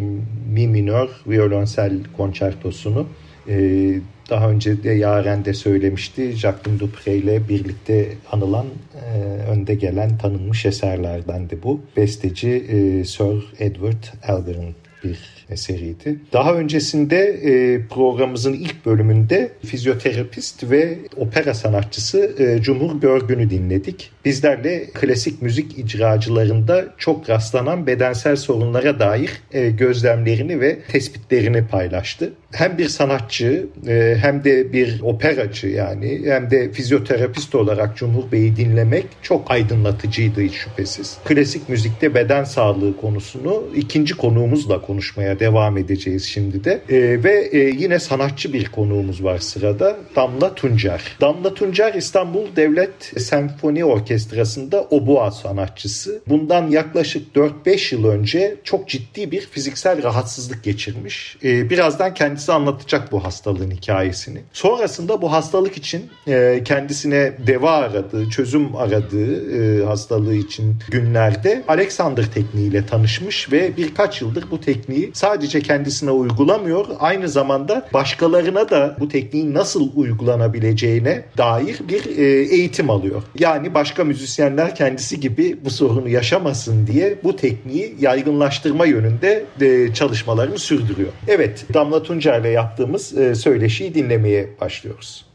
Mi 0.52 0.68
minör 0.68 1.09
violonsel 1.26 1.92
konçertosunu. 2.16 3.06
Ee, 3.48 4.00
daha 4.30 4.50
önce 4.50 4.82
de 4.82 4.90
Yaren 4.90 5.44
de 5.44 5.54
söylemişti. 5.54 6.32
Jacqueline 6.32 6.80
Dupre 6.80 7.16
ile 7.16 7.48
birlikte 7.48 8.09
anılan, 8.32 8.66
e, 8.66 9.20
önde 9.50 9.74
gelen 9.74 10.18
tanınmış 10.18 10.66
eserlerden 10.66 11.50
de 11.50 11.62
bu. 11.62 11.80
Besteci 11.96 12.50
e, 12.50 13.04
Sir 13.04 13.44
Edward 13.59 14.04
Elgar'ın 14.28 14.74
bir 15.09 15.19
eseriydi. 15.51 16.19
Daha 16.33 16.55
öncesinde 16.55 17.19
e, 17.27 17.87
programımızın 17.87 18.53
ilk 18.53 18.87
bölümünde 18.87 19.53
fizyoterapist 19.64 20.71
ve 20.71 20.99
opera 21.16 21.55
sanatçısı 21.55 22.35
e, 22.38 22.62
Cumhur 22.62 23.01
Görgün'ü 23.01 23.51
dinledik. 23.51 24.11
Bizlerle 24.26 24.86
klasik 24.94 25.42
müzik 25.42 25.78
icracılarında 25.78 26.84
çok 26.98 27.30
rastlanan 27.30 27.86
bedensel 27.86 28.36
sorunlara 28.36 28.98
dair 28.98 29.30
e, 29.52 29.70
gözlemlerini 29.70 30.60
ve 30.60 30.78
tespitlerini 30.80 31.66
paylaştı. 31.66 32.32
Hem 32.52 32.78
bir 32.78 32.88
sanatçı 32.88 33.66
e, 33.88 34.16
hem 34.20 34.44
de 34.44 34.72
bir 34.72 35.00
operacı 35.00 35.66
yani 35.66 36.20
hem 36.24 36.50
de 36.50 36.72
fizyoterapist 36.72 37.54
olarak 37.54 37.96
Cumhur 37.96 38.32
Bey'i 38.32 38.56
dinlemek 38.56 39.06
çok 39.22 39.50
aydınlatıcıydı 39.50 40.40
hiç 40.40 40.54
şüphesiz. 40.54 41.18
Klasik 41.24 41.68
müzikte 41.68 42.14
beden 42.14 42.44
sağlığı 42.44 42.96
konusunu 42.96 43.64
ikinci 43.76 44.14
konuğumuzla 44.14 44.82
konuşmaya 44.82 45.40
devam 45.40 45.78
edeceğiz 45.78 46.24
şimdi 46.24 46.64
de. 46.64 46.80
E, 46.88 47.24
ve 47.24 47.50
yine 47.78 47.98
sanatçı 47.98 48.52
bir 48.52 48.64
konuğumuz 48.64 49.24
var 49.24 49.38
sırada. 49.38 49.96
Damla 50.16 50.54
Tuncer. 50.54 51.02
Damla 51.20 51.54
Tuncer 51.54 51.94
İstanbul 51.94 52.56
Devlet 52.56 53.12
Senfoni 53.16 53.84
Orkestrası'nda 54.16 54.83
oboa 54.90 55.31
sanatçısı. 55.31 56.22
Bundan 56.29 56.70
yaklaşık 56.70 57.37
4-5 57.37 57.94
yıl 57.94 58.05
önce 58.05 58.57
çok 58.64 58.88
ciddi 58.88 59.31
bir 59.31 59.40
fiziksel 59.40 60.02
rahatsızlık 60.02 60.64
geçirmiş. 60.64 61.37
E, 61.44 61.70
birazdan 61.70 62.14
kendisi 62.14 62.52
anlatacak 62.52 63.12
bu 63.12 63.24
hastalığın 63.24 63.70
hikayesini. 63.70 64.40
Sonrasında 64.52 65.22
bu 65.22 65.33
hastalık 65.33 65.76
için 65.76 66.11
e, 66.29 66.62
kendisine 66.64 67.33
deva 67.46 67.70
aradığı, 67.70 68.31
çözüm 68.31 68.76
aradığı 68.76 69.57
e, 69.57 69.85
hastalığı 69.85 70.35
için 70.35 70.76
günlerde 70.90 71.64
Alexander 71.68 72.33
tekniğiyle 72.33 72.87
tanışmış 72.87 73.52
ve 73.52 73.76
birkaç 73.76 74.22
yıldır 74.22 74.50
bu 74.50 74.61
tekniği 74.61 75.11
sadece 75.14 75.61
kendisine 75.61 76.11
uygulamıyor, 76.11 76.87
aynı 76.98 77.29
zamanda 77.29 77.88
başkalarına 77.92 78.70
da 78.70 78.96
bu 79.00 79.09
tekniğin 79.09 79.55
nasıl 79.55 79.90
uygulanabileceğine 79.96 81.24
dair 81.38 81.79
bir 81.88 82.18
e, 82.18 82.24
eğitim 82.55 82.90
alıyor. 82.90 83.22
Yani 83.38 83.74
başka 83.74 84.06
müzisyenler 84.07 84.75
kendisi 84.75 85.21
gibi 85.21 85.59
bu 85.64 85.71
sorunu 85.71 86.09
yaşamasın 86.09 86.87
diye 86.87 87.19
bu 87.25 87.37
tekniği 87.37 87.97
yaygınlaştırma 88.01 88.87
yönünde 88.87 89.45
e, 89.61 89.95
çalışmalarını 89.95 90.59
sürdürüyor. 90.59 91.12
Evet, 91.29 91.64
Damla 91.75 92.03
Tuncer 92.03 92.40
ile 92.40 92.49
yaptığımız 92.49 93.19
e, 93.19 93.35
söyleşiyi 93.35 93.95
dinlemeye 93.95 94.49
başlıyoruz. 94.61 95.27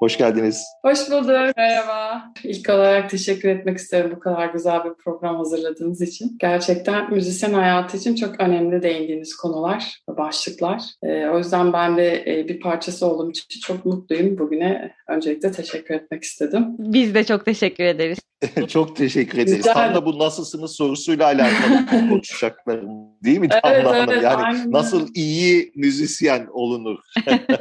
Hoş 0.00 0.18
geldiniz. 0.18 0.64
Hoş 0.82 1.10
bulduk. 1.10 1.56
Merhaba. 1.56 2.22
İlk 2.44 2.68
olarak 2.68 3.10
teşekkür 3.10 3.48
etmek 3.48 3.78
isterim 3.78 4.12
bu 4.16 4.20
kadar 4.20 4.46
güzel 4.46 4.84
bir 4.84 4.94
program 4.94 5.36
hazırladığınız 5.36 6.00
için. 6.02 6.36
Gerçekten 6.40 7.14
müzisyen 7.14 7.52
hayatı 7.52 7.96
için 7.96 8.14
çok 8.14 8.40
önemli 8.40 8.82
değindiğiniz 8.82 9.36
konular, 9.36 10.00
başlıklar. 10.08 10.82
Ee, 11.02 11.28
o 11.28 11.38
yüzden 11.38 11.72
ben 11.72 11.96
de 11.96 12.24
e, 12.26 12.48
bir 12.48 12.60
parçası 12.60 13.06
olduğum 13.06 13.30
için 13.30 13.60
çok 13.60 13.84
mutluyum. 13.84 14.38
Bugüne 14.38 14.94
öncelikle 15.08 15.52
teşekkür 15.52 15.94
etmek 15.94 16.22
istedim. 16.22 16.66
Biz 16.78 17.14
de 17.14 17.24
çok 17.24 17.44
teşekkür 17.44 17.84
ederiz. 17.84 18.18
çok 18.68 18.96
teşekkür 18.96 19.38
ederiz. 19.38 19.56
Güzel. 19.56 19.74
Tam 19.74 19.94
da 19.94 20.06
bu 20.06 20.18
nasılsınız 20.18 20.76
sorusuyla 20.76 21.24
alakalı 21.24 21.86
konuşacaklarım 22.10 22.88
değil 23.24 23.38
mi 23.38 23.48
evet? 23.64 23.86
Evet, 23.94 24.22
yani 24.22 24.42
aynen. 24.42 24.72
nasıl 24.72 25.08
iyi 25.14 25.72
müzisyen 25.76 26.46
olunur? 26.52 26.98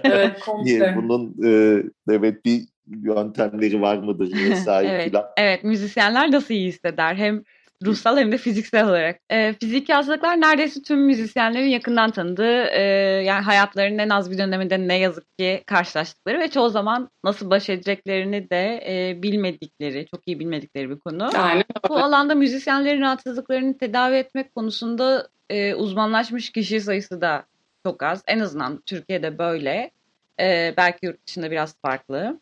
evet, 0.03 0.39
komple. 0.45 0.95
Bunun 0.97 1.35
e, 1.45 1.83
evet 2.09 2.24
bir 2.45 2.61
yöntemleri 2.87 3.81
var 3.81 3.97
mıdır 3.97 4.31
vesaire 4.49 4.91
evet, 4.91 5.11
falan. 5.11 5.25
Evet, 5.37 5.63
müzisyenler 5.63 6.31
nasıl 6.31 6.53
iyi 6.53 6.67
hisseder? 6.67 7.15
Hem 7.15 7.43
ruhsal 7.85 8.17
hem 8.17 8.31
de 8.31 8.37
fiziksel 8.37 8.89
olarak. 8.89 9.19
E, 9.29 9.53
fiziki 9.53 9.93
hastalıklar 9.93 10.41
neredeyse 10.41 10.81
tüm 10.81 10.99
müzisyenlerin 10.99 11.67
yakından 11.67 12.11
tanıdığı, 12.11 12.63
e, 12.63 12.81
yani 13.25 13.43
hayatlarının 13.43 13.97
en 13.97 14.09
az 14.09 14.31
bir 14.31 14.37
döneminde 14.37 14.87
ne 14.87 14.97
yazık 14.97 15.37
ki 15.37 15.63
karşılaştıkları 15.65 16.39
ve 16.39 16.47
çoğu 16.47 16.69
zaman 16.69 17.09
nasıl 17.23 17.49
baş 17.49 17.69
edeceklerini 17.69 18.49
de 18.49 18.83
e, 18.87 19.23
bilmedikleri, 19.23 20.07
çok 20.11 20.27
iyi 20.27 20.39
bilmedikleri 20.39 20.89
bir 20.89 20.99
konu. 20.99 21.29
Aynen. 21.37 21.63
Bu 21.89 21.97
alanda 21.97 22.35
müzisyenlerin 22.35 23.01
rahatsızlıklarını 23.01 23.77
tedavi 23.77 24.15
etmek 24.15 24.55
konusunda 24.55 25.27
e, 25.49 25.75
uzmanlaşmış 25.75 26.49
kişi 26.49 26.81
sayısı 26.81 27.21
da 27.21 27.45
çok 27.85 28.03
az. 28.03 28.23
En 28.27 28.39
azından 28.39 28.81
Türkiye'de 28.85 29.37
böyle. 29.37 29.91
E, 30.39 30.73
belki 30.77 31.05
yurt 31.05 31.27
dışında 31.27 31.51
biraz 31.51 31.75
farklı. 31.81 32.39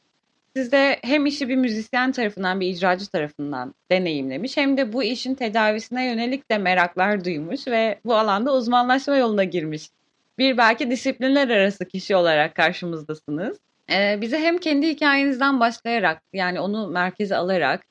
Siz 0.56 0.72
de 0.72 1.00
hem 1.02 1.26
işi 1.26 1.50
bir 1.50 1.56
müzisyen 1.56 2.12
tarafından, 2.12 2.60
bir 2.60 2.68
icracı 2.68 3.08
tarafından 3.08 3.74
deneyimlemiş 3.92 4.58
hem 4.58 4.78
de 4.78 4.94
bu 4.94 5.04
işin 5.04 5.36
tedavisine 5.36 6.06
yönelik 6.06 6.52
de 6.52 6.58
meraklar 6.58 7.26
duymuş 7.26 7.68
ve 7.68 8.00
bu 8.06 8.16
alanda 8.16 8.54
uzmanlaşma 8.54 9.18
yoluna 9.18 9.44
girmiş. 9.44 9.90
Bir 10.38 10.58
belki 10.58 10.92
disiplinler 10.92 11.50
arası 11.50 11.86
kişi 11.88 12.16
olarak 12.16 12.56
karşımızdasınız. 12.56 13.58
Ee, 13.92 14.18
bize 14.22 14.40
hem 14.40 14.58
kendi 14.58 14.88
hikayenizden 14.88 15.60
başlayarak 15.60 16.22
yani 16.34 16.60
onu 16.60 16.88
merkeze 16.88 17.36
alarak 17.36 17.86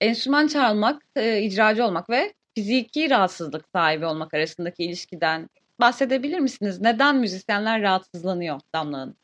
enstrüman 0.00 0.46
çalmak, 0.46 1.02
e, 1.16 1.42
icracı 1.42 1.84
olmak 1.84 2.10
ve 2.10 2.32
fiziki 2.54 3.10
rahatsızlık 3.10 3.64
sahibi 3.74 4.06
olmak 4.06 4.34
arasındaki 4.34 4.84
ilişkiden 4.84 5.48
bahsedebilir 5.80 6.38
misiniz? 6.38 6.80
Neden 6.80 7.16
müzisyenler 7.16 7.82
rahatsızlanıyor 7.82 8.60
Damla 8.74 8.98
Hanım? 8.98 9.16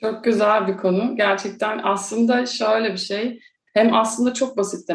Çok 0.00 0.24
güzel 0.24 0.66
bir 0.66 0.76
konu. 0.76 1.16
Gerçekten 1.16 1.80
aslında 1.82 2.46
şöyle 2.46 2.92
bir 2.92 2.98
şey. 2.98 3.40
Hem 3.74 3.94
aslında 3.94 4.34
çok 4.34 4.56
basit 4.56 4.88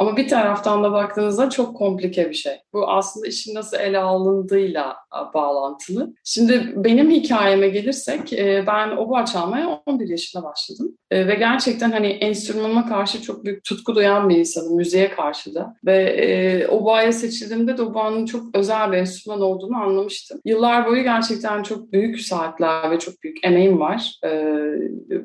ama 0.00 0.16
bir 0.16 0.28
taraftan 0.28 0.84
da 0.84 0.92
baktığınızda 0.92 1.50
çok 1.50 1.76
komplike 1.76 2.30
bir 2.30 2.34
şey. 2.34 2.52
Bu 2.72 2.88
aslında 2.88 3.26
işin 3.26 3.54
nasıl 3.54 3.76
ele 3.76 3.98
alındığıyla 3.98 4.96
bağlantılı. 5.34 6.14
Şimdi 6.24 6.72
benim 6.76 7.10
hikayeme 7.10 7.68
gelirsek 7.68 8.32
e, 8.32 8.64
ben 8.66 8.90
oboa 8.90 9.24
çalmaya 9.24 9.82
11 9.86 10.08
yaşında 10.08 10.44
başladım. 10.44 10.96
E, 11.10 11.26
ve 11.26 11.34
gerçekten 11.34 11.90
hani 11.90 12.06
enstrümanıma 12.06 12.88
karşı 12.88 13.22
çok 13.22 13.44
büyük 13.44 13.64
tutku 13.64 13.94
duyan 13.94 14.28
bir 14.28 14.36
insanım, 14.36 14.76
müziğe 14.76 15.10
karşı 15.10 15.54
da. 15.54 15.74
Ve 15.84 15.96
e, 15.96 16.68
oboaya 16.68 17.12
seçildiğimde 17.12 17.78
de 17.78 17.82
oboanın 17.82 18.26
çok 18.26 18.42
özel 18.54 18.92
bir 18.92 18.96
enstrüman 18.96 19.40
olduğunu 19.40 19.76
anlamıştım. 19.76 20.40
Yıllar 20.44 20.86
boyu 20.86 21.02
gerçekten 21.02 21.62
çok 21.62 21.92
büyük 21.92 22.20
saatler 22.20 22.90
ve 22.90 22.98
çok 22.98 23.22
büyük 23.22 23.44
emeğim 23.44 23.80
var. 23.80 24.20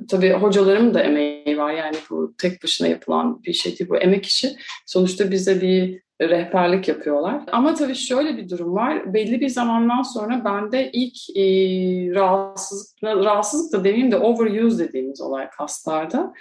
Tabii 0.09 0.31
hocalarım 0.31 0.93
da 0.93 1.01
emeği 1.01 1.57
var 1.57 1.73
yani 1.73 1.95
bu 2.09 2.33
tek 2.37 2.63
başına 2.63 2.87
yapılan 2.87 3.43
bir 3.43 3.53
şey 3.53 3.79
değil 3.79 3.89
bu 3.89 3.97
emek 3.97 4.25
işi. 4.25 4.55
Sonuçta 4.85 5.31
bize 5.31 5.61
bir 5.61 6.05
rehberlik 6.21 6.87
yapıyorlar. 6.87 7.43
Ama 7.51 7.73
tabii 7.73 7.95
şöyle 7.95 8.37
bir 8.37 8.49
durum 8.49 8.75
var. 8.75 9.13
Belli 9.13 9.41
bir 9.41 9.49
zamandan 9.49 10.01
sonra 10.01 10.45
bende 10.45 10.91
ilk 10.91 11.37
e, 11.37 11.43
rahatsızlık, 12.15 13.03
rahatsızlık 13.03 13.73
da 13.73 13.83
demeyeyim 13.83 14.11
de 14.11 14.17
overuse 14.17 14.87
dediğimiz 14.87 15.21
olay 15.21 15.49
kaslarda 15.49 16.33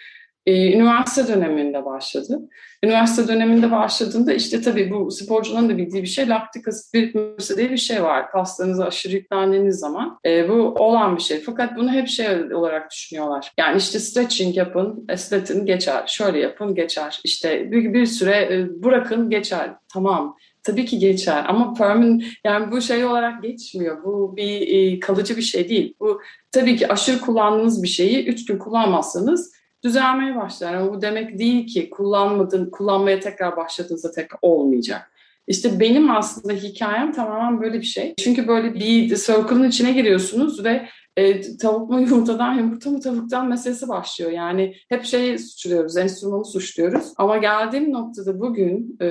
e, 0.47 0.73
üniversite 0.73 1.35
döneminde 1.35 1.85
başladı. 1.85 2.41
Üniversite 2.85 3.29
döneminde 3.29 3.71
başladığında 3.71 4.33
işte 4.33 4.61
tabii 4.61 4.91
bu 4.91 5.11
sporcuların 5.11 5.69
da 5.69 5.79
bildiği 5.79 6.03
bir 6.03 6.09
şey 6.09 6.29
laktik 6.29 6.69
asit 6.69 6.95
birikmesi 6.95 7.57
diye 7.57 7.71
bir 7.71 7.77
şey 7.77 8.03
var. 8.03 8.31
Kaslarınıza 8.31 8.85
aşırı 8.85 9.13
yüklendiğiniz 9.13 9.79
zaman 9.79 10.19
e, 10.27 10.49
bu 10.49 10.55
olan 10.55 11.17
bir 11.17 11.23
şey. 11.23 11.41
Fakat 11.41 11.77
bunu 11.77 11.93
hep 11.93 12.09
şey 12.09 12.55
olarak 12.55 12.91
düşünüyorlar. 12.91 13.53
Yani 13.59 13.79
işte 13.79 13.99
stretching 13.99 14.57
yapın, 14.57 15.05
esnetin 15.09 15.67
geçer. 15.67 16.03
Şöyle 16.07 16.39
yapın 16.39 16.75
geçer. 16.75 17.21
İşte 17.25 17.71
bir, 17.71 17.95
bir 17.95 18.07
süre 18.07 18.49
e, 18.53 18.83
bırakın 18.83 19.31
geçer. 19.31 19.71
Tamam 19.93 20.37
tabii 20.63 20.85
ki 20.85 20.99
geçer 20.99 21.45
ama 21.49 21.75
permanent 21.75 22.23
yani 22.45 22.71
bu 22.71 22.81
şey 22.81 23.05
olarak 23.05 23.43
geçmiyor. 23.43 24.05
Bu 24.05 24.37
bir 24.37 24.69
e, 24.69 25.01
kalıcı 25.01 25.37
bir 25.37 25.43
şey 25.43 25.69
değil. 25.69 25.95
Bu 26.01 26.21
tabii 26.53 26.77
ki 26.77 26.93
aşırı 26.93 27.21
kullandığınız 27.21 27.83
bir 27.83 27.89
şeyi 27.89 28.27
üç 28.27 28.45
gün 28.45 28.59
kullanmazsanız 28.59 29.53
düzelmeye 29.85 30.37
başlar. 30.37 30.75
Ama 30.75 30.95
bu 30.95 31.03
demek 31.03 31.39
değil 31.39 31.67
ki 31.67 31.91
kullanmadın, 31.91 32.71
kullanmaya 32.71 33.21
tekrar 33.21 33.57
başladığınızda 33.57 34.11
tekrar 34.11 34.39
olmayacak. 34.43 35.11
İşte 35.47 35.81
benim 35.81 36.11
aslında 36.11 36.53
hikayem 36.53 37.13
tamamen 37.13 37.61
böyle 37.61 37.79
bir 37.79 37.87
şey. 37.87 38.15
Çünkü 38.19 38.49
böyle 38.49 38.75
bir 38.75 39.17
circle'ın 39.17 39.69
içine 39.69 39.93
giriyorsunuz 39.93 40.65
ve 40.65 40.89
e, 41.17 41.57
tavuk 41.57 41.91
mu 41.91 42.01
yumurtadan, 42.01 42.55
yumurta 42.55 42.91
mı 42.91 43.01
tavuktan 43.01 43.49
meselesi 43.49 43.89
başlıyor. 43.89 44.31
Yani 44.31 44.75
hep 44.89 45.05
şeyi 45.05 45.39
suçluyoruz, 45.39 45.97
enstrümanı 45.97 46.45
suçluyoruz. 46.45 47.13
Ama 47.17 47.37
geldiğim 47.37 47.93
noktada 47.93 48.41
bugün 48.41 48.97
e, 49.01 49.09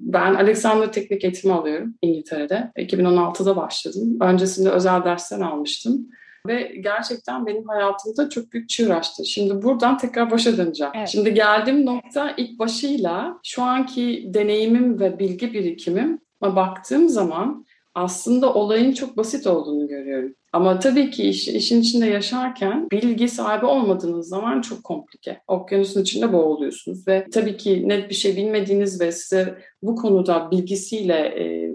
ben 0.00 0.34
Alexander 0.34 0.92
Teknik 0.92 1.24
Eğitimi 1.24 1.52
alıyorum 1.54 1.94
İngiltere'de. 2.02 2.72
2016'da 2.76 3.56
başladım. 3.56 4.16
Öncesinde 4.20 4.70
özel 4.70 5.04
dersler 5.04 5.40
almıştım. 5.40 6.08
Ve 6.46 6.72
gerçekten 6.80 7.46
benim 7.46 7.68
hayatımda 7.68 8.28
çok 8.28 8.52
büyük 8.52 8.68
çığır 8.68 8.90
açtı. 8.90 9.24
Şimdi 9.24 9.62
buradan 9.62 9.98
tekrar 9.98 10.30
başa 10.30 10.56
döneceğim. 10.56 10.92
Evet. 10.96 11.08
Şimdi 11.08 11.34
geldiğim 11.34 11.86
nokta 11.86 12.34
ilk 12.36 12.58
başıyla 12.58 13.38
şu 13.44 13.62
anki 13.62 14.30
deneyimim 14.34 15.00
ve 15.00 15.18
bilgi 15.18 15.52
birikimim 15.52 16.20
baktığım 16.42 17.08
zaman 17.08 17.66
aslında 17.94 18.54
olayın 18.54 18.92
çok 18.92 19.16
basit 19.16 19.46
olduğunu 19.46 19.88
görüyorum. 19.88 20.34
Ama 20.52 20.78
tabii 20.78 21.10
ki 21.10 21.22
iş, 21.22 21.48
işin 21.48 21.80
içinde 21.80 22.06
yaşarken 22.06 22.88
bilgi 22.90 23.28
sahibi 23.28 23.66
olmadığınız 23.66 24.28
zaman 24.28 24.60
çok 24.60 24.84
komplike. 24.84 25.40
Okyanusun 25.48 26.02
içinde 26.02 26.32
boğuluyorsunuz 26.32 27.08
ve 27.08 27.26
tabii 27.32 27.56
ki 27.56 27.88
net 27.88 28.10
bir 28.10 28.14
şey 28.14 28.36
bilmediğiniz 28.36 29.00
ve 29.00 29.12
size 29.12 29.58
bu 29.82 29.96
konuda 29.96 30.50
bilgisiyle 30.50 31.14
e, 31.14 31.67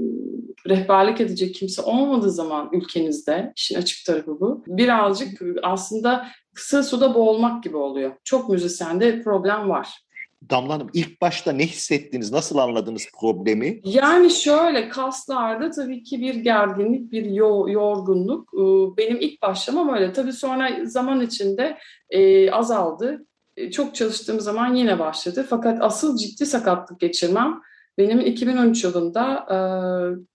rehberlik 0.69 1.21
edecek 1.21 1.55
kimse 1.55 1.81
olmadığı 1.81 2.31
zaman 2.31 2.69
ülkenizde, 2.71 3.53
işin 3.55 3.75
açık 3.75 4.05
tarafı 4.05 4.39
bu, 4.39 4.63
birazcık 4.67 5.41
aslında 5.63 6.27
kısa 6.55 6.83
suda 6.83 7.15
boğulmak 7.15 7.63
gibi 7.63 7.77
oluyor. 7.77 8.11
Çok 8.23 8.49
müzisyende 8.49 9.21
problem 9.21 9.69
var. 9.69 10.03
Damla 10.49 10.73
Hanım 10.73 10.89
ilk 10.93 11.21
başta 11.21 11.51
ne 11.51 11.65
hissettiniz? 11.67 12.31
Nasıl 12.31 12.57
anladınız 12.57 13.07
problemi? 13.19 13.79
Yani 13.83 14.29
şöyle 14.31 14.89
kaslarda 14.89 15.69
tabii 15.71 16.03
ki 16.03 16.21
bir 16.21 16.35
gerginlik, 16.35 17.11
bir 17.11 17.25
yo- 17.25 17.69
yorgunluk. 17.69 18.49
Ee, 18.53 18.97
Benim 18.97 19.17
ilk 19.21 19.41
başlamam 19.41 19.93
öyle. 19.95 20.13
Tabii 20.13 20.33
sonra 20.33 20.69
zaman 20.85 21.21
içinde 21.21 21.77
e, 22.09 22.51
azaldı. 22.51 23.25
E, 23.57 23.71
Çok 23.71 23.95
çalıştığım 23.95 24.39
zaman 24.39 24.75
yine 24.75 24.99
başladı. 24.99 25.45
Fakat 25.49 25.77
asıl 25.81 26.17
ciddi 26.17 26.45
sakatlık 26.45 26.99
geçirmem 26.99 27.61
benim 27.97 28.19
2013 28.19 28.83
yılında 28.83 29.45
e, 29.51 29.57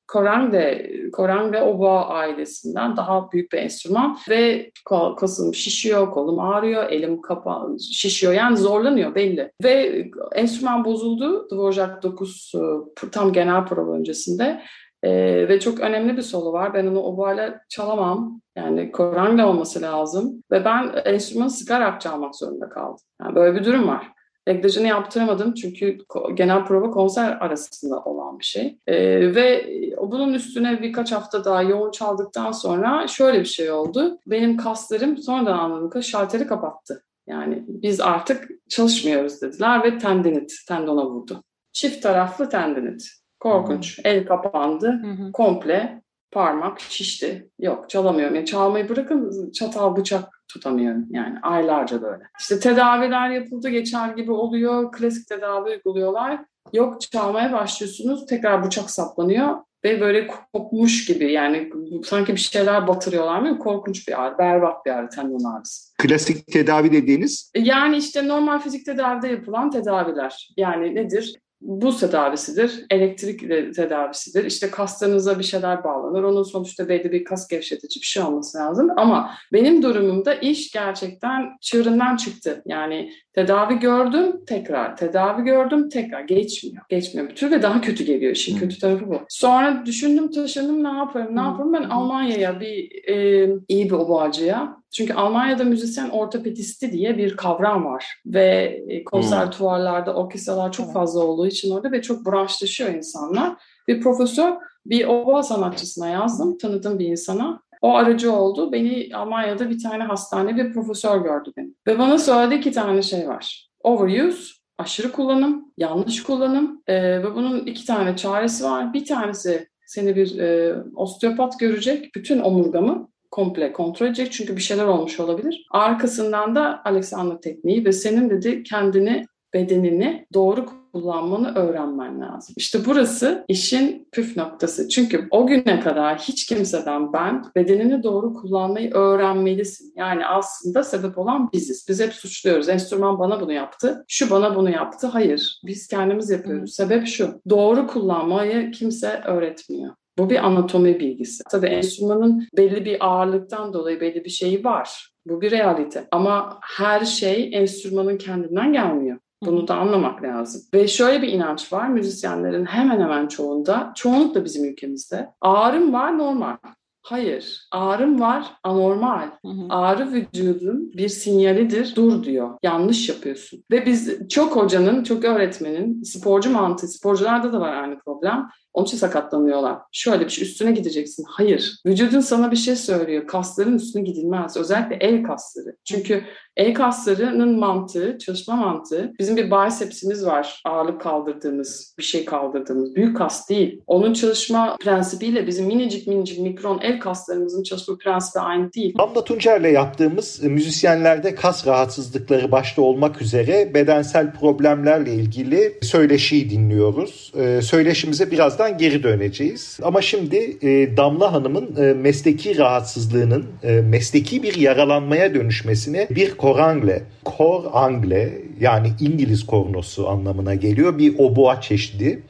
Korange, 0.09 0.93
Korange 1.13 1.63
Oba 1.63 2.05
ailesinden 2.05 2.97
daha 2.97 3.33
büyük 3.33 3.53
bir 3.53 3.59
enstrüman 3.59 4.19
ve 4.31 4.71
kol- 4.85 5.17
kasım 5.17 5.55
şişiyor, 5.55 6.11
kolum 6.11 6.39
ağrıyor, 6.39 6.91
elim 6.91 7.21
kapa 7.21 7.67
şişiyor 7.93 8.33
yani 8.33 8.57
zorlanıyor 8.57 9.15
belli. 9.15 9.53
Ve 9.65 10.05
enstrüman 10.35 10.85
bozuldu 10.85 11.51
Dvorak 11.51 12.03
9 12.03 12.53
e, 12.55 13.11
tam 13.11 13.33
genel 13.33 13.67
prova 13.67 13.93
öncesinde 13.93 14.63
E, 15.03 15.11
ve 15.49 15.61
çok 15.61 15.81
önemli 15.81 16.17
bir 16.17 16.23
solo 16.23 16.53
var. 16.53 16.75
Ben 16.75 16.87
onu 16.87 17.01
obayla 17.01 17.61
çalamam. 17.69 18.41
Yani 18.57 18.93
Korange 18.93 19.45
olması 19.45 19.83
lazım. 19.83 20.43
Ve 20.51 20.65
ben 20.65 20.93
enstrümanı 21.05 21.51
sıkarak 21.51 22.01
çalmak 22.01 22.37
zorunda 22.37 22.69
kaldım. 22.69 23.05
Yani 23.23 23.35
böyle 23.35 23.61
bir 23.61 23.65
durum 23.65 23.89
var. 23.89 24.13
Reglajını 24.49 24.87
yaptıramadım 24.87 25.55
çünkü 25.55 25.99
genel 26.35 26.65
prova 26.65 26.91
konser 26.91 27.31
arasında 27.41 28.01
olan 28.01 28.39
bir 28.39 28.45
şey. 28.45 28.79
Ee, 28.87 29.35
ve 29.35 29.67
bunun 30.03 30.35
üstüne 30.35 30.83
birkaç 30.83 31.13
hafta 31.13 31.45
daha 31.45 31.63
yoğun 31.63 31.91
çaldıktan 31.91 32.53
sonra 32.53 33.07
şöyle 33.07 33.41
bir 33.41 33.45
şey 33.45 33.71
oldu. 33.71 34.19
Benim 34.27 34.57
kaslarım 34.57 35.19
sonradan 35.19 35.59
anladım 35.59 35.91
ki 35.91 36.09
şalteri 36.09 36.47
kapattı. 36.47 37.05
Yani 37.27 37.65
biz 37.69 38.01
artık 38.01 38.51
çalışmıyoruz 38.69 39.43
dediler 39.43 39.85
ve 39.85 39.99
tendinit, 39.99 40.53
tendona 40.69 41.07
vurdu. 41.07 41.43
Çift 41.73 42.03
taraflı 42.03 42.49
tendinit. 42.49 43.09
Korkunç. 43.41 44.01
El 44.05 44.27
kapandı. 44.27 45.01
Hı 45.03 45.11
hı. 45.11 45.33
Komple 45.33 46.03
parmak 46.33 46.81
şişti. 46.81 47.51
Yok 47.59 47.91
çalamıyorum. 47.91 48.35
Yani 48.35 48.47
çalmayı 48.47 48.89
bırakın 48.89 49.51
çatal 49.51 49.97
bıçak 49.97 50.38
tutamıyorum. 50.49 51.07
Yani 51.11 51.39
aylarca 51.43 52.03
böyle. 52.03 52.23
İşte 52.41 52.61
tedaviler 52.61 53.31
yapıldı 53.31 53.69
geçer 53.69 54.09
gibi 54.09 54.33
oluyor. 54.33 54.93
Klasik 54.93 55.29
tedavi 55.29 55.71
uyguluyorlar. 55.71 56.41
Yok 56.73 57.01
çalmaya 57.01 57.53
başlıyorsunuz 57.53 58.27
tekrar 58.27 58.65
bıçak 58.65 58.91
saplanıyor 58.91 59.57
ve 59.85 60.01
böyle 60.01 60.27
kopmuş 60.53 61.05
gibi 61.07 61.33
yani 61.33 61.71
sanki 62.05 62.33
bir 62.33 62.41
şeyler 62.41 62.89
batırıyorlar 62.89 63.41
mı? 63.41 63.59
Korkunç 63.59 64.09
bir 64.09 64.23
ağrı, 64.23 64.39
berbat 64.39 64.87
bir 64.87 64.91
ağrı, 64.91 65.09
tendon 65.09 65.45
ağrısı. 65.45 65.95
Klasik 65.99 66.47
tedavi 66.47 66.93
dediğiniz 66.93 67.53
Yani 67.57 67.97
işte 67.97 68.29
normal 68.29 68.59
fizik 68.59 68.87
tedavide 68.87 69.29
yapılan 69.29 69.71
tedaviler. 69.71 70.49
Yani 70.57 70.95
nedir? 70.95 71.39
Buz 71.61 72.01
tedavisidir, 72.01 72.85
elektrik 72.91 73.41
tedavisidir. 73.75 74.45
İşte 74.45 74.71
kaslarınıza 74.71 75.39
bir 75.39 75.45
şeyler 75.45 75.85
bağlanır. 75.85 76.23
Onun 76.23 76.43
sonuçta 76.43 76.89
belli 76.89 77.13
bir 77.13 77.25
kas 77.25 77.49
gevşetici 77.49 78.01
bir 78.01 78.07
şey 78.07 78.23
olması 78.23 78.59
lazım. 78.59 78.91
Ama 78.97 79.31
benim 79.53 79.83
durumumda 79.83 80.35
iş 80.35 80.73
gerçekten 80.73 81.57
çığırından 81.61 82.17
çıktı. 82.17 82.63
Yani 82.67 83.13
tedavi 83.33 83.79
gördüm 83.79 84.45
tekrar, 84.47 84.97
tedavi 84.97 85.45
gördüm 85.45 85.89
tekrar. 85.89 86.21
Geçmiyor, 86.21 86.85
geçmiyor 86.89 87.31
bir 87.31 87.35
tür 87.35 87.51
ve 87.51 87.63
daha 87.63 87.81
kötü 87.81 88.05
geliyor. 88.05 88.33
İşin 88.33 88.57
Hı. 88.57 88.61
kötü 88.61 88.79
tarafı 88.79 89.09
bu. 89.09 89.21
Sonra 89.29 89.83
düşündüm 89.87 90.31
taşındım 90.31 90.85
ne 90.85 90.99
yaparım, 90.99 91.37
ne 91.37 91.41
Hı. 91.41 91.45
yaparım? 91.45 91.73
Ben 91.73 91.83
Hı. 91.83 91.95
Almanya'ya 91.95 92.61
bir 92.61 93.09
e, 93.09 93.49
iyi 93.69 93.85
bir 93.85 93.95
obacıya 93.95 94.78
çünkü 94.93 95.15
Almanya'da 95.15 95.65
müzisyen 95.65 96.09
ortopedisti 96.09 96.93
diye 96.93 97.19
bir 97.19 97.37
kavram 97.37 97.85
var 97.85 98.07
ve 98.27 98.81
e, 98.89 99.05
konservatuvarlarda 99.05 100.15
orkestralar 100.15 100.73
çok 100.73 100.93
fazla 100.93 101.21
olduğu 101.21 101.47
için 101.47 101.71
orada 101.71 101.93
ve 101.93 102.03
çok 102.03 102.27
branşlaşıyor 102.27 102.91
insanlar. 102.91 103.57
Bir 103.89 104.01
profesör 104.01 104.57
bir 104.87 105.05
oba 105.05 105.43
sanatçısına 105.43 106.09
yazdım, 106.09 106.59
tanıdığım 106.59 106.99
bir 106.99 107.07
insana. 107.07 107.63
O 107.83 107.95
aracı 107.95 108.33
oldu. 108.33 108.73
Beni 108.73 109.09
Almanya'da 109.15 109.71
bir 109.71 109.83
tane 109.83 110.05
hastane 110.05 110.57
bir 110.57 110.73
profesör 110.73 111.21
gördü 111.21 111.53
beni. 111.57 111.71
Ve 111.87 111.99
bana 111.99 112.19
söyledi 112.19 112.55
iki 112.55 112.73
tane 112.73 113.03
şey 113.03 113.29
var. 113.29 113.69
Overuse, 113.81 114.55
aşırı 114.79 115.13
kullanım, 115.13 115.73
yanlış 115.77 116.23
kullanım 116.23 116.83
e, 116.87 117.23
ve 117.23 117.35
bunun 117.35 117.67
iki 117.67 117.87
tane 117.87 118.17
çaresi 118.17 118.65
var. 118.65 118.95
Bir 118.95 119.05
tanesi 119.05 119.69
seni 119.87 120.17
bir 120.17 120.39
e, 120.39 120.77
osteopat 120.95 121.59
görecek, 121.59 122.15
bütün 122.15 122.41
omurgamı 122.41 123.09
komple 123.31 123.73
kontrol 123.73 124.07
edecek 124.07 124.33
çünkü 124.33 124.57
bir 124.57 124.63
şeyler 124.63 124.85
olmuş 124.85 125.21
olabilir. 125.21 125.67
Arkasından 125.71 126.55
da 126.55 126.81
Alexander 126.85 127.41
tekniği 127.41 127.85
ve 127.85 127.93
senin 127.93 128.31
dedi 128.31 128.63
kendini, 128.63 129.27
bedenini 129.55 130.27
doğru 130.35 130.67
kullanmanı 130.93 131.55
öğrenmen 131.55 132.21
lazım. 132.21 132.55
İşte 132.59 132.79
burası 132.87 133.45
işin 133.49 134.09
püf 134.13 134.37
noktası. 134.37 134.89
Çünkü 134.89 135.29
o 135.31 135.47
güne 135.47 135.81
kadar 135.81 136.19
hiç 136.19 136.47
kimseden 136.47 137.13
ben 137.13 137.45
bedenini 137.57 138.03
doğru 138.03 138.35
kullanmayı 138.35 138.95
öğrenmelisin. 138.95 139.93
Yani 139.97 140.27
aslında 140.27 140.85
sebep 140.85 141.19
olan 141.19 141.53
biziz. 141.53 141.87
Biz 141.89 142.01
hep 142.01 142.13
suçluyoruz. 142.13 142.69
Enstrüman 142.69 143.19
bana 143.19 143.41
bunu 143.41 143.53
yaptı, 143.53 144.05
şu 144.09 144.31
bana 144.31 144.57
bunu 144.57 144.71
yaptı. 144.71 145.07
Hayır, 145.07 145.61
biz 145.67 145.87
kendimiz 145.87 146.31
yapıyoruz. 146.31 146.75
Sebep 146.75 147.07
şu, 147.07 147.41
doğru 147.49 147.87
kullanmayı 147.87 148.71
kimse 148.71 149.21
öğretmiyor. 149.27 149.95
Bu 150.19 150.31
bir 150.31 150.47
anatomi 150.47 151.01
bilgisi. 151.01 151.45
Tabii 151.51 151.67
enstrümanın 151.67 152.49
belli 152.57 152.85
bir 152.85 153.07
ağırlıktan 153.07 153.73
dolayı 153.73 154.01
belli 154.01 154.25
bir 154.25 154.31
şeyi 154.31 154.65
var. 154.65 155.11
Bu 155.27 155.41
bir 155.41 155.51
realite. 155.51 156.09
Ama 156.13 156.59
her 156.63 157.05
şey 157.05 157.51
enstrümanın 157.53 158.19
kendinden 158.19 158.73
gelmiyor. 158.73 159.19
Bunu 159.45 159.69
da 159.69 159.75
anlamak 159.75 160.23
lazım. 160.23 160.63
Ve 160.75 160.89
şöyle 160.89 161.23
bir 161.23 161.29
inanç 161.29 161.73
var 161.73 161.89
müzisyenlerin 161.89 162.65
hemen 162.65 163.01
hemen 163.01 163.27
çoğunda, 163.27 163.93
çoğunlukla 163.95 164.45
bizim 164.45 164.65
ülkemizde. 164.65 165.29
Ağrım 165.41 165.93
var 165.93 166.19
normal. 166.19 166.57
Hayır, 167.03 167.69
ağrım 167.73 168.21
var 168.21 168.47
anormal. 168.63 169.31
Hı 169.45 169.49
hı. 169.49 169.67
Ağrı 169.69 170.13
vücudun 170.13 170.93
bir 170.93 171.09
sinyalidir, 171.09 171.97
dur 171.97 172.25
diyor. 172.25 172.59
Yanlış 172.63 173.09
yapıyorsun. 173.09 173.65
Ve 173.71 173.87
biz 173.87 174.29
çok 174.29 174.57
hocanın, 174.57 175.05
çok 175.05 175.25
öğretmenin, 175.25 176.03
sporcu 176.03 176.51
mantığı, 176.51 176.89
sporcularda 176.89 177.53
da 177.53 177.61
var 177.61 177.77
aynı 177.77 177.99
problem. 177.99 178.49
Onun 178.75 178.87
için 178.87 178.97
sakatlanıyorlar. 178.97 179.79
Şöyle 179.93 180.25
bir 180.25 180.31
şey 180.31 180.45
üstüne 180.45 180.73
gideceksin. 180.73 181.25
Hayır. 181.29 181.81
Vücudun 181.87 182.21
sana 182.21 182.51
bir 182.51 182.57
şey 182.57 182.77
söylüyor. 182.77 183.27
Kasların 183.27 183.77
üstüne 183.77 184.03
gidilmez. 184.03 184.57
Özellikle 184.57 184.97
el 184.97 185.23
kasları. 185.23 185.77
Çünkü 185.85 186.25
el 186.57 186.75
kaslarının 186.75 187.59
mantığı, 187.59 188.19
çalışma 188.19 188.57
mantığı 188.57 189.13
bizim 189.19 189.37
bir 189.37 189.51
bicepsimiz 189.51 190.27
var. 190.27 190.63
Ağırlık 190.65 191.01
kaldırdığımız, 191.01 191.95
bir 191.99 192.03
şey 192.03 192.25
kaldırdığımız. 192.25 192.95
Büyük 192.95 193.17
kas 193.17 193.49
değil. 193.49 193.83
Onun 193.87 194.13
çalışma 194.13 194.77
prensibiyle 194.81 195.47
bizim 195.47 195.67
minicik 195.67 196.07
minicik 196.07 196.39
mikron 196.39 196.81
el 196.83 197.01
kaslarımızın 197.01 197.63
çalışma 197.63 197.97
prensibi 197.99 198.41
aynı 198.41 198.73
değil. 198.73 198.95
Damla 198.99 199.25
Tuncer'le 199.25 199.73
yaptığımız 199.73 200.45
e, 200.45 200.49
müzisyenlerde 200.49 201.35
kas 201.35 201.67
rahatsızlıkları 201.67 202.53
başta 202.53 202.83
olmak 202.83 203.23
üzere 203.23 203.75
bedensel 203.75 204.33
problemlerle 204.33 205.15
ilgili 205.15 205.79
söyleşiyi 205.83 206.51
dinliyoruz. 206.51 207.33
E, 207.37 207.63
Söyleşimize 207.63 208.31
birazdan 208.31 208.68
geri 208.71 209.03
döneceğiz. 209.03 209.79
Ama 209.83 210.03
şimdi 210.03 210.57
e, 210.63 210.97
Damla 210.97 211.33
Hanım'ın 211.33 211.77
e, 211.77 211.93
mesleki 211.93 212.59
rahatsızlığının 212.59 213.47
e, 213.63 213.73
mesleki 213.73 214.43
bir 214.43 214.55
yaralanmaya 214.55 215.35
dönüşmesine 215.35 216.07
bir 216.11 216.35
korangle, 216.35 217.03
kor 217.25 217.65
angle 217.73 218.33
yani 218.61 218.89
İngiliz 219.01 219.47
kornosu 219.47 220.09
anlamına 220.09 220.55
geliyor 220.55 220.99
bir 220.99 221.19
oboa 221.19 221.61
çeşidi. 221.61 222.23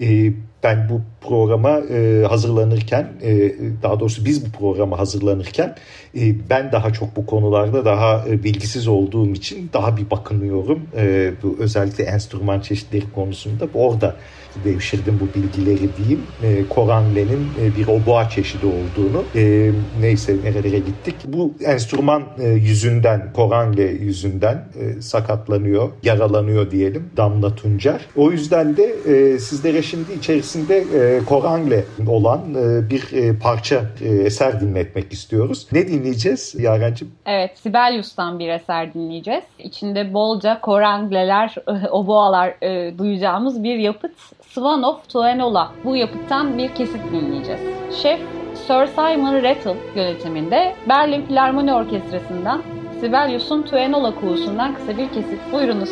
E, 0.00 0.32
ben 0.62 0.88
bu 0.90 1.00
programa 1.28 1.78
e, 1.78 2.24
hazırlanırken, 2.28 3.12
e, 3.22 3.52
daha 3.82 4.00
doğrusu 4.00 4.24
biz 4.24 4.46
bu 4.46 4.50
programa 4.58 4.98
hazırlanırken 4.98 5.76
e, 6.16 6.48
ben 6.50 6.72
daha 6.72 6.92
çok 6.92 7.16
bu 7.16 7.26
konularda 7.26 7.84
daha 7.84 8.24
e, 8.28 8.42
bilgisiz 8.42 8.88
olduğum 8.88 9.32
için 9.32 9.70
daha 9.72 9.96
bir 9.96 10.10
bakınıyorum. 10.10 10.82
E, 10.96 11.32
bu 11.42 11.56
özellikle 11.58 12.04
enstrüman 12.04 12.60
çeşitleri 12.60 13.12
konusunda. 13.14 13.68
Orada 13.74 14.16
devşirdim 14.64 15.20
bu 15.20 15.40
bilgileri 15.40 15.96
diyeyim. 15.96 16.22
E, 16.42 16.68
Koranle'nin 16.68 17.48
e, 17.60 17.76
bir 17.76 17.86
oboa 17.86 18.28
çeşidi 18.28 18.66
olduğunu. 18.66 19.24
E, 19.34 19.70
neyse 20.00 20.36
nerelere 20.44 20.78
gittik. 20.78 21.14
Bu 21.24 21.54
enstrüman 21.64 22.22
e, 22.38 22.48
yüzünden, 22.48 23.32
Koranle 23.32 23.82
yüzünden 23.82 24.54
e, 24.54 25.02
sakatlanıyor, 25.02 25.88
yaralanıyor 26.02 26.70
diyelim 26.70 27.10
Damla 27.16 27.54
Tuncer. 27.54 28.00
O 28.16 28.30
yüzden 28.30 28.76
de 28.76 28.84
e, 28.84 29.38
sizlere 29.38 29.82
şimdi 29.82 30.12
içerisinde 30.12 30.76
e, 30.76 31.24
Koranle 31.24 31.84
olan 32.06 32.40
e, 32.54 32.90
bir 32.90 33.12
e, 33.12 33.38
parça 33.38 33.82
e, 34.00 34.08
eser 34.08 34.60
dinletmek 34.60 35.12
istiyoruz. 35.12 35.66
Ne 35.72 35.88
dinleyeceğiz 35.88 36.54
Yaren'cim? 36.58 37.10
Evet, 37.26 37.58
Sibelius'tan 37.58 38.38
bir 38.38 38.48
eser 38.48 38.94
dinleyeceğiz. 38.94 39.44
İçinde 39.58 40.14
bolca 40.14 40.60
korangleler, 40.60 41.54
oboalar 41.90 42.54
e, 42.62 42.98
duyacağımız 42.98 43.62
bir 43.62 43.76
yapıt 43.76 44.12
Swan 44.48 44.84
Tuenola. 45.08 45.72
Bu 45.84 45.96
yapıttan 45.96 46.58
bir 46.58 46.74
kesit 46.74 47.12
dinleyeceğiz. 47.12 47.60
Şef 48.02 48.20
Sir 48.54 48.86
Simon 48.86 49.42
Rattle 49.42 49.76
yönetiminde 49.94 50.76
Berlin 50.88 51.26
Filarmoni 51.26 51.74
Orkestrası'ndan 51.74 52.62
Sibelius'un 53.00 53.62
Tuenola 53.62 54.14
kuğusundan 54.14 54.74
kısa 54.74 54.98
bir 54.98 55.08
kesit. 55.08 55.38
Buyurunuz. 55.52 55.90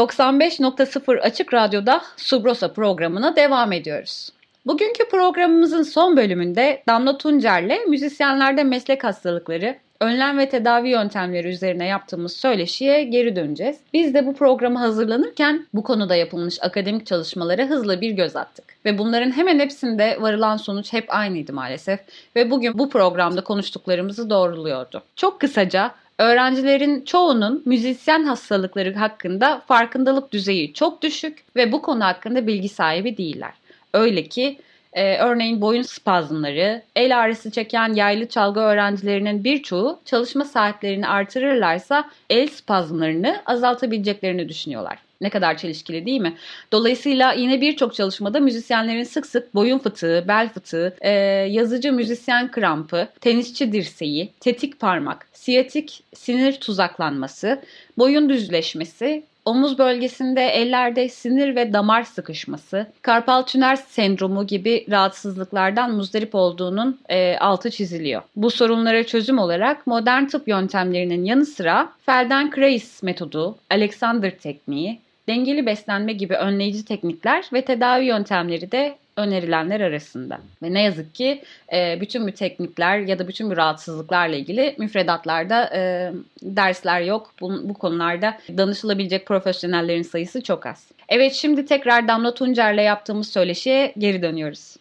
...95.0 0.00 1.20
Açık 1.20 1.54
Radyo'da 1.54 2.02
Subrosa 2.16 2.72
programına 2.72 3.36
devam 3.36 3.72
ediyoruz. 3.72 4.28
Bugünkü 4.66 5.08
programımızın 5.08 5.82
son 5.82 6.16
bölümünde 6.16 6.82
Damla 6.88 7.18
Tuncer'le 7.18 7.86
müzisyenlerde 7.88 8.64
meslek 8.64 9.04
hastalıkları, 9.04 9.76
önlem 10.00 10.38
ve 10.38 10.48
tedavi 10.48 10.88
yöntemleri 10.88 11.48
üzerine 11.48 11.86
yaptığımız 11.86 12.36
söyleşiye 12.36 13.04
geri 13.04 13.36
döneceğiz. 13.36 13.76
Biz 13.92 14.14
de 14.14 14.26
bu 14.26 14.34
programı 14.34 14.78
hazırlanırken 14.78 15.66
bu 15.74 15.82
konuda 15.82 16.16
yapılmış 16.16 16.62
akademik 16.62 17.06
çalışmalara 17.06 17.66
hızla 17.66 18.00
bir 18.00 18.10
göz 18.10 18.36
attık. 18.36 18.64
Ve 18.84 18.98
bunların 18.98 19.30
hemen 19.30 19.58
hepsinde 19.58 20.16
varılan 20.20 20.56
sonuç 20.56 20.92
hep 20.92 21.04
aynıydı 21.08 21.52
maalesef. 21.52 22.00
Ve 22.36 22.50
bugün 22.50 22.78
bu 22.78 22.90
programda 22.90 23.44
konuştuklarımızı 23.44 24.30
doğruluyordu. 24.30 25.02
Çok 25.16 25.40
kısaca 25.40 25.94
öğrencilerin 26.20 27.04
çoğunun 27.04 27.62
müzisyen 27.66 28.24
hastalıkları 28.24 28.94
hakkında 28.94 29.62
farkındalık 29.68 30.32
düzeyi 30.32 30.74
çok 30.74 31.02
düşük 31.02 31.44
ve 31.56 31.72
bu 31.72 31.82
konu 31.82 32.04
hakkında 32.04 32.46
bilgi 32.46 32.68
sahibi 32.68 33.16
değiller. 33.16 33.52
Öyle 33.94 34.22
ki 34.22 34.58
e, 34.92 35.16
örneğin 35.16 35.60
boyun 35.60 35.82
spazmları, 35.82 36.82
el 36.96 37.18
ağrısı 37.18 37.50
çeken 37.50 37.94
yaylı 37.94 38.28
çalgı 38.28 38.60
öğrencilerinin 38.60 39.44
birçoğu 39.44 40.00
çalışma 40.04 40.44
saatlerini 40.44 41.08
artırırlarsa 41.08 42.10
el 42.30 42.48
spazmlarını 42.48 43.42
azaltabileceklerini 43.46 44.48
düşünüyorlar. 44.48 44.98
Ne 45.20 45.30
kadar 45.30 45.56
çelişkili 45.56 46.06
değil 46.06 46.20
mi? 46.20 46.36
Dolayısıyla 46.72 47.32
yine 47.32 47.60
birçok 47.60 47.94
çalışmada 47.94 48.40
müzisyenlerin 48.40 49.02
sık 49.02 49.26
sık 49.26 49.54
boyun 49.54 49.78
fıtığı, 49.78 50.24
bel 50.28 50.48
fıtığı, 50.48 50.96
e, 51.00 51.10
yazıcı 51.50 51.92
müzisyen 51.92 52.50
krampı, 52.50 53.08
tenisçi 53.20 53.72
dirseği, 53.72 54.32
tetik 54.40 54.80
parmak, 54.80 55.26
siyatik 55.32 56.02
sinir 56.14 56.52
tuzaklanması, 56.52 57.62
boyun 57.98 58.28
düzleşmesi, 58.28 59.22
omuz 59.44 59.78
bölgesinde 59.78 60.42
ellerde 60.42 61.08
sinir 61.08 61.56
ve 61.56 61.72
damar 61.72 62.02
sıkışması, 62.02 62.86
karpal 63.02 63.42
tünel 63.42 63.76
sendromu 63.76 64.46
gibi 64.46 64.86
rahatsızlıklardan 64.90 65.94
muzdarip 65.94 66.34
olduğunun 66.34 67.00
e, 67.08 67.36
altı 67.36 67.70
çiziliyor. 67.70 68.22
Bu 68.36 68.50
sorunlara 68.50 69.06
çözüm 69.06 69.38
olarak 69.38 69.86
modern 69.86 70.24
tıp 70.24 70.48
yöntemlerinin 70.48 71.24
yanı 71.24 71.46
sıra 71.46 71.92
Feldenkrais 72.06 73.02
metodu, 73.02 73.56
Alexander 73.70 74.38
tekniği, 74.38 74.98
dengeli 75.28 75.66
beslenme 75.66 76.12
gibi 76.12 76.34
önleyici 76.34 76.84
teknikler 76.84 77.44
ve 77.52 77.64
tedavi 77.64 78.04
yöntemleri 78.04 78.72
de 78.72 78.96
önerilenler 79.20 79.80
arasında. 79.80 80.40
Ve 80.62 80.72
ne 80.72 80.82
yazık 80.82 81.14
ki 81.14 81.42
e, 81.72 81.98
bütün 82.00 82.28
bu 82.28 82.32
teknikler 82.32 82.98
ya 82.98 83.18
da 83.18 83.28
bütün 83.28 83.50
bu 83.50 83.56
rahatsızlıklarla 83.56 84.36
ilgili 84.36 84.74
müfredatlarda 84.78 85.70
e, 85.74 86.12
dersler 86.42 87.00
yok. 87.00 87.34
Bu, 87.40 87.68
bu 87.68 87.74
konularda 87.74 88.38
danışılabilecek 88.56 89.26
profesyonellerin 89.26 90.02
sayısı 90.02 90.42
çok 90.42 90.66
az. 90.66 90.88
Evet 91.08 91.32
şimdi 91.32 91.64
tekrar 91.66 92.08
Damla 92.08 92.34
Tuncer'le 92.34 92.82
yaptığımız 92.82 93.28
söyleşiye 93.28 93.92
geri 93.98 94.22
dönüyoruz. 94.22 94.76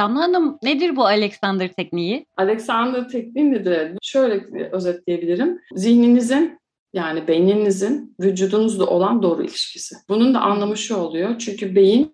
Damla 0.00 0.20
Hanım 0.20 0.58
nedir 0.62 0.96
bu 0.96 1.06
Alexander 1.06 1.68
tekniği? 1.68 2.26
Alexander 2.36 3.08
tekniği 3.08 3.52
nedir? 3.52 3.98
Şöyle 4.02 4.44
özetleyebilirim. 4.72 5.60
Zihninizin 5.74 6.58
yani 6.94 7.28
beyninizin 7.28 8.14
vücudunuzla 8.20 8.86
olan 8.86 9.22
doğru 9.22 9.42
ilişkisi. 9.42 9.96
Bunun 10.08 10.34
da 10.34 10.40
anlamı 10.40 10.76
şu 10.76 10.96
oluyor. 10.96 11.38
Çünkü 11.38 11.76
beyin 11.76 12.12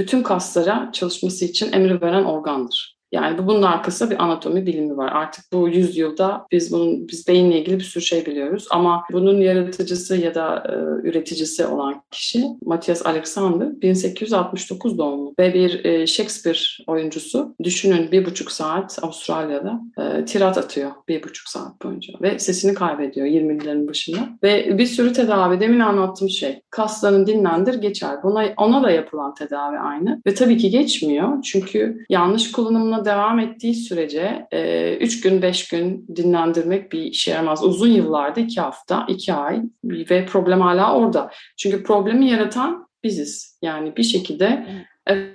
bütün 0.00 0.22
kaslara 0.22 0.90
çalışması 0.92 1.44
için 1.44 1.72
emir 1.72 2.00
veren 2.02 2.24
organdır. 2.24 2.99
Yani 3.12 3.46
bunun 3.46 3.62
arkasında 3.62 4.10
bir 4.10 4.24
anatomi 4.24 4.66
bilimi 4.66 4.96
var. 4.96 5.12
Artık 5.12 5.52
bu 5.52 5.68
yüzyılda 5.68 6.46
biz 6.52 6.72
bunun 6.72 7.08
biz 7.08 7.28
beyinle 7.28 7.60
ilgili 7.60 7.78
bir 7.78 7.84
sürü 7.84 8.04
şey 8.04 8.26
biliyoruz 8.26 8.66
ama 8.70 9.04
bunun 9.12 9.40
yaratıcısı 9.40 10.16
ya 10.16 10.34
da 10.34 10.64
e, 10.68 11.08
üreticisi 11.08 11.66
olan 11.66 12.02
kişi 12.10 12.44
Matthias 12.64 13.06
Alexander 13.06 13.82
1869 13.82 14.98
doğumlu 14.98 15.34
ve 15.38 15.54
bir 15.54 15.84
e, 15.84 16.06
Shakespeare 16.06 16.58
oyuncusu. 16.86 17.54
Düşünün 17.62 18.12
bir 18.12 18.24
buçuk 18.24 18.52
saat 18.52 18.98
Avustralya'da 19.02 19.80
e, 19.98 20.24
tirat 20.24 20.58
atıyor 20.58 20.90
bir 21.08 21.22
buçuk 21.22 21.48
saat 21.48 21.82
boyunca 21.84 22.14
ve 22.22 22.38
sesini 22.38 22.74
kaybediyor 22.74 23.26
20'lerin 23.26 23.88
başında 23.88 24.28
ve 24.42 24.78
bir 24.78 24.86
sürü 24.86 25.12
tedavi 25.12 25.60
demin 25.60 25.80
anlattığım 25.80 26.30
şey 26.30 26.60
kaslarını 26.70 27.26
dinlendir 27.26 27.74
geçer. 27.74 28.22
Buna 28.22 28.44
ona 28.56 28.82
da 28.82 28.90
yapılan 28.90 29.34
tedavi 29.34 29.78
aynı 29.78 30.22
ve 30.26 30.34
tabii 30.34 30.56
ki 30.56 30.70
geçmiyor 30.70 31.42
çünkü 31.42 32.04
yanlış 32.08 32.52
kullanımla 32.52 32.99
devam 33.04 33.38
ettiği 33.38 33.74
sürece 33.74 34.46
3 35.00 35.26
e, 35.26 35.28
gün 35.28 35.42
5 35.42 35.68
gün 35.68 36.06
dinlendirmek 36.16 36.92
bir 36.92 37.02
işe 37.02 37.30
yaramaz. 37.30 37.64
Uzun 37.64 37.88
yıllarda 37.88 38.40
2 38.40 38.60
hafta 38.60 39.06
2 39.08 39.34
ay 39.34 39.62
ve 39.84 40.26
problem 40.26 40.60
hala 40.60 40.96
orada. 40.96 41.30
Çünkü 41.58 41.82
problemi 41.82 42.30
yaratan 42.30 42.88
biziz. 43.04 43.58
Yani 43.62 43.96
bir 43.96 44.02
şekilde 44.02 44.66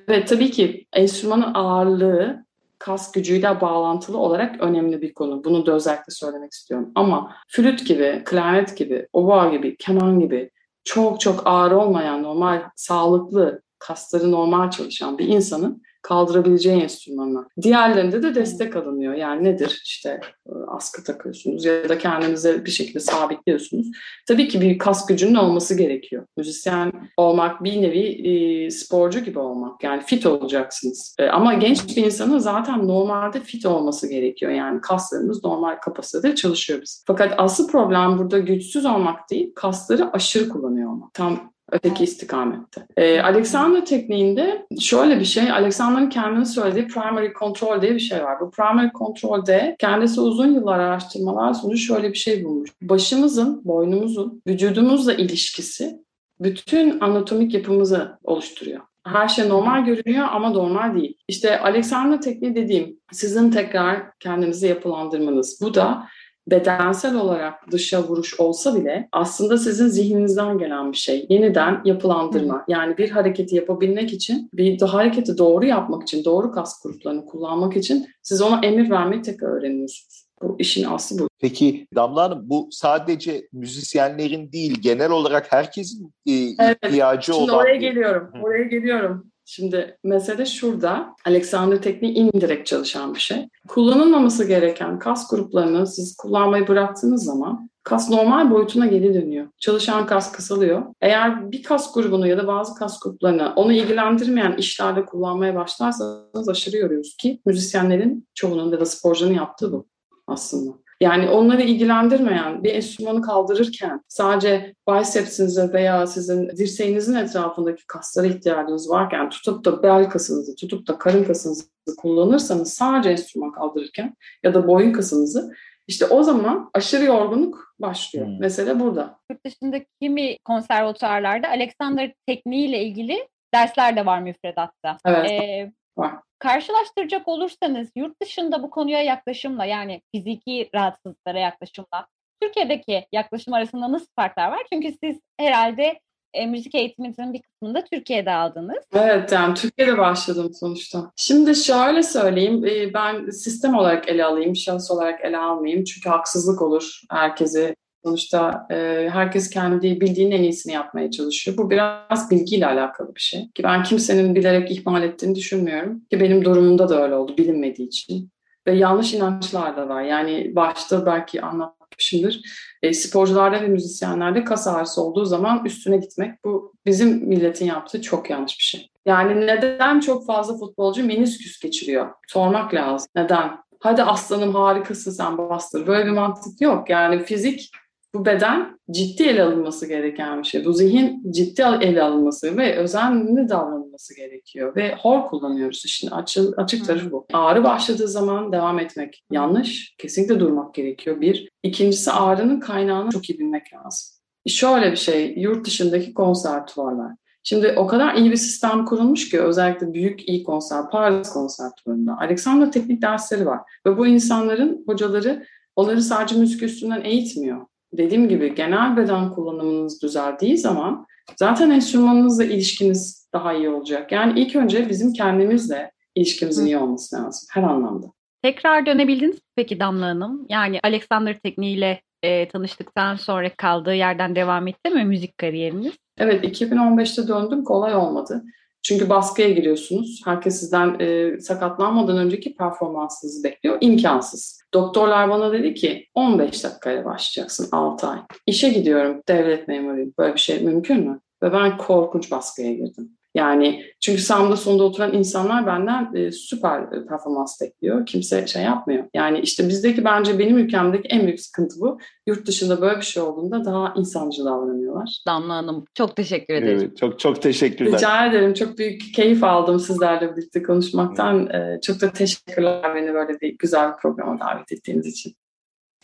evet 0.08 0.28
tabii 0.28 0.52
ki 0.52 0.86
enstrümanın 0.94 1.54
ağırlığı 1.54 2.46
kas 2.80 3.12
gücüyle 3.12 3.62
bağlantılı 3.62 4.18
olarak 4.18 4.62
önemli 4.62 5.02
bir 5.02 5.14
konu. 5.14 5.44
Bunu 5.44 5.66
da 5.66 5.72
özellikle 5.72 6.12
söylemek 6.12 6.54
istiyorum. 6.54 6.92
Ama 6.96 7.36
flüt 7.48 7.88
gibi, 7.88 8.22
klarnet 8.26 8.78
gibi, 8.78 9.08
oboa 9.14 9.50
gibi, 9.50 9.76
keman 9.78 10.20
gibi 10.20 10.50
çok 10.84 11.20
çok 11.20 11.48
ağır 11.48 11.72
olmayan 11.72 12.24
normal, 12.24 12.62
sağlıklı, 12.76 13.62
kasları 13.80 14.32
normal 14.32 14.72
çalışan 14.72 15.18
bir 15.18 15.28
insanın 15.28 15.82
kaldırabileceği 16.06 16.82
enstrümanlar. 16.82 17.46
Diğerlerinde 17.62 18.24
de 18.24 18.36
destek 18.36 18.76
alınıyor. 18.76 19.14
Yani 19.14 19.44
nedir? 19.44 19.82
İşte 19.86 20.20
e, 20.48 20.52
askı 20.68 21.04
takıyorsunuz 21.04 21.66
ya 21.66 21.90
da 21.90 21.98
kendinize 21.98 22.66
bir 22.66 22.72
şekilde 22.72 23.00
sabitliyorsunuz. 23.00 23.88
Tabii 24.28 24.48
ki 24.48 24.62
bir 24.62 24.78
kas 24.78 25.06
gücünün 25.06 25.36
olması 25.36 25.78
gerekiyor. 25.78 26.26
Müzisyen 26.38 26.92
olmak 27.18 27.64
bir 27.64 27.82
nevi 27.82 28.00
e, 28.00 28.70
sporcu 28.70 29.20
gibi 29.20 29.40
olmak. 29.40 29.84
Yani 29.84 30.02
fit 30.02 30.26
olacaksınız. 30.26 31.16
E, 31.20 31.28
ama 31.28 31.54
genç 31.54 31.98
bir 31.98 32.06
insanın 32.06 32.38
zaten 32.38 32.88
normalde 32.88 33.40
fit 33.40 33.66
olması 33.66 34.10
gerekiyor. 34.10 34.52
Yani 34.52 34.82
kaslarımız 34.82 35.44
normal 35.44 35.76
kapasitede 35.76 36.36
çalışıyor 36.36 36.82
biz. 36.82 37.04
Fakat 37.08 37.34
asıl 37.38 37.68
problem 37.68 38.18
burada 38.18 38.40
güçsüz 38.40 38.86
olmak 38.86 39.30
değil, 39.32 39.52
kasları 39.56 40.12
aşırı 40.12 40.50
kullanıyor 40.50 40.92
olmak. 40.92 41.14
Tam 41.14 41.55
öteki 41.76 42.04
istikamette. 42.04 42.86
Ee, 42.98 43.22
Alexander 43.22 43.86
tekniğinde 43.86 44.66
şöyle 44.80 45.20
bir 45.20 45.26
şey, 45.26 45.52
Alexander'ın 45.52 46.10
kendini 46.10 46.46
söylediği 46.46 46.88
primary 46.88 47.34
control 47.40 47.82
diye 47.82 47.94
bir 47.94 48.00
şey 48.00 48.24
var. 48.24 48.40
Bu 48.42 48.52
primary 48.52 48.90
control'de 48.98 49.76
kendisi 49.80 50.22
uzun 50.22 50.54
yıllar 50.54 50.80
araştırmalar 50.80 51.54
sonucu 51.54 51.78
şöyle 51.78 52.10
bir 52.10 52.18
şey 52.18 52.44
bulmuş. 52.44 52.70
Başımızın, 52.82 53.62
boynumuzun, 53.66 54.42
vücudumuzla 54.48 55.14
ilişkisi 55.14 56.00
bütün 56.40 57.00
anatomik 57.00 57.54
yapımızı 57.54 58.20
oluşturuyor. 58.24 58.82
Her 59.06 59.28
şey 59.28 59.50
normal 59.50 59.86
görünüyor 59.86 60.28
ama 60.32 60.50
normal 60.50 60.96
değil. 60.96 61.18
İşte 61.28 61.60
Alexander 61.60 62.22
tekniği 62.22 62.56
dediğim 62.56 63.00
sizin 63.12 63.52
tekrar 63.52 64.18
kendinizi 64.20 64.68
yapılandırmanız. 64.68 65.60
Bu 65.62 65.74
da 65.74 66.08
bedensel 66.48 67.16
olarak 67.16 67.72
dışa 67.72 68.04
vuruş 68.04 68.40
olsa 68.40 68.76
bile 68.76 69.10
aslında 69.12 69.58
sizin 69.58 69.88
zihninizden 69.88 70.58
gelen 70.58 70.92
bir 70.92 70.98
şey. 70.98 71.26
Yeniden 71.30 71.82
yapılandırma. 71.86 72.66
Yani 72.68 72.98
bir 72.98 73.10
hareketi 73.10 73.56
yapabilmek 73.56 74.14
için, 74.14 74.50
bir 74.54 74.82
hareketi 74.82 75.38
doğru 75.38 75.66
yapmak 75.66 76.04
için, 76.04 76.26
doğru 76.26 76.52
kas 76.52 76.84
gruplarını 76.84 77.26
kullanmak 77.26 77.78
için 77.78 78.08
siz 78.22 78.42
ona 78.42 78.60
emir 78.64 78.90
vermeyi 78.90 79.22
tekrar 79.22 79.48
öğreniyorsunuz. 79.48 80.26
Bu 80.42 80.56
işin 80.60 80.84
aslı 80.84 81.20
bu. 81.20 81.28
Peki 81.40 81.88
Damla 81.96 82.24
Hanım 82.24 82.50
bu 82.50 82.68
sadece 82.72 83.48
müzisyenlerin 83.54 84.52
değil 84.52 84.82
genel 84.82 85.12
olarak 85.12 85.52
herkesin 85.52 86.14
e, 86.26 86.32
evet, 86.60 86.78
ihtiyacı 86.84 87.34
şimdi 87.34 87.52
olan... 87.52 87.56
oraya 87.56 87.76
geliyorum. 87.76 88.32
Oraya 88.44 88.64
geliyorum. 88.64 89.32
Şimdi 89.46 89.98
mesele 90.04 90.46
şurada. 90.46 91.16
Alexander 91.26 91.82
tekniği 91.82 92.14
indirekt 92.14 92.68
çalışan 92.68 93.14
bir 93.14 93.20
şey. 93.20 93.48
Kullanılmaması 93.68 94.46
gereken 94.46 95.00
kas 95.00 95.30
gruplarını 95.30 95.88
siz 95.88 96.16
kullanmayı 96.18 96.68
bıraktığınız 96.68 97.24
zaman 97.24 97.70
kas 97.84 98.10
normal 98.10 98.52
boyutuna 98.52 98.86
geri 98.86 99.14
dönüyor. 99.14 99.48
Çalışan 99.60 100.06
kas 100.06 100.32
kısalıyor. 100.32 100.84
Eğer 101.02 101.52
bir 101.52 101.64
kas 101.64 101.94
grubunu 101.94 102.28
ya 102.28 102.38
da 102.38 102.48
bazı 102.48 102.76
kas 102.76 103.00
gruplarını 103.00 103.54
onu 103.56 103.74
ilgilendirmeyen 103.74 104.58
işlerde 104.58 105.06
kullanmaya 105.06 105.56
başlarsanız 105.56 106.50
aşırı 106.50 106.78
yoruyoruz 106.78 107.16
ki 107.18 107.42
müzisyenlerin 107.46 108.28
çoğunun 108.34 108.72
ya 108.72 108.80
da 108.80 108.86
sporcunun 108.86 109.34
yaptığı 109.34 109.72
bu 109.72 109.88
aslında. 110.28 110.85
Yani 111.02 111.30
onları 111.30 111.62
ilgilendirmeyen 111.62 112.64
bir 112.64 112.74
enstrümanı 112.74 113.22
kaldırırken 113.22 114.02
sadece 114.08 114.76
bicepsinize 114.90 115.74
veya 115.74 116.08
sizin 116.08 116.50
dirseğinizin 116.50 117.16
etrafındaki 117.16 117.88
kaslara 117.88 118.28
ihtiyacınız 118.28 118.90
varken 118.90 119.30
tutup 119.30 119.66
da 119.66 119.84
bel 119.84 120.10
kasınızı, 120.10 120.56
tutup 120.56 120.88
da 120.88 120.98
karın 120.98 121.24
kasınızı 121.24 121.66
kullanırsanız 121.98 122.74
sadece 122.74 123.10
enstrüman 123.10 123.52
kaldırırken 123.52 124.16
ya 124.44 124.54
da 124.54 124.68
boyun 124.68 124.92
kasınızı 124.92 125.52
işte 125.88 126.06
o 126.06 126.24
zaman 126.24 126.70
aşırı 126.74 127.04
yorgunluk 127.04 127.76
başlıyor. 127.80 128.28
Hmm. 128.28 128.40
Mesele 128.40 128.80
burada. 128.80 129.20
Yurt 129.32 129.46
dışında 129.46 129.78
kimi 130.02 130.38
konservatuarlarda 130.38 131.50
Alexander 131.50 132.14
tekniğiyle 132.28 132.84
ilgili 132.84 133.28
dersler 133.54 133.96
de 133.96 134.06
var 134.06 134.20
müfredatta. 134.20 134.98
Evet. 135.06 135.32
Ee, 135.32 135.72
var. 135.98 136.14
Karşılaştıracak 136.40 137.28
olursanız 137.28 137.88
yurt 137.96 138.22
dışında 138.22 138.64
bu 138.64 138.70
konuya 138.70 139.04
yaklaşımla 139.04 139.66
yani 139.66 140.02
fiziki 140.16 140.70
rahatsızlıklara 140.76 141.40
yaklaşımla 141.40 142.08
Türkiye'deki 142.42 143.08
yaklaşım 143.12 143.54
arasında 143.54 143.92
nasıl 143.92 144.08
farklar 144.16 144.52
var? 144.52 144.62
Çünkü 144.74 144.94
siz 145.04 145.20
herhalde 145.40 146.00
e, 146.34 146.46
müzik 146.46 146.76
eğitiminizin 146.76 147.34
bir 147.34 147.42
kısmını 147.42 147.76
da 147.76 147.84
Türkiye'de 147.84 148.32
aldınız. 148.32 148.84
Evet 148.94 149.32
yani 149.32 149.54
Türkiye'de 149.54 149.98
başladım 149.98 150.52
sonuçta. 150.60 151.12
Şimdi 151.16 151.56
şöyle 151.56 152.04
söyleyeyim 152.04 152.66
e, 152.66 152.94
ben 152.94 153.30
sistem 153.30 153.76
olarak 153.76 154.10
ele 154.10 154.26
alayım, 154.26 154.56
şahıs 154.56 154.92
olarak 154.92 155.26
ele 155.26 155.38
almayayım. 155.38 155.84
Çünkü 155.84 156.10
haksızlık 156.10 156.62
olur 156.62 157.02
herkese 157.12 157.76
Sonuçta 158.06 158.68
e, 158.72 159.10
herkes 159.12 159.50
kendi 159.50 160.02
bildiğinin 160.02 160.32
en 160.32 160.44
iyisini 160.44 160.74
yapmaya 160.74 161.12
çalışıyor. 161.12 161.58
Bu 161.58 161.70
biraz 161.70 162.32
bilgiyle 162.32 162.68
alakalı 162.68 163.16
bir 163.16 163.22
şey. 163.22 163.52
Ki 163.56 163.64
ben 163.64 163.84
kimsenin 163.84 164.36
bilerek 164.36 164.72
ihmal 164.72 165.04
ettiğini 165.04 165.36
düşünmüyorum. 165.36 166.02
Ki 166.12 166.20
benim 166.20 166.46
durumumda 166.46 166.90
da 166.90 167.04
öyle 167.04 167.16
oldu 167.16 167.38
bilinmediği 167.38 167.88
için. 167.88 168.30
Ve 168.68 168.76
yanlış 168.76 169.14
inançlar 169.14 169.78
da 169.78 169.90
var. 169.90 170.02
Yani 170.02 170.56
başta 170.56 171.06
belki 171.06 171.42
anlatmışımdır. 171.42 172.42
E, 172.84 172.94
sporcularda 172.94 173.62
ve 173.62 173.68
müzisyenlerde 173.68 174.44
kas 174.44 174.68
ağrısı 174.68 175.02
olduğu 175.02 175.26
zaman 175.26 175.66
üstüne 175.66 175.98
gitmek. 175.98 176.46
Bu 176.46 176.74
bizim 176.86 177.28
milletin 177.28 177.66
yaptığı 177.66 178.02
çok 178.02 178.30
yanlış 178.30 178.60
bir 178.60 178.64
şey. 178.64 178.90
Yani 179.06 179.48
neden 179.48 180.00
çok 180.00 180.26
fazla 180.26 180.58
futbolcu 180.58 181.06
menisküs 181.06 181.60
geçiriyor? 181.60 182.10
Sormak 182.28 182.74
lazım. 182.74 183.08
Neden? 183.16 183.52
Hadi 183.80 184.04
aslanım 184.04 184.56
harikasın 184.56 185.12
sen 185.12 185.38
bastır. 185.38 185.88
Böyle 185.88 186.06
bir 186.06 186.12
mantık 186.12 186.62
yok. 186.62 186.90
Yani 186.90 187.24
fizik 187.24 187.72
bu 188.16 188.26
beden 188.26 188.80
ciddi 188.92 189.24
ele 189.24 189.44
alınması 189.44 189.88
gereken 189.88 190.40
bir 190.40 190.44
şey. 190.44 190.66
Bu 190.66 190.74
zihin 190.74 191.32
ciddi 191.32 191.62
ele 191.82 192.04
alınması 192.04 192.58
ve 192.58 192.76
özenli 192.76 193.50
davranılması 193.50 194.16
gerekiyor. 194.16 194.76
Ve 194.76 194.96
hor 194.96 195.26
kullanıyoruz 195.26 195.86
işin 195.86 196.12
açık, 196.12 196.60
açık 196.60 196.86
tarafı 196.86 197.12
bu. 197.12 197.26
Ağrı 197.34 197.64
başladığı 197.64 198.08
zaman 198.08 198.52
devam 198.52 198.80
etmek 198.80 199.24
yanlış. 199.32 199.96
Kesinlikle 199.98 200.40
durmak 200.40 200.74
gerekiyor 200.74 201.22
bir. 201.22 201.50
İkincisi 201.64 202.12
ağrının 202.12 202.60
kaynağını 202.60 203.12
çok 203.12 203.30
iyi 203.30 203.40
bilmek 203.40 203.74
lazım. 203.74 204.16
Şöyle 204.48 204.92
bir 204.92 204.98
şey, 204.98 205.34
yurt 205.38 205.66
dışındaki 205.66 206.14
konservatuvarlar. 206.14 207.12
Şimdi 207.44 207.74
o 207.78 207.88
kadar 207.88 208.16
iyi 208.16 208.32
bir 208.32 208.36
sistem 208.36 208.86
kurulmuş 208.86 209.30
ki 209.30 209.42
özellikle 209.42 209.94
büyük 209.94 210.30
iyi 210.30 210.44
konser, 210.44 210.90
Paris 210.92 211.30
konservatuvarında 211.30 212.18
Alexander 212.20 212.72
teknik 212.72 213.02
dersleri 213.02 213.46
var. 213.46 213.60
Ve 213.86 213.98
bu 213.98 214.08
insanların 214.08 214.84
hocaları 214.88 215.46
onları 215.76 216.02
sadece 216.02 216.36
müzik 216.36 216.64
üstünden 216.64 217.02
eğitmiyor 217.02 217.66
dediğim 217.98 218.30
gibi 218.30 218.56
genel 218.56 218.98
beden 218.98 219.32
kullanımınız 219.32 220.02
düzeldiği 220.02 220.58
zaman 220.58 221.06
zaten 221.36 221.70
enstrümanınızla 221.70 222.44
ilişkiniz 222.44 223.30
daha 223.34 223.54
iyi 223.54 223.70
olacak. 223.70 224.12
Yani 224.12 224.40
ilk 224.40 224.56
önce 224.56 224.90
bizim 224.90 225.14
kendimizle 225.14 225.92
ilişkimizin 226.16 226.66
iyi 226.66 226.78
olması 226.78 227.16
lazım 227.16 227.48
her 227.52 227.64
anlamda. 227.64 228.08
Tekrar 228.42 228.86
dönebildiniz 228.86 229.40
peki 229.56 229.80
Damla 229.80 230.06
Hanım? 230.06 230.46
Yani 230.50 230.80
Alexander 230.84 231.40
tekniğiyle 231.40 232.02
e, 232.24 232.48
tanıştıktan 232.48 233.16
sonra 233.16 233.50
kaldığı 233.58 233.96
yerden 233.96 234.36
devam 234.36 234.68
etti 234.68 234.90
mi 234.90 235.06
müzik 235.06 235.38
kariyeriniz? 235.38 235.94
Evet 236.18 236.62
2015'te 236.62 237.28
döndüm 237.28 237.64
kolay 237.64 237.96
olmadı. 237.96 238.44
Çünkü 238.86 239.10
baskıya 239.10 239.50
giriyorsunuz. 239.50 240.22
Herkes 240.26 240.60
sizden 240.60 241.00
e, 241.00 241.40
sakatlanmadan 241.40 242.18
önceki 242.18 242.56
performansınızı 242.56 243.44
bekliyor. 243.44 243.78
İmkansız. 243.82 244.60
Doktorlar 244.74 245.30
bana 245.30 245.54
dedi 245.54 245.74
ki 245.74 246.08
15 246.14 246.64
dakikaya 246.64 247.06
başlayacaksın 247.06 247.68
6 247.72 248.08
ay. 248.08 248.20
İşe 248.48 248.70
gidiyorum 248.70 249.22
devlet 249.28 249.68
memuruyum. 249.68 250.14
Böyle 250.18 250.34
bir 250.34 250.40
şey 250.40 250.60
mümkün 250.60 251.10
mü? 251.10 251.20
Ve 251.44 251.54
ben 251.54 251.78
korkunç 251.78 252.32
baskıya 252.32 252.74
girdim. 252.74 253.18
Yani 253.36 253.86
çünkü 254.00 254.22
sağımda 254.22 254.58
sonunda 254.58 254.84
oturan 254.84 255.14
insanlar 255.14 255.68
benden 255.68 256.16
e, 256.16 256.32
süper 256.32 256.82
e, 256.82 257.06
performans 257.06 257.62
bekliyor. 257.62 258.06
Kimse 258.06 258.48
şey 258.48 258.64
yapmıyor. 258.64 259.04
Yani 259.14 259.40
işte 259.40 259.70
bizdeki 259.70 260.06
bence 260.06 260.40
benim 260.40 260.58
ülkemdeki 260.58 261.08
en 261.08 261.26
büyük 261.26 261.40
sıkıntı 261.40 261.80
bu. 261.80 262.00
Yurt 262.28 262.48
dışında 262.48 262.82
böyle 262.82 262.98
bir 262.98 263.06
şey 263.06 263.24
olduğunda 263.24 263.66
daha 263.66 263.94
insancı 263.98 264.46
davranıyorlar. 264.46 265.24
Damla 265.28 265.56
Hanım 265.56 265.86
çok 265.94 266.16
teşekkür 266.16 266.54
ederim. 266.54 266.80
Evet, 266.82 266.98
çok 266.98 267.20
çok 267.20 267.42
teşekkürler. 267.42 267.94
Rica 267.94 268.26
ederim. 268.26 268.54
Çok 268.54 268.78
büyük 268.78 269.14
keyif 269.16 269.44
aldım 269.44 269.80
sizlerle 269.80 270.36
birlikte 270.36 270.64
konuşmaktan. 270.64 271.48
E, 271.48 271.80
çok 271.82 272.02
da 272.02 272.12
teşekkürler 272.12 272.96
beni 272.96 273.14
böyle 273.14 273.42
bir 273.42 273.58
güzel 273.60 273.92
bir 273.92 273.98
programa 273.98 274.40
davet 274.40 274.72
ettiğiniz 274.72 275.08
için. 275.08 275.36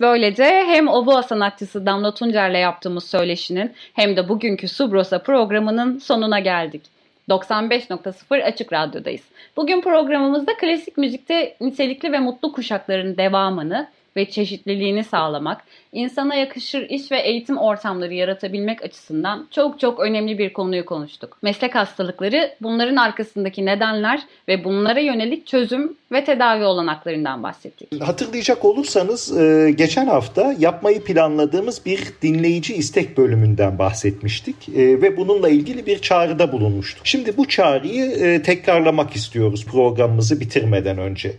Böylece 0.01 0.43
hem 0.43 0.87
Oboa 0.87 1.23
sanatçısı 1.23 1.85
Damla 1.85 2.13
Tuncer'le 2.13 2.59
yaptığımız 2.59 3.03
söyleşinin 3.03 3.71
hem 3.93 4.17
de 4.17 4.29
bugünkü 4.29 4.67
Subrosa 4.67 5.23
programının 5.23 5.97
sonuna 5.97 6.39
geldik. 6.39 7.00
95.0 7.31 8.43
Açık 8.43 8.73
Radyo'dayız. 8.73 9.21
Bugün 9.57 9.81
programımızda 9.81 10.57
klasik 10.57 10.97
müzikte 10.97 11.55
nitelikli 11.61 12.11
ve 12.11 12.19
mutlu 12.19 12.51
kuşakların 12.51 13.17
devamını 13.17 13.87
ve 14.15 14.29
çeşitliliğini 14.29 15.03
sağlamak, 15.03 15.61
insana 15.91 16.35
yakışır 16.35 16.89
iş 16.89 17.11
ve 17.11 17.19
eğitim 17.19 17.57
ortamları 17.57 18.13
yaratabilmek 18.13 18.83
açısından 18.83 19.47
çok 19.51 19.79
çok 19.79 19.99
önemli 19.99 20.37
bir 20.37 20.53
konuyu 20.53 20.85
konuştuk. 20.85 21.37
Meslek 21.41 21.75
hastalıkları, 21.75 22.51
bunların 22.61 22.95
arkasındaki 22.95 23.65
nedenler 23.65 24.21
ve 24.47 24.63
bunlara 24.63 24.99
yönelik 24.99 25.47
çözüm 25.47 25.97
ve 26.11 26.23
tedavi 26.23 26.63
olanaklarından 26.63 27.43
bahsettik. 27.43 28.01
Hatırlayacak 28.01 28.65
olursanız 28.65 29.37
e, 29.37 29.71
geçen 29.71 30.05
hafta 30.05 30.55
yapmayı 30.59 31.03
planladığımız 31.03 31.85
bir 31.85 31.99
dinleyici 32.21 32.75
istek 32.75 33.17
bölümünden 33.17 33.79
bahsetmiştik 33.79 34.69
e, 34.69 35.01
ve 35.01 35.17
bununla 35.17 35.49
ilgili 35.49 35.85
bir 35.85 35.99
çağrıda 35.99 36.51
bulunmuştuk. 36.51 37.07
Şimdi 37.07 37.37
bu 37.37 37.47
çağrıyı 37.47 38.05
e, 38.05 38.41
tekrarlamak 38.41 39.15
istiyoruz 39.15 39.65
programımızı 39.65 40.39
bitirmeden 40.39 40.97
önce. 40.97 41.33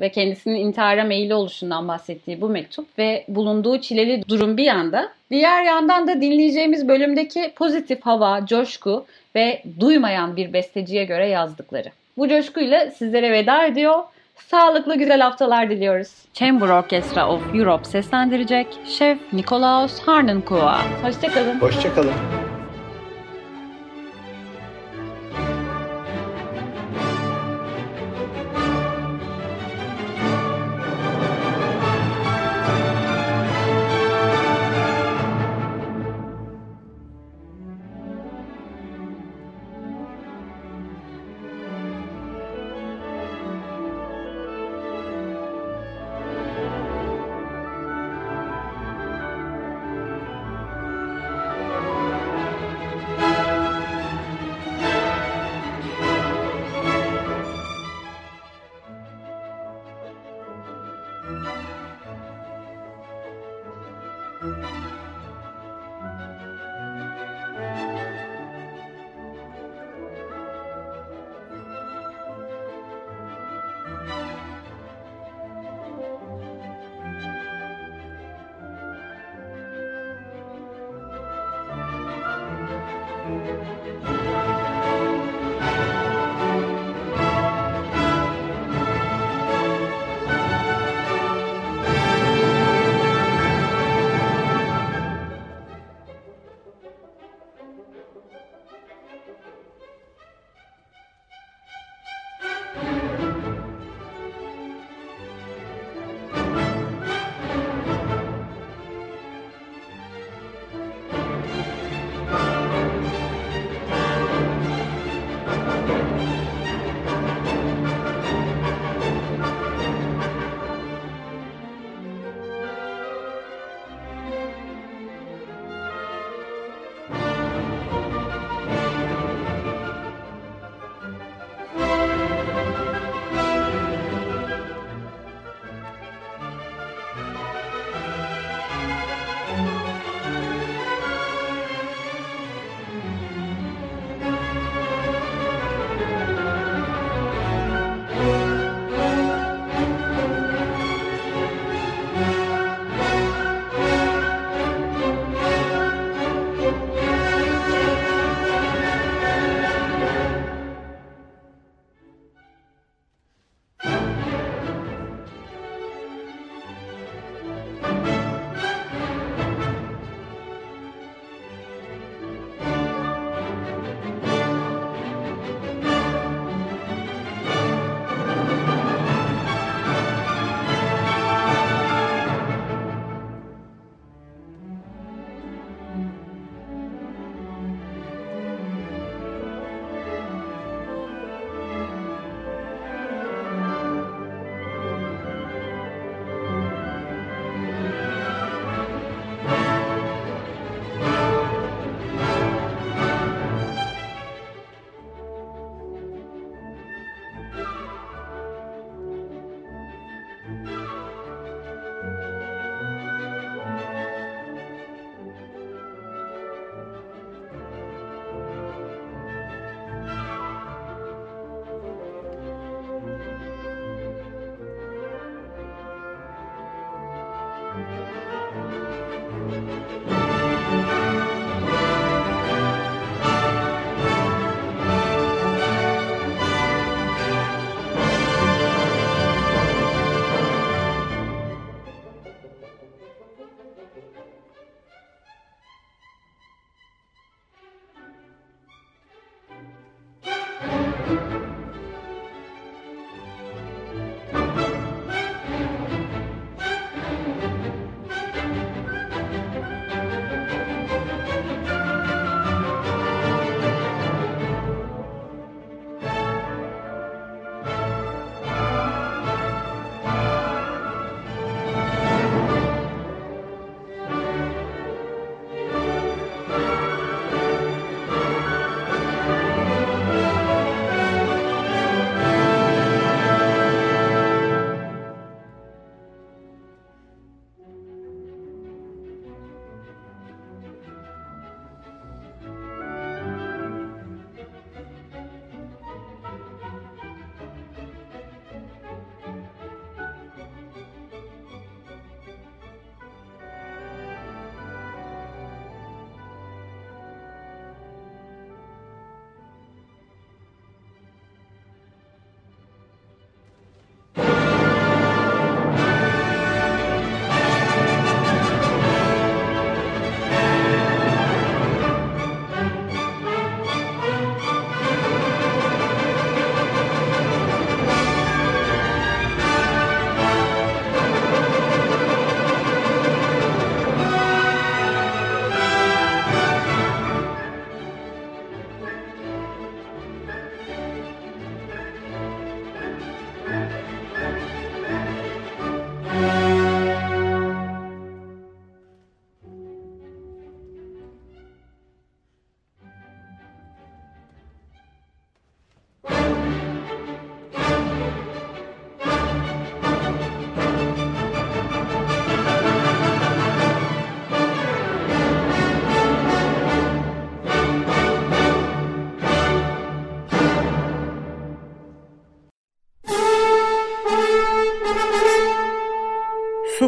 ve 0.00 0.10
kendisinin 0.12 0.54
intihara 0.54 1.04
meyilli 1.04 1.34
oluşundan 1.34 1.88
bahsettiği 1.88 2.40
bu 2.40 2.48
mektup 2.48 2.98
ve 2.98 3.24
bulunduğu 3.28 3.80
çileli 3.80 4.28
durum 4.28 4.56
bir 4.56 4.64
yanda. 4.64 5.12
Diğer 5.30 5.64
yandan 5.64 6.06
da 6.06 6.20
dinleyeceğimiz 6.20 6.88
bölümdeki 6.88 7.52
pozitif 7.56 8.02
hava, 8.02 8.46
coşku 8.46 9.06
ve 9.34 9.62
duymayan 9.80 10.36
bir 10.36 10.52
besteciye 10.52 11.04
göre 11.04 11.28
yazdıkları. 11.28 11.88
Bu 12.16 12.28
coşkuyla 12.28 12.90
sizlere 12.90 13.32
veda 13.32 13.66
ediyor. 13.66 14.02
Sağlıklı 14.38 14.96
güzel 14.96 15.20
haftalar 15.20 15.70
diliyoruz. 15.70 16.08
Chamber 16.34 16.68
Orchestra 16.68 17.28
of 17.28 17.54
Europe 17.54 17.84
seslendirecek 17.84 18.66
Şef 18.86 19.18
Nikolaus 19.32 20.00
Harnenkua. 20.00 20.78
Hoşçakalın. 21.02 21.60
Hoşçakalın. 21.60 22.43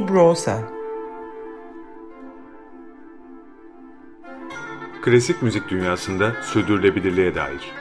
Browsen 0.01 0.63
Klasik 5.03 5.43
müzik 5.43 5.69
dünyasında 5.69 6.33
sürdürülebilirliğe 6.43 7.35
dair. 7.35 7.73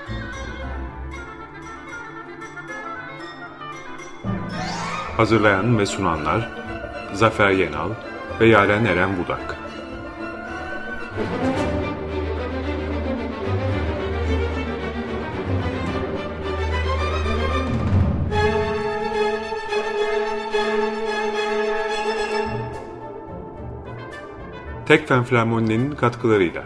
Hazırlayan 5.18 5.80
ve 5.80 5.86
sunanlar 5.86 6.50
Zafer 7.14 7.50
Yenal 7.50 7.90
ve 8.40 8.48
Yaren 8.48 8.86
Eren 8.86 9.18
Budak. 9.18 9.56
Tekfen 24.86 25.24
Flamoni'nin 25.24 25.92
katkılarıyla 25.92 26.64